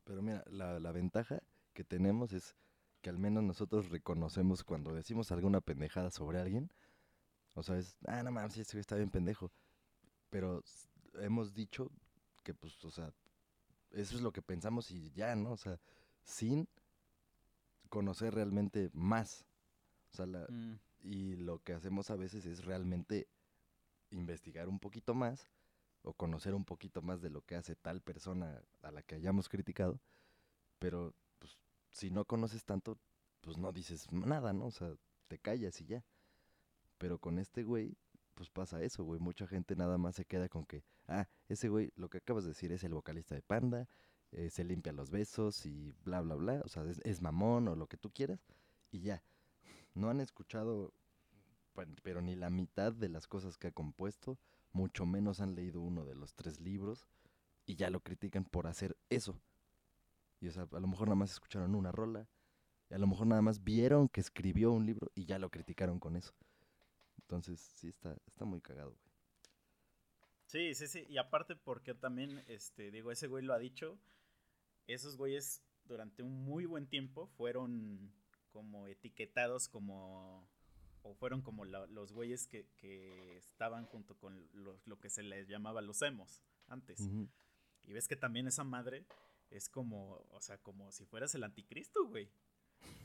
Pero 0.02 0.22
mira, 0.22 0.42
la, 0.46 0.80
la 0.80 0.90
ventaja 0.90 1.40
que 1.72 1.84
tenemos 1.84 2.32
es 2.32 2.56
que 3.02 3.10
al 3.10 3.18
menos 3.18 3.44
nosotros 3.44 3.90
reconocemos 3.90 4.64
cuando 4.64 4.92
decimos 4.94 5.30
alguna 5.30 5.60
pendejada 5.60 6.10
sobre 6.10 6.40
alguien. 6.40 6.72
O 7.54 7.62
sea, 7.62 7.78
es, 7.78 7.96
ah, 8.06 8.22
no 8.22 8.30
mames, 8.30 8.56
ese 8.56 8.72
güey 8.72 8.80
está 8.80 8.96
bien 8.96 9.10
pendejo. 9.10 9.50
Pero 10.30 10.62
hemos 11.14 11.54
dicho 11.54 11.90
que, 12.42 12.54
pues, 12.54 12.84
o 12.84 12.90
sea, 12.90 13.12
eso 13.92 14.16
es 14.16 14.22
lo 14.22 14.32
que 14.32 14.42
pensamos 14.42 14.90
y 14.90 15.10
ya, 15.12 15.34
¿no? 15.36 15.52
O 15.52 15.56
sea, 15.56 15.80
sin 16.22 16.68
conocer 17.88 18.34
realmente 18.34 18.90
más. 18.92 19.44
O 20.12 20.16
sea, 20.16 20.26
la, 20.26 20.46
y 21.00 21.36
lo 21.36 21.62
que 21.62 21.74
hacemos 21.74 22.10
a 22.10 22.16
veces 22.16 22.46
es 22.46 22.64
realmente 22.64 23.28
investigar 24.10 24.68
un 24.68 24.80
poquito 24.80 25.14
más 25.14 25.48
o 26.02 26.12
conocer 26.12 26.54
un 26.54 26.64
poquito 26.64 27.02
más 27.02 27.22
de 27.22 27.30
lo 27.30 27.42
que 27.42 27.56
hace 27.56 27.76
tal 27.76 28.00
persona 28.00 28.62
a 28.82 28.90
la 28.90 29.02
que 29.02 29.14
hayamos 29.14 29.48
criticado, 29.48 30.00
pero 30.78 31.14
pues 31.38 31.58
si 31.90 32.10
no 32.10 32.24
conoces 32.24 32.64
tanto, 32.64 32.98
pues 33.40 33.56
no 33.56 33.72
dices 33.72 34.10
nada, 34.12 34.52
¿no? 34.52 34.66
O 34.66 34.70
sea, 34.70 34.94
te 35.28 35.38
callas 35.38 35.80
y 35.80 35.86
ya. 35.86 36.04
Pero 36.98 37.18
con 37.18 37.38
este 37.38 37.62
güey, 37.62 37.96
pues 38.34 38.50
pasa 38.50 38.82
eso, 38.82 39.04
güey. 39.04 39.20
Mucha 39.20 39.46
gente 39.46 39.76
nada 39.76 39.98
más 39.98 40.16
se 40.16 40.24
queda 40.24 40.48
con 40.48 40.64
que, 40.66 40.84
ah, 41.08 41.28
ese 41.48 41.68
güey, 41.68 41.92
lo 41.96 42.08
que 42.08 42.18
acabas 42.18 42.44
de 42.44 42.50
decir 42.50 42.72
es 42.72 42.84
el 42.84 42.94
vocalista 42.94 43.34
de 43.34 43.42
Panda, 43.42 43.88
eh, 44.32 44.50
se 44.50 44.64
limpia 44.64 44.92
los 44.92 45.10
besos 45.10 45.64
y 45.64 45.94
bla, 46.04 46.20
bla, 46.20 46.34
bla. 46.34 46.62
O 46.64 46.68
sea, 46.68 46.84
es, 47.04 47.22
mamón 47.22 47.68
o 47.68 47.76
lo 47.76 47.86
que 47.86 47.96
tú 47.96 48.10
quieras 48.10 48.44
y 48.90 49.00
ya. 49.00 49.22
No 49.94 50.10
han 50.10 50.20
escuchado, 50.20 50.92
pero 52.02 52.20
ni 52.20 52.34
la 52.34 52.50
mitad 52.50 52.92
de 52.92 53.08
las 53.08 53.28
cosas 53.28 53.56
que 53.56 53.68
ha 53.68 53.72
compuesto, 53.72 54.38
mucho 54.72 55.06
menos 55.06 55.40
han 55.40 55.54
leído 55.54 55.80
uno 55.80 56.04
de 56.04 56.16
los 56.16 56.34
tres 56.34 56.60
libros 56.60 57.06
y 57.64 57.76
ya 57.76 57.90
lo 57.90 58.00
critican 58.00 58.44
por 58.44 58.66
hacer 58.66 58.96
eso. 59.08 59.40
Y 60.40 60.48
o 60.48 60.52
sea, 60.52 60.68
a 60.72 60.80
lo 60.80 60.88
mejor 60.88 61.06
nada 61.06 61.16
más 61.16 61.30
escucharon 61.30 61.76
una 61.76 61.92
rola, 61.92 62.28
a 62.90 62.98
lo 62.98 63.06
mejor 63.06 63.28
nada 63.28 63.40
más 63.40 63.62
vieron 63.62 64.08
que 64.08 64.20
escribió 64.20 64.72
un 64.72 64.84
libro 64.84 65.10
y 65.14 65.26
ya 65.26 65.38
lo 65.38 65.48
criticaron 65.50 66.00
con 66.00 66.16
eso. 66.16 66.32
Entonces, 67.24 67.60
sí 67.60 67.88
está, 67.88 68.16
está 68.26 68.44
muy 68.44 68.60
cagado, 68.60 68.90
güey. 68.90 69.14
Sí, 70.46 70.74
sí, 70.74 70.86
sí. 70.86 71.04
Y 71.08 71.16
aparte 71.18 71.56
porque 71.56 71.94
también, 71.94 72.44
este, 72.48 72.90
digo, 72.90 73.10
ese 73.10 73.26
güey 73.26 73.44
lo 73.44 73.54
ha 73.54 73.58
dicho, 73.58 73.98
esos 74.86 75.16
güeyes 75.16 75.62
durante 75.84 76.22
un 76.22 76.44
muy 76.44 76.66
buen 76.66 76.86
tiempo 76.86 77.26
fueron 77.36 78.12
como 78.50 78.86
etiquetados 78.86 79.68
como 79.68 80.48
o 81.02 81.14
fueron 81.14 81.42
como 81.42 81.64
la- 81.66 81.86
los 81.88 82.12
güeyes 82.12 82.46
que, 82.46 82.66
que 82.76 83.36
estaban 83.36 83.84
junto 83.84 84.16
con 84.16 84.48
los- 84.54 84.86
lo 84.86 84.98
que 85.00 85.10
se 85.10 85.22
les 85.22 85.48
llamaba 85.48 85.82
los 85.82 86.00
emos 86.02 86.42
antes. 86.68 87.00
Y 87.82 87.92
ves 87.92 88.08
que 88.08 88.16
también 88.16 88.46
esa 88.46 88.64
madre 88.64 89.04
es 89.50 89.68
como, 89.68 90.24
o 90.30 90.40
sea, 90.40 90.56
como 90.58 90.90
si 90.92 91.04
fueras 91.04 91.34
el 91.34 91.44
anticristo, 91.44 92.06
güey. 92.06 92.30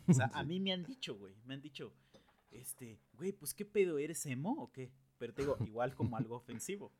O 0.07 0.13
sea, 0.13 0.25
a 0.33 0.43
mí 0.43 0.59
me 0.61 0.71
han 0.71 0.85
dicho, 0.85 1.15
güey, 1.17 1.35
me 1.45 1.55
han 1.55 1.61
dicho, 1.61 1.93
este, 2.51 2.99
güey, 3.13 3.31
pues 3.31 3.53
qué 3.53 3.65
pedo, 3.65 3.97
¿eres 3.97 4.25
emo 4.25 4.55
o 4.59 4.71
qué? 4.71 4.91
Pero 5.17 5.33
te 5.33 5.43
digo, 5.43 5.57
igual 5.67 5.95
como 5.95 6.17
algo 6.17 6.35
ofensivo. 6.35 6.91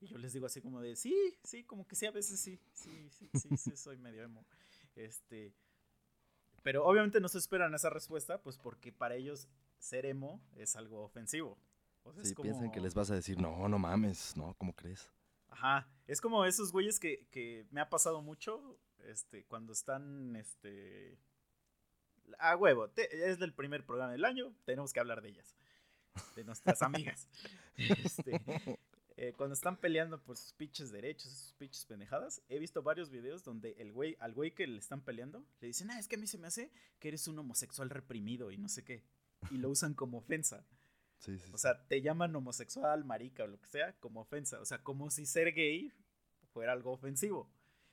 Y 0.00 0.06
yo 0.06 0.18
les 0.18 0.32
digo 0.32 0.46
así 0.46 0.62
como 0.62 0.80
de, 0.80 0.96
sí, 0.96 1.14
sí, 1.44 1.64
como 1.64 1.86
que 1.86 1.94
sí, 1.94 2.06
a 2.06 2.10
veces 2.10 2.40
sí, 2.40 2.58
sí, 2.72 3.10
sí, 3.10 3.28
sí, 3.34 3.56
sí, 3.56 3.76
soy 3.76 3.98
medio 3.98 4.22
emo. 4.22 4.46
Este, 4.96 5.52
pero 6.62 6.84
obviamente 6.86 7.20
no 7.20 7.28
se 7.28 7.38
esperan 7.38 7.74
esa 7.74 7.90
respuesta, 7.90 8.42
pues 8.42 8.56
porque 8.58 8.92
para 8.92 9.14
ellos 9.14 9.48
ser 9.78 10.06
emo 10.06 10.40
es 10.56 10.76
algo 10.76 11.02
ofensivo. 11.02 11.58
O 12.02 12.12
sea, 12.12 12.22
Sí, 12.24 12.30
es 12.30 12.34
como... 12.34 12.44
piensan 12.44 12.72
que 12.72 12.80
les 12.80 12.94
vas 12.94 13.10
a 13.10 13.14
decir, 13.14 13.38
no, 13.38 13.68
no 13.68 13.78
mames, 13.78 14.36
no, 14.36 14.54
¿cómo 14.54 14.74
crees? 14.74 15.10
Ajá, 15.48 15.88
es 16.06 16.20
como 16.20 16.44
esos 16.44 16.72
güeyes 16.72 16.98
que, 16.98 17.26
que 17.30 17.66
me 17.70 17.80
ha 17.80 17.90
pasado 17.90 18.22
mucho, 18.22 18.78
este, 19.04 19.44
cuando 19.44 19.72
están, 19.72 20.36
este, 20.36 21.18
a 22.38 22.56
huevo, 22.56 22.88
te- 22.90 23.30
es 23.30 23.38
del 23.38 23.52
primer 23.52 23.84
programa 23.84 24.12
del 24.12 24.24
año, 24.24 24.52
tenemos 24.64 24.92
que 24.92 25.00
hablar 25.00 25.20
de 25.22 25.30
ellas, 25.30 25.56
de 26.36 26.44
nuestras 26.44 26.82
amigas, 26.82 27.28
este, 27.76 28.40
eh, 29.16 29.32
cuando 29.36 29.54
están 29.54 29.76
peleando 29.76 30.20
por 30.22 30.36
sus 30.36 30.52
pinches 30.52 30.90
derechos, 30.90 31.30
sus 31.32 31.52
pinches 31.54 31.84
pendejadas, 31.86 32.42
he 32.48 32.58
visto 32.58 32.82
varios 32.82 33.10
videos 33.10 33.44
donde 33.44 33.72
el 33.78 33.92
güey, 33.92 34.16
al 34.20 34.32
güey 34.34 34.52
que 34.52 34.66
le 34.66 34.78
están 34.78 35.00
peleando, 35.02 35.44
le 35.60 35.68
dicen, 35.68 35.90
ah, 35.90 35.98
es 35.98 36.08
que 36.08 36.16
a 36.16 36.18
mí 36.18 36.26
se 36.26 36.38
me 36.38 36.46
hace 36.46 36.70
que 36.98 37.08
eres 37.08 37.26
un 37.28 37.38
homosexual 37.38 37.90
reprimido 37.90 38.50
y 38.50 38.58
no 38.58 38.68
sé 38.68 38.84
qué, 38.84 39.04
y 39.50 39.56
lo 39.58 39.70
usan 39.70 39.94
como 39.94 40.18
ofensa. 40.18 40.64
Sí, 41.18 41.38
sí, 41.38 41.50
O 41.52 41.58
sea, 41.58 41.86
te 41.86 42.00
llaman 42.00 42.34
homosexual, 42.34 43.04
marica 43.04 43.44
o 43.44 43.46
lo 43.46 43.60
que 43.60 43.68
sea, 43.68 43.92
como 44.00 44.22
ofensa. 44.22 44.58
O 44.58 44.64
sea, 44.64 44.82
como 44.82 45.10
si 45.10 45.26
ser 45.26 45.52
gay 45.52 45.92
fuera 46.54 46.72
algo 46.72 46.92
ofensivo. 46.92 47.46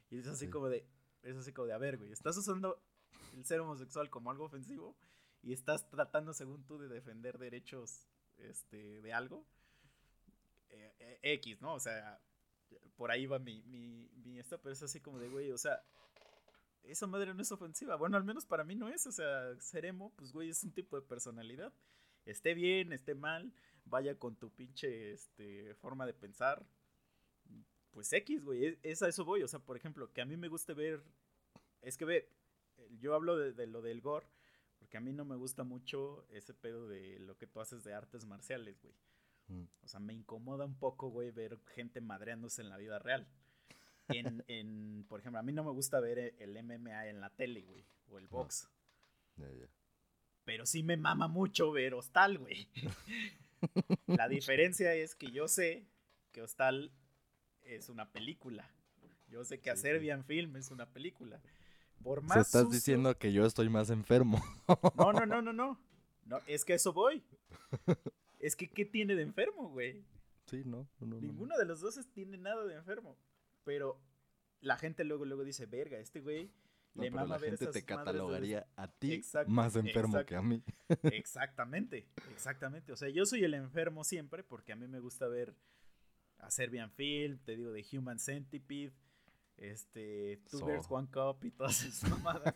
Y 0.09 0.19
es 0.19 0.27
así 0.27 0.45
Sí. 0.45 0.49
como 0.51 0.69
de, 0.69 0.85
es 1.23 1.35
así 1.35 1.51
como 1.51 1.67
de, 1.67 1.73
a 1.73 1.77
ver, 1.77 1.97
güey, 1.97 2.13
estás 2.13 2.37
usando 2.37 2.81
el 3.37 3.45
ser 3.45 3.59
homosexual 3.61 4.09
como 4.09 4.31
algo 4.31 4.45
ofensivo 4.45 4.95
y 5.41 5.53
estás 5.53 5.89
tratando, 5.89 6.33
según 6.33 6.65
tú, 6.65 6.77
de 6.77 6.87
defender 6.87 7.37
derechos 7.37 8.07
este, 8.37 9.01
de 9.01 9.13
algo. 9.13 9.45
Eh, 10.69 10.93
eh, 10.99 11.19
X, 11.21 11.61
¿no? 11.61 11.73
O 11.73 11.79
sea, 11.79 12.19
por 12.95 13.11
ahí 13.11 13.25
va 13.25 13.39
mi, 13.39 13.61
mi, 13.63 14.09
mi 14.15 14.39
esto, 14.39 14.59
pero 14.59 14.73
es 14.73 14.83
así 14.83 14.99
como 14.99 15.19
de, 15.19 15.29
güey, 15.29 15.51
o 15.51 15.57
sea, 15.57 15.81
esa 16.83 17.07
madre 17.07 17.33
no 17.33 17.41
es 17.41 17.51
ofensiva. 17.51 17.95
Bueno, 17.95 18.17
al 18.17 18.23
menos 18.23 18.45
para 18.45 18.63
mí 18.63 18.75
no 18.75 18.89
es. 18.89 19.05
O 19.07 19.11
sea, 19.11 19.55
ser 19.59 19.85
emo, 19.85 20.13
pues, 20.15 20.31
güey, 20.31 20.49
es 20.49 20.63
un 20.63 20.71
tipo 20.71 20.99
de 20.99 21.05
personalidad. 21.05 21.73
Esté 22.25 22.53
bien, 22.53 22.91
esté 22.91 23.15
mal, 23.15 23.53
vaya 23.85 24.17
con 24.17 24.35
tu 24.35 24.51
pinche 24.51 25.11
este, 25.11 25.75
forma 25.75 26.05
de 26.05 26.13
pensar. 26.13 26.65
Pues 27.91 28.11
X, 28.13 28.43
güey, 28.43 28.65
es, 28.65 28.77
es 28.83 29.01
a 29.01 29.09
eso 29.09 29.25
voy. 29.25 29.43
O 29.43 29.47
sea, 29.47 29.59
por 29.59 29.77
ejemplo, 29.77 30.11
que 30.11 30.21
a 30.21 30.25
mí 30.25 30.37
me 30.37 30.47
guste 30.47 30.73
ver. 30.73 31.03
Es 31.81 31.97
que 31.97 32.05
ve, 32.05 32.29
yo 32.99 33.15
hablo 33.15 33.37
de, 33.37 33.53
de 33.53 33.67
lo 33.67 33.81
del 33.81 34.01
gore, 34.01 34.27
porque 34.79 34.97
a 34.97 35.01
mí 35.01 35.13
no 35.13 35.25
me 35.25 35.35
gusta 35.35 35.63
mucho 35.63 36.25
ese 36.29 36.53
pedo 36.53 36.87
de 36.87 37.19
lo 37.19 37.37
que 37.37 37.47
tú 37.47 37.59
haces 37.59 37.83
de 37.83 37.93
artes 37.93 38.25
marciales, 38.25 38.81
güey. 38.81 38.93
Mm. 39.47 39.63
O 39.83 39.87
sea, 39.87 39.99
me 39.99 40.13
incomoda 40.13 40.65
un 40.65 40.75
poco, 40.75 41.09
güey, 41.09 41.31
ver 41.31 41.59
gente 41.73 42.01
madreándose 42.01 42.61
en 42.61 42.69
la 42.69 42.77
vida 42.77 42.99
real. 42.99 43.27
En, 44.09 44.43
en, 44.47 45.05
por 45.07 45.19
ejemplo, 45.19 45.39
a 45.39 45.43
mí 45.43 45.53
no 45.53 45.63
me 45.63 45.71
gusta 45.71 45.99
ver 45.99 46.35
el 46.39 46.63
MMA 46.63 47.07
en 47.07 47.21
la 47.21 47.29
tele, 47.29 47.61
güey, 47.61 47.85
o 48.09 48.17
el 48.17 48.27
box. 48.27 48.69
Pero 50.45 50.65
sí 50.65 50.83
me 50.83 50.97
mama 50.97 51.27
mucho 51.27 51.71
ver 51.71 51.93
Hostal, 51.93 52.37
güey. 52.37 52.67
La 54.07 54.27
diferencia 54.29 54.93
es 54.93 55.15
que 55.15 55.31
yo 55.31 55.47
sé 55.47 55.85
que 56.31 56.41
Hostal 56.41 56.91
es 57.63 57.89
una 57.89 58.09
película. 58.11 58.69
Yo 59.29 59.43
sé 59.43 59.59
que 59.59 59.71
Sí, 59.71 59.75
sí. 59.75 59.81
Serbian 59.81 60.23
Film 60.23 60.55
es 60.55 60.71
una 60.71 60.85
película. 60.85 61.41
Por 62.03 62.19
O 62.19 62.21
más 62.21 62.33
sea, 62.33 62.41
estás 62.41 62.61
sucio- 62.63 62.75
diciendo 62.75 63.17
que 63.17 63.31
yo 63.33 63.45
estoy 63.45 63.69
más 63.69 63.89
enfermo. 63.89 64.41
No, 64.95 65.11
no, 65.13 65.25
no, 65.25 65.41
no, 65.41 65.53
no. 65.53 65.79
No, 66.25 66.39
es 66.47 66.65
que 66.65 66.73
a 66.73 66.75
eso 66.75 66.93
voy. 66.93 67.23
Es 68.39 68.55
que 68.55 68.69
¿qué 68.69 68.85
tiene 68.85 69.15
de 69.15 69.23
enfermo, 69.23 69.69
güey? 69.69 70.03
Sí, 70.45 70.63
no, 70.65 70.87
no, 70.99 71.07
no, 71.07 71.15
no. 71.15 71.21
Ninguno 71.21 71.57
de 71.57 71.65
los 71.65 71.79
dos 71.81 71.99
tiene 72.13 72.37
nada 72.37 72.65
de 72.65 72.75
enfermo. 72.75 73.17
Pero 73.63 73.99
la 74.61 74.77
gente 74.77 75.03
luego, 75.03 75.25
luego 75.25 75.43
dice, 75.43 75.65
verga, 75.65 75.97
este 75.99 76.21
güey 76.21 76.51
No, 76.93 77.03
le 77.03 77.09
pero 77.11 77.15
mama 77.21 77.35
la 77.35 77.41
ver 77.41 77.49
gente 77.51 77.65
esas 77.65 77.73
te 77.73 77.79
de- 77.81 77.85
catalogaría 77.85 78.67
a 78.75 78.87
ti 78.89 79.13
Exacto, 79.13 79.51
más 79.51 79.75
enfermo 79.75 80.23
que 80.25 80.35
a 80.35 80.41
mí. 80.41 80.63
Exactamente, 81.03 82.07
exactamente. 82.31 82.91
O 82.91 82.95
sea, 82.95 83.09
yo 83.09 83.25
soy 83.25 83.43
el 83.43 83.53
enfermo 83.53 84.03
siempre 84.03 84.43
porque 84.43 84.71
a 84.71 84.75
mí 84.75 84.87
me 84.87 84.99
gusta 84.99 85.27
ver 85.27 85.53
a 86.39 86.49
Serbian 86.51 86.91
Film, 86.91 87.39
te 87.39 87.55
digo, 87.55 87.71
de 87.71 87.85
Human 87.93 88.19
Centipede, 88.19 88.93
este, 89.57 90.37
Two 90.49 90.59
So. 90.59 90.65
Bears, 90.65 90.85
One 90.89 91.07
Cup 91.11 91.43
y 91.45 91.51
todas 91.51 91.83
esas 91.83 92.09
mamadas. 92.09 92.53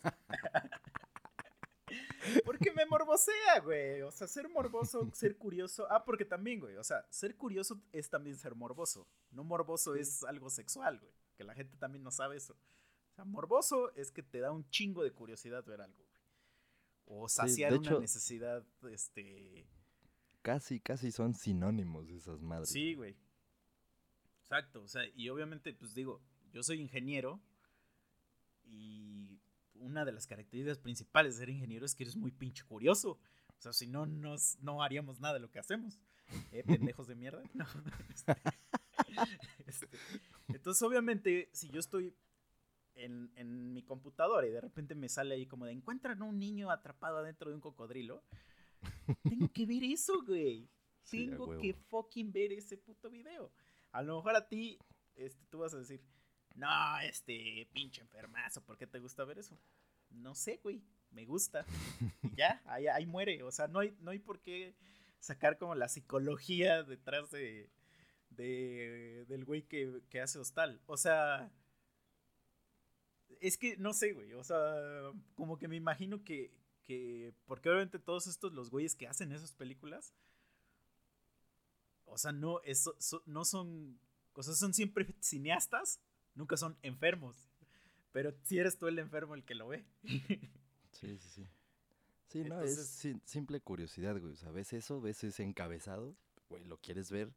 porque 2.45 2.71
me 2.71 2.85
morbosea, 2.85 3.59
güey. 3.63 4.01
O 4.01 4.11
sea, 4.11 4.27
ser 4.27 4.47
morboso, 4.49 5.09
ser 5.13 5.37
curioso. 5.37 5.87
Ah, 5.89 6.03
porque 6.05 6.25
también, 6.25 6.59
güey. 6.59 6.75
O 6.77 6.83
sea, 6.83 7.05
ser 7.09 7.35
curioso 7.35 7.81
es 7.91 8.09
también 8.09 8.37
ser 8.37 8.55
morboso. 8.55 9.07
No 9.31 9.43
morboso 9.43 9.95
es 9.95 10.23
algo 10.23 10.49
sexual, 10.49 10.99
güey. 10.99 11.11
Que 11.37 11.43
la 11.43 11.53
gente 11.55 11.75
también 11.77 12.03
no 12.03 12.11
sabe 12.11 12.37
eso. 12.37 12.53
O 12.53 13.15
sea, 13.15 13.25
morboso 13.25 13.91
es 13.95 14.11
que 14.11 14.23
te 14.23 14.39
da 14.39 14.51
un 14.51 14.69
chingo 14.69 15.03
de 15.03 15.11
curiosidad 15.11 15.65
ver 15.65 15.81
algo, 15.81 15.97
güey. 15.97 16.11
O 17.05 17.27
saciar 17.27 17.73
una 17.73 17.89
hecho- 17.89 17.99
necesidad, 17.99 18.63
este... 18.89 19.67
Casi, 20.41 20.79
casi 20.79 21.11
son 21.11 21.33
sinónimos 21.35 22.09
esas 22.09 22.41
madres. 22.41 22.69
Sí, 22.69 22.95
güey. 22.95 23.15
Exacto, 24.41 24.81
o 24.81 24.87
sea, 24.87 25.03
y 25.15 25.29
obviamente, 25.29 25.71
pues 25.73 25.93
digo, 25.93 26.19
yo 26.51 26.63
soy 26.63 26.81
ingeniero 26.81 27.41
y 28.65 29.39
una 29.75 30.05
de 30.05 30.11
las 30.11 30.27
características 30.27 30.79
principales 30.79 31.35
de 31.35 31.39
ser 31.39 31.49
ingeniero 31.49 31.85
es 31.85 31.95
que 31.95 32.03
eres 32.03 32.15
muy 32.15 32.31
pinche 32.31 32.63
curioso. 32.63 33.19
O 33.57 33.61
sea, 33.61 33.73
si 33.73 33.87
no, 33.87 34.05
nos, 34.05 34.57
no 34.61 34.81
haríamos 34.81 35.19
nada 35.19 35.35
de 35.35 35.39
lo 35.39 35.51
que 35.51 35.59
hacemos. 35.59 35.99
¿Eh, 36.51 36.63
pendejos 36.95 37.07
de 37.07 37.15
mierda? 37.15 37.43
No. 37.53 37.65
Este, 38.09 38.35
este, 39.67 39.87
entonces, 40.47 40.81
obviamente, 40.83 41.49
si 41.53 41.69
yo 41.69 41.79
estoy 41.79 42.15
en, 42.95 43.31
en 43.35 43.73
mi 43.73 43.83
computadora 43.83 44.47
y 44.47 44.51
de 44.51 44.61
repente 44.61 44.95
me 44.95 45.09
sale 45.09 45.35
ahí 45.35 45.45
como 45.45 45.65
de 45.65 45.71
encuentran 45.71 46.21
a 46.21 46.25
un 46.25 46.39
niño 46.39 46.69
atrapado 46.71 47.17
adentro 47.17 47.49
de 47.49 47.55
un 47.55 47.61
cocodrilo, 47.61 48.23
tengo 49.23 49.49
que 49.51 49.65
ver 49.65 49.83
eso, 49.83 50.23
güey. 50.25 50.69
Tengo 51.09 51.57
que 51.59 51.73
fucking 51.73 52.31
ver 52.31 52.53
ese 52.53 52.77
puto 52.77 53.09
video. 53.09 53.51
A 53.91 54.01
lo 54.01 54.17
mejor 54.17 54.35
a 54.35 54.47
ti, 54.47 54.79
este, 55.15 55.45
tú 55.49 55.59
vas 55.59 55.73
a 55.73 55.79
decir, 55.79 56.01
no, 56.55 56.99
este 57.01 57.67
pinche 57.73 58.01
enfermazo, 58.01 58.63
¿por 58.63 58.77
qué 58.77 58.87
te 58.87 58.99
gusta 58.99 59.23
ver 59.25 59.39
eso? 59.39 59.57
No 60.09 60.35
sé, 60.35 60.59
güey, 60.63 60.81
me 61.11 61.25
gusta. 61.25 61.65
Y 62.23 62.35
ya, 62.35 62.61
ahí, 62.65 62.87
ahí 62.87 63.05
muere. 63.05 63.43
O 63.43 63.51
sea, 63.51 63.67
no 63.67 63.79
hay, 63.79 63.95
no 64.01 64.11
hay 64.11 64.19
por 64.19 64.41
qué 64.41 64.75
sacar 65.19 65.57
como 65.57 65.75
la 65.75 65.87
psicología 65.87 66.83
detrás 66.83 67.31
de, 67.31 67.69
de 68.29 69.25
del 69.27 69.45
güey 69.45 69.63
que, 69.63 70.01
que 70.09 70.21
hace 70.21 70.39
hostal. 70.39 70.81
O 70.87 70.97
sea, 70.97 71.51
es 73.39 73.57
que 73.57 73.77
no 73.77 73.93
sé, 73.93 74.13
güey. 74.13 74.33
O 74.33 74.43
sea, 74.43 74.57
como 75.35 75.57
que 75.57 75.67
me 75.67 75.75
imagino 75.75 76.23
que, 76.23 76.51
que 76.83 77.33
porque 77.45 77.69
obviamente 77.69 77.99
todos 77.99 78.27
estos, 78.27 78.53
los 78.53 78.69
güeyes 78.69 78.95
que 78.95 79.07
hacen 79.07 79.31
esas 79.31 79.53
películas, 79.53 80.13
o 82.05 82.17
sea, 82.17 82.31
no, 82.31 82.59
so- 82.99 83.23
no 83.25 83.45
son, 83.45 83.99
o 84.33 84.43
sea, 84.43 84.53
son 84.53 84.73
siempre 84.73 85.15
cineastas, 85.21 85.99
nunca 86.35 86.57
son 86.57 86.77
enfermos. 86.81 87.35
Pero 88.11 88.33
si 88.43 88.59
eres 88.59 88.77
tú 88.77 88.87
el 88.87 88.99
enfermo 88.99 89.35
el 89.35 89.43
que 89.43 89.55
lo 89.55 89.67
ve. 89.69 89.85
Sí, 90.91 91.17
sí, 91.17 91.29
sí. 91.29 91.47
Sí, 92.27 92.43
no, 92.43 92.61
es 92.61 93.01
simple 93.25 93.59
curiosidad, 93.61 94.19
güey. 94.19 94.33
O 94.33 94.35
sea, 94.35 94.51
ves 94.51 94.73
eso, 94.73 95.01
ves 95.01 95.23
ese 95.23 95.41
encabezado, 95.43 96.15
güey, 96.49 96.63
lo 96.65 96.77
quieres 96.77 97.09
ver. 97.11 97.33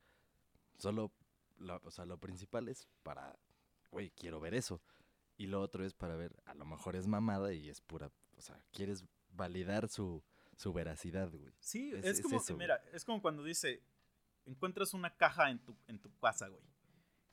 Solo, 0.79 1.13
lo- 1.59 1.81
o 1.85 1.91
sea, 1.91 2.05
lo 2.05 2.19
principal 2.19 2.69
es 2.69 2.87
para, 3.05 3.39
güey, 3.91 4.11
quiero 4.11 4.41
ver 4.41 4.55
eso. 4.55 4.83
Y 5.37 5.47
lo 5.47 5.61
otro 5.61 5.85
es 5.85 5.95
para 5.95 6.15
ver, 6.17 6.35
a 6.45 6.55
lo 6.55 6.65
mejor 6.65 6.95
es 6.97 7.07
mamada 7.07 7.53
y 7.55 7.71
es 7.71 7.81
pura, 7.81 8.11
o 8.37 8.41
sea, 8.43 8.61
quieres 8.73 9.05
validar 9.31 9.89
su, 9.89 10.23
su 10.57 10.73
veracidad, 10.73 11.31
güey. 11.31 11.53
Sí, 11.61 11.91
Es- 11.93 12.05
es, 12.05 12.17
es 12.19 12.23
como, 12.23 12.37
eso, 12.37 12.57
mira, 12.57 12.83
es 12.93 13.05
como 13.05 13.23
cuando 13.23 13.43
dice, 13.45 13.83
encuentras 14.47 14.95
una 14.95 15.17
caja 15.17 15.51
en 15.51 15.59
tu, 15.61 15.77
en 15.89 15.99
tu 16.01 16.13
casa, 16.19 16.49
güey. 16.49 16.63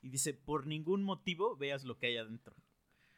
Y 0.02 0.08
dice, 0.10 0.34
por 0.34 0.66
ningún 0.66 1.02
motivo 1.02 1.56
veas 1.56 1.84
lo 1.84 1.96
que 1.98 2.06
hay 2.08 2.16
adentro. 2.18 2.54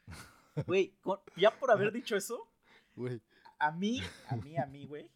Güey, 0.67 0.93
ya 1.35 1.59
por 1.59 1.69
haber 1.71 1.91
dicho 1.91 2.15
eso, 2.15 2.49
Güey, 2.95 3.19
a 3.59 3.71
mí, 3.71 4.01
a 4.29 4.37
mí, 4.37 4.55
a 4.57 4.65
mí, 4.65 4.85
güey, 4.85 5.11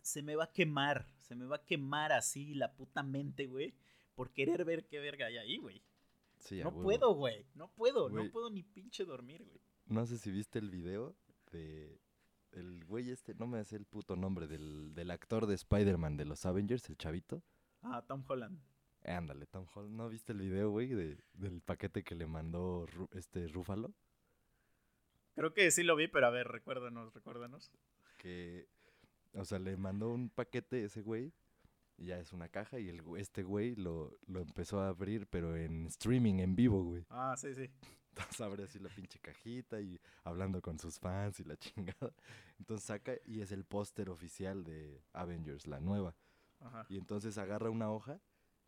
se 0.00 0.20
me 0.20 0.34
va 0.34 0.44
a 0.44 0.52
quemar, 0.52 1.06
se 1.20 1.36
me 1.36 1.46
va 1.46 1.56
a 1.56 1.64
quemar 1.64 2.10
así 2.10 2.54
la 2.54 2.72
puta 2.74 3.04
mente, 3.04 3.46
güey, 3.46 3.72
por 4.16 4.32
querer 4.32 4.64
ver 4.64 4.88
qué 4.88 4.98
verga 4.98 5.26
hay 5.26 5.36
ahí, 5.38 5.58
güey. 5.58 5.80
sí, 6.38 6.60
No 6.60 6.72
puedo, 6.74 7.14
güey, 7.14 7.46
no 7.54 7.68
puedo, 7.70 8.10
Güey. 8.10 8.24
no 8.24 8.32
puedo 8.32 8.50
ni 8.50 8.64
pinche 8.64 9.04
dormir, 9.04 9.44
güey. 9.44 9.60
No 9.86 10.06
sé 10.06 10.18
si 10.18 10.32
viste 10.32 10.58
el 10.58 10.70
video 10.70 11.14
de 11.52 12.00
el 12.50 12.84
güey 12.84 13.10
este, 13.10 13.34
no 13.34 13.46
me 13.46 13.62
sé 13.64 13.76
el 13.76 13.86
puto 13.86 14.16
nombre, 14.16 14.48
del, 14.48 14.92
del 14.94 15.10
actor 15.12 15.46
de 15.46 15.54
Spider-Man 15.54 16.16
de 16.16 16.24
los 16.24 16.44
Avengers, 16.46 16.88
el 16.90 16.96
chavito. 16.98 17.42
Ah, 17.82 18.04
Tom 18.08 18.24
Holland. 18.26 18.58
Ándale, 19.04 19.46
Tom 19.46 19.66
Holland. 19.74 19.96
¿No 19.96 20.08
viste 20.08 20.32
el 20.32 20.40
video, 20.40 20.70
güey, 20.70 20.88
de, 20.88 21.18
del 21.34 21.60
paquete 21.60 22.04
que 22.04 22.14
le 22.14 22.26
mandó 22.26 22.86
Ru- 22.86 23.08
este 23.16 23.48
Rúfalo? 23.48 23.92
Creo 25.34 25.54
que 25.54 25.70
sí 25.70 25.82
lo 25.82 25.96
vi, 25.96 26.08
pero 26.08 26.26
a 26.26 26.30
ver, 26.30 26.48
recuérdanos, 26.48 27.12
recuérdanos. 27.14 27.72
Que, 28.18 28.68
o 29.32 29.44
sea, 29.44 29.58
le 29.58 29.76
mandó 29.76 30.10
un 30.10 30.28
paquete 30.30 30.84
ese 30.84 31.02
güey. 31.02 31.32
Y 31.98 32.06
ya 32.06 32.18
es 32.18 32.32
una 32.32 32.48
caja 32.48 32.78
y 32.78 32.88
el, 32.88 33.02
este 33.18 33.42
güey 33.42 33.76
lo, 33.76 34.16
lo 34.26 34.40
empezó 34.40 34.80
a 34.80 34.88
abrir, 34.88 35.26
pero 35.28 35.56
en 35.56 35.86
streaming, 35.86 36.36
en 36.40 36.56
vivo, 36.56 36.82
güey. 36.82 37.04
Ah, 37.10 37.34
sí, 37.36 37.54
sí. 37.54 37.70
Entonces 38.08 38.40
abre 38.40 38.64
así 38.64 38.78
la 38.78 38.88
pinche 38.88 39.18
cajita 39.20 39.80
y 39.80 40.00
hablando 40.24 40.60
con 40.62 40.78
sus 40.78 40.98
fans 40.98 41.38
y 41.40 41.44
la 41.44 41.56
chingada. 41.58 42.12
Entonces 42.58 42.86
saca 42.86 43.12
y 43.26 43.40
es 43.40 43.52
el 43.52 43.64
póster 43.64 44.10
oficial 44.10 44.64
de 44.64 45.02
Avengers, 45.12 45.66
la 45.66 45.80
nueva. 45.80 46.14
Ajá. 46.60 46.86
Y 46.88 46.96
entonces 46.96 47.36
agarra 47.38 47.70
una 47.70 47.90
hoja 47.90 48.20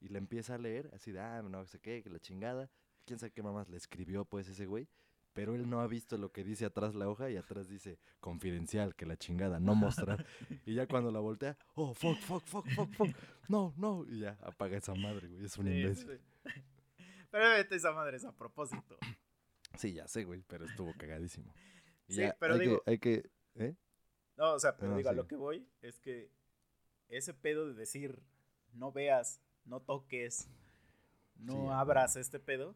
y 0.05 0.09
la 0.09 0.19
empieza 0.19 0.55
a 0.55 0.59
leer, 0.59 0.91
así 0.95 1.13
de, 1.13 1.21
ah, 1.21 1.43
no 1.43 1.65
sé 1.67 1.81
qué, 1.81 2.03
que 2.03 2.11
la 2.11 2.19
chingada. 2.21 2.71
Quién 3.07 3.19
sabe 3.19 3.33
qué 3.33 3.43
mamás 3.43 3.69
le 3.69 3.77
escribió, 3.77 4.25
pues, 4.25 4.49
ese 4.49 4.67
güey. 4.67 4.89
Pero 5.33 5.55
él 5.55 5.69
no 5.69 5.81
ha 5.81 5.87
visto 5.89 6.17
lo 6.17 6.31
que 6.31 6.45
dice 6.45 6.65
atrás 6.65 6.95
la 6.95 7.09
hoja 7.09 7.29
y 7.31 7.37
atrás 7.37 7.69
dice 7.69 7.99
confidencial, 8.21 8.95
que 8.95 9.05
la 9.07 9.17
chingada, 9.17 9.59
no 9.61 9.75
mostrar. 9.75 10.25
y 10.67 10.75
ya 10.75 10.87
cuando 10.87 11.11
la 11.11 11.19
voltea, 11.21 11.57
oh, 11.75 11.93
fuck, 11.95 12.19
fuck, 12.19 12.45
fuck, 12.47 12.69
fuck, 12.69 12.91
fuck. 12.95 13.09
No, 13.49 13.75
no. 13.77 14.05
Y 14.09 14.21
ya 14.21 14.39
apaga 14.43 14.77
esa 14.77 14.95
madre, 14.95 15.27
güey. 15.29 15.45
Es 15.45 15.57
un 15.59 15.67
Sí, 15.67 15.73
imbécil. 15.73 16.09
sí. 16.45 16.51
Pero 17.31 17.45
obviamente 17.47 17.75
esa 17.77 17.93
madre 17.93 18.17
es 18.19 18.25
a 18.25 18.33
propósito. 18.33 18.99
Sí, 19.77 19.93
ya 19.93 20.07
sé, 20.07 20.23
güey, 20.23 20.41
pero 20.47 20.67
estuvo 20.67 20.95
cagadísimo. 20.97 21.53
Y 22.07 22.13
Sí, 22.15 22.21
ya 22.21 22.37
pero 22.39 22.55
hay 22.55 22.61
digo- 22.61 22.83
Que, 22.85 22.91
hay 22.93 22.99
que, 23.01 23.29
¿eh? 23.57 23.75
No, 24.37 24.53
o 24.53 24.61
sea, 24.61 24.77
pero 24.77 24.93
No, 24.93 24.97
digo, 24.99 25.09
a 25.09 25.13
lo 25.15 25.27
que 25.27 25.35
voy 25.35 25.67
es 25.83 25.99
que 25.99 26.31
ese 27.09 27.35
pedo 27.35 27.67
de 27.67 27.75
decir 27.75 28.23
no 28.73 28.93
veas, 28.93 29.41
no 29.65 29.81
toques, 29.81 30.49
no 31.37 31.69
Sí, 31.69 31.69
abras 31.71 32.17
este 32.17 32.39
pedo, 32.39 32.75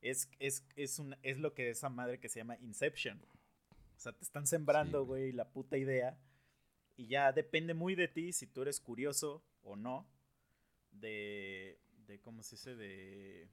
es, 0.00 0.28
es, 0.38 0.66
es, 0.76 0.98
un, 0.98 1.16
es 1.22 1.38
lo 1.38 1.54
que 1.54 1.70
esa 1.70 1.88
madre 1.88 2.18
que 2.18 2.28
se 2.28 2.40
llama 2.40 2.58
Inception. 2.60 3.20
O 3.96 4.00
sea, 4.00 4.12
te 4.12 4.24
están 4.24 4.46
sembrando, 4.46 5.04
güey. 5.04 5.22
güey, 5.22 5.32
la 5.32 5.48
puta 5.48 5.78
idea. 5.78 6.18
Y 6.96 7.06
ya 7.06 7.32
depende 7.32 7.74
muy 7.74 7.94
de 7.94 8.08
ti 8.08 8.32
si 8.32 8.46
tú 8.46 8.62
eres 8.62 8.80
curioso 8.80 9.42
o 9.62 9.76
no. 9.76 10.06
De, 10.90 11.78
de 12.06 12.20
¿cómo 12.20 12.42
se 12.42 12.56
dice? 12.56 12.74
De, 12.74 13.48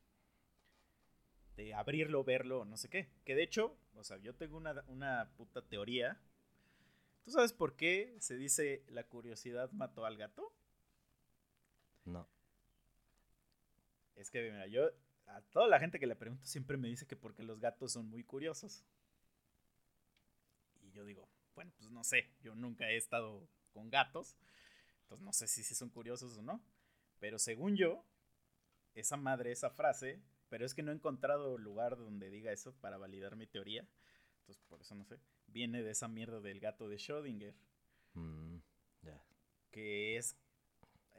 de 1.55 1.73
abrirlo, 1.73 2.23
verlo, 2.23 2.65
no 2.65 2.77
sé 2.77 2.89
qué. 2.89 3.09
Que 3.25 3.35
de 3.35 3.43
hecho, 3.43 3.77
o 3.95 4.03
sea, 4.03 4.17
yo 4.17 4.33
tengo 4.35 4.57
una, 4.57 4.83
una 4.87 5.29
puta 5.37 5.61
teoría. 5.61 6.19
¿Tú 7.23 7.31
sabes 7.31 7.53
por 7.53 7.75
qué 7.75 8.15
se 8.19 8.37
dice 8.37 8.83
la 8.87 9.03
curiosidad 9.03 9.71
mató 9.71 10.05
al 10.05 10.17
gato? 10.17 10.51
No. 12.05 12.27
Es 14.19 14.29
que, 14.29 14.41
mira, 14.51 14.67
yo 14.67 14.91
a 15.27 15.41
toda 15.43 15.67
la 15.67 15.79
gente 15.79 15.97
que 15.97 16.05
le 16.05 16.15
pregunto 16.15 16.45
siempre 16.45 16.75
me 16.75 16.89
dice 16.89 17.07
que 17.07 17.15
porque 17.15 17.41
los 17.41 17.61
gatos 17.61 17.93
son 17.93 18.09
muy 18.09 18.23
curiosos. 18.23 18.83
Y 20.81 20.91
yo 20.91 21.05
digo, 21.05 21.29
bueno, 21.55 21.71
pues 21.77 21.89
no 21.89 22.03
sé, 22.03 22.29
yo 22.41 22.53
nunca 22.53 22.89
he 22.89 22.97
estado 22.97 23.47
con 23.71 23.89
gatos, 23.89 24.35
entonces 25.03 25.23
no 25.23 25.31
sé 25.31 25.47
si, 25.47 25.63
sí 25.63 25.73
son 25.73 25.89
curiosos 25.89 26.37
o 26.37 26.41
no. 26.41 26.61
Pero 27.19 27.39
según 27.39 27.77
yo, 27.77 28.05
esa 28.93 29.15
madre, 29.15 29.53
esa 29.53 29.69
frase, 29.69 30.21
pero 30.49 30.65
es 30.65 30.73
que 30.73 30.83
no 30.83 30.91
he 30.91 30.95
encontrado 30.95 31.57
lugar 31.57 31.95
donde 31.97 32.29
diga 32.29 32.51
eso 32.51 32.73
para 32.81 32.97
validar 32.97 33.37
mi 33.37 33.47
teoría, 33.47 33.87
entonces 34.39 34.61
por 34.67 34.81
eso 34.81 34.95
no 34.95 35.05
sé, 35.05 35.17
viene 35.47 35.81
de 35.81 35.91
esa 35.91 36.09
mierda 36.09 36.41
del 36.41 36.59
gato 36.59 36.89
de 36.89 36.97
Schrödinger. 36.97 37.53
Mm, 38.15 38.57
ya. 39.03 39.23
que 39.71 40.17
es, 40.17 40.35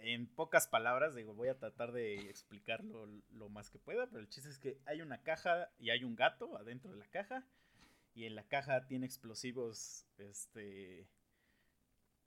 en 0.02 0.26
pocas 0.26 0.66
palabras, 0.66 1.14
digo, 1.14 1.34
voy 1.34 1.48
a 1.48 1.58
tratar 1.58 1.92
de 1.92 2.30
explicarlo 2.30 3.06
lo 3.32 3.48
más 3.48 3.70
que 3.70 3.78
pueda, 3.78 4.06
pero 4.06 4.20
el 4.20 4.28
chiste 4.28 4.48
es 4.48 4.58
que 4.58 4.78
hay 4.86 5.02
una 5.02 5.22
caja 5.22 5.70
y 5.78 5.90
hay 5.90 6.04
un 6.04 6.16
gato 6.16 6.56
adentro 6.56 6.90
de 6.90 6.98
la 6.98 7.06
caja, 7.06 7.44
y 8.14 8.24
en 8.24 8.34
la 8.34 8.44
caja 8.44 8.86
tiene 8.86 9.06
explosivos, 9.06 10.04
este, 10.18 11.06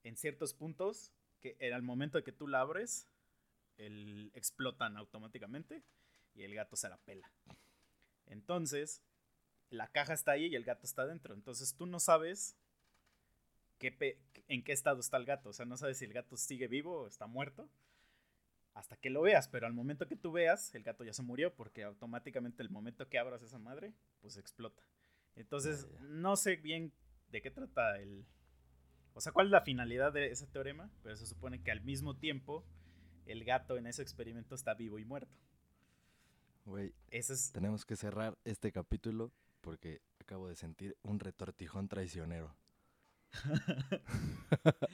en 0.02 0.16
ciertos 0.16 0.54
puntos, 0.54 1.12
que 1.40 1.56
al 1.72 1.82
momento 1.82 2.18
de 2.18 2.24
que 2.24 2.32
tú 2.32 2.48
la 2.48 2.60
abres, 2.60 3.06
el, 3.76 4.30
explotan 4.34 4.96
automáticamente, 4.96 5.82
y 6.34 6.42
el 6.42 6.54
gato 6.54 6.76
se 6.76 6.88
la 6.88 6.96
pela. 6.98 7.30
Entonces, 8.26 9.02
la 9.70 9.88
caja 9.88 10.14
está 10.14 10.32
ahí 10.32 10.46
y 10.46 10.56
el 10.56 10.64
gato 10.64 10.86
está 10.86 11.02
adentro, 11.02 11.34
entonces 11.34 11.74
tú 11.74 11.86
no 11.86 12.00
sabes 12.00 12.56
qué 13.92 14.18
en 14.48 14.62
qué 14.62 14.72
estado 14.72 15.00
está 15.00 15.16
el 15.16 15.24
gato. 15.24 15.50
O 15.50 15.52
sea, 15.52 15.66
no 15.66 15.76
sabes 15.76 15.98
si 15.98 16.04
el 16.04 16.12
gato 16.12 16.36
sigue 16.36 16.68
vivo 16.68 17.02
o 17.02 17.06
está 17.06 17.26
muerto 17.26 17.68
hasta 18.74 18.96
que 18.96 19.10
lo 19.10 19.22
veas. 19.22 19.48
Pero 19.48 19.66
al 19.66 19.72
momento 19.72 20.06
que 20.06 20.16
tú 20.16 20.32
veas, 20.32 20.74
el 20.74 20.82
gato 20.82 21.04
ya 21.04 21.12
se 21.12 21.22
murió 21.22 21.54
porque 21.54 21.84
automáticamente 21.84 22.62
el 22.62 22.70
momento 22.70 23.08
que 23.08 23.18
abras 23.18 23.42
esa 23.42 23.58
madre, 23.58 23.94
pues 24.20 24.36
explota. 24.36 24.82
Entonces, 25.36 25.88
no 26.00 26.36
sé 26.36 26.56
bien 26.56 26.92
de 27.28 27.42
qué 27.42 27.50
trata 27.50 27.98
el... 27.98 28.24
O 29.14 29.20
sea, 29.20 29.32
cuál 29.32 29.46
es 29.46 29.52
la 29.52 29.60
finalidad 29.60 30.12
de 30.12 30.30
ese 30.30 30.46
teorema, 30.46 30.90
pero 31.02 31.16
se 31.16 31.26
supone 31.26 31.62
que 31.62 31.70
al 31.70 31.80
mismo 31.82 32.16
tiempo 32.16 32.64
el 33.26 33.44
gato 33.44 33.76
en 33.76 33.86
ese 33.86 34.02
experimento 34.02 34.54
está 34.54 34.74
vivo 34.74 34.98
y 34.98 35.04
muerto. 35.04 35.32
Güey, 36.64 36.94
es... 37.10 37.52
tenemos 37.52 37.84
que 37.84 37.96
cerrar 37.96 38.36
este 38.44 38.72
capítulo 38.72 39.32
porque 39.60 40.00
acabo 40.18 40.48
de 40.48 40.56
sentir 40.56 40.96
un 41.02 41.20
retortijón 41.20 41.88
traicionero. 41.88 42.56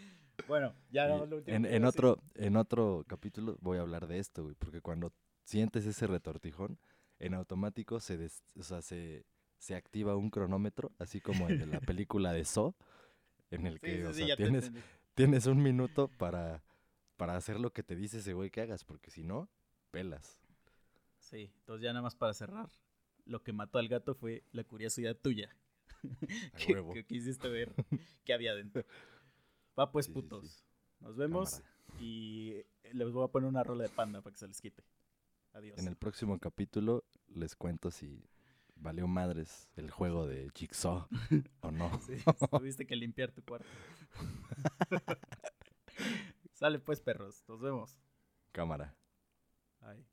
Bueno, 0.46 0.74
ya 0.90 1.06
no, 1.06 1.26
lo 1.26 1.36
último 1.36 1.58
en, 1.66 1.84
otro, 1.84 2.18
en 2.34 2.56
otro 2.56 3.04
capítulo 3.06 3.56
voy 3.60 3.78
a 3.78 3.82
hablar 3.82 4.06
de 4.08 4.18
esto, 4.18 4.42
güey, 4.42 4.54
porque 4.56 4.80
cuando 4.80 5.12
sientes 5.44 5.86
ese 5.86 6.06
retortijón, 6.06 6.78
en 7.18 7.34
automático 7.34 8.00
se, 8.00 8.16
des- 8.16 8.42
o 8.58 8.62
sea, 8.62 8.82
se, 8.82 9.24
se 9.58 9.74
activa 9.76 10.16
un 10.16 10.30
cronómetro, 10.30 10.92
así 10.98 11.20
como 11.20 11.48
el 11.48 11.58
de 11.58 11.66
la 11.66 11.80
película 11.86 12.32
de 12.32 12.44
So, 12.44 12.74
en 13.50 13.66
el 13.66 13.80
que 13.80 13.98
sí, 13.98 14.02
o 14.04 14.12
sí, 14.12 14.18
sea, 14.20 14.28
ya 14.28 14.36
te 14.36 14.42
tienes, 14.44 14.72
tienes 15.14 15.46
un 15.46 15.62
minuto 15.62 16.08
para, 16.08 16.62
para 17.16 17.36
hacer 17.36 17.60
lo 17.60 17.72
que 17.72 17.82
te 17.82 17.96
dice 17.96 18.18
ese 18.18 18.32
güey 18.34 18.50
que 18.50 18.62
hagas, 18.62 18.84
porque 18.84 19.10
si 19.10 19.22
no, 19.24 19.48
pelas. 19.90 20.40
Sí, 21.18 21.52
entonces 21.60 21.84
ya 21.84 21.92
nada 21.92 22.02
más 22.02 22.16
para 22.16 22.34
cerrar. 22.34 22.68
Lo 23.24 23.42
que 23.42 23.52
mató 23.52 23.78
al 23.78 23.88
gato 23.88 24.14
fue 24.14 24.44
la 24.52 24.64
curiosidad 24.64 25.16
tuya. 25.16 25.54
Que, 26.94 27.04
quisiste 27.04 27.48
ver 27.48 27.72
qué 28.24 28.32
había 28.32 28.54
dentro. 28.54 28.84
Va 29.78 29.90
pues, 29.90 30.06
Sí, 30.06 30.12
sí, 30.12 30.20
sí. 30.20 30.22
putos. 30.22 30.64
Nos 31.00 31.16
vemos 31.16 31.56
Cámara. 31.56 31.74
y 32.00 32.62
les 32.92 33.10
voy 33.10 33.24
a 33.24 33.28
poner 33.28 33.48
una 33.48 33.62
rola 33.62 33.84
de 33.84 33.90
panda 33.90 34.20
para 34.20 34.32
que 34.32 34.38
se 34.38 34.46
les 34.48 34.60
quite. 34.60 34.84
Adiós. 35.52 35.78
En 35.78 35.88
el 35.88 35.96
próximo 35.96 36.38
capítulo 36.38 37.04
les 37.28 37.56
cuento 37.56 37.90
si 37.90 38.28
valió 38.76 39.06
madres 39.06 39.68
el 39.76 39.90
juego 39.90 40.26
de 40.26 40.50
Jigsaw 40.54 41.08
o 41.60 41.70
no. 41.70 41.90
Tuviste 42.50 42.86
que 42.86 42.96
limpiar 42.96 43.32
tu 43.32 43.42
cuarto. 43.42 43.68
Sale 46.52 46.78
pues, 46.78 47.00
perros. 47.00 47.42
Nos 47.48 47.60
vemos. 47.60 47.98
Cámara. 48.52 48.94
Bye. 49.80 50.04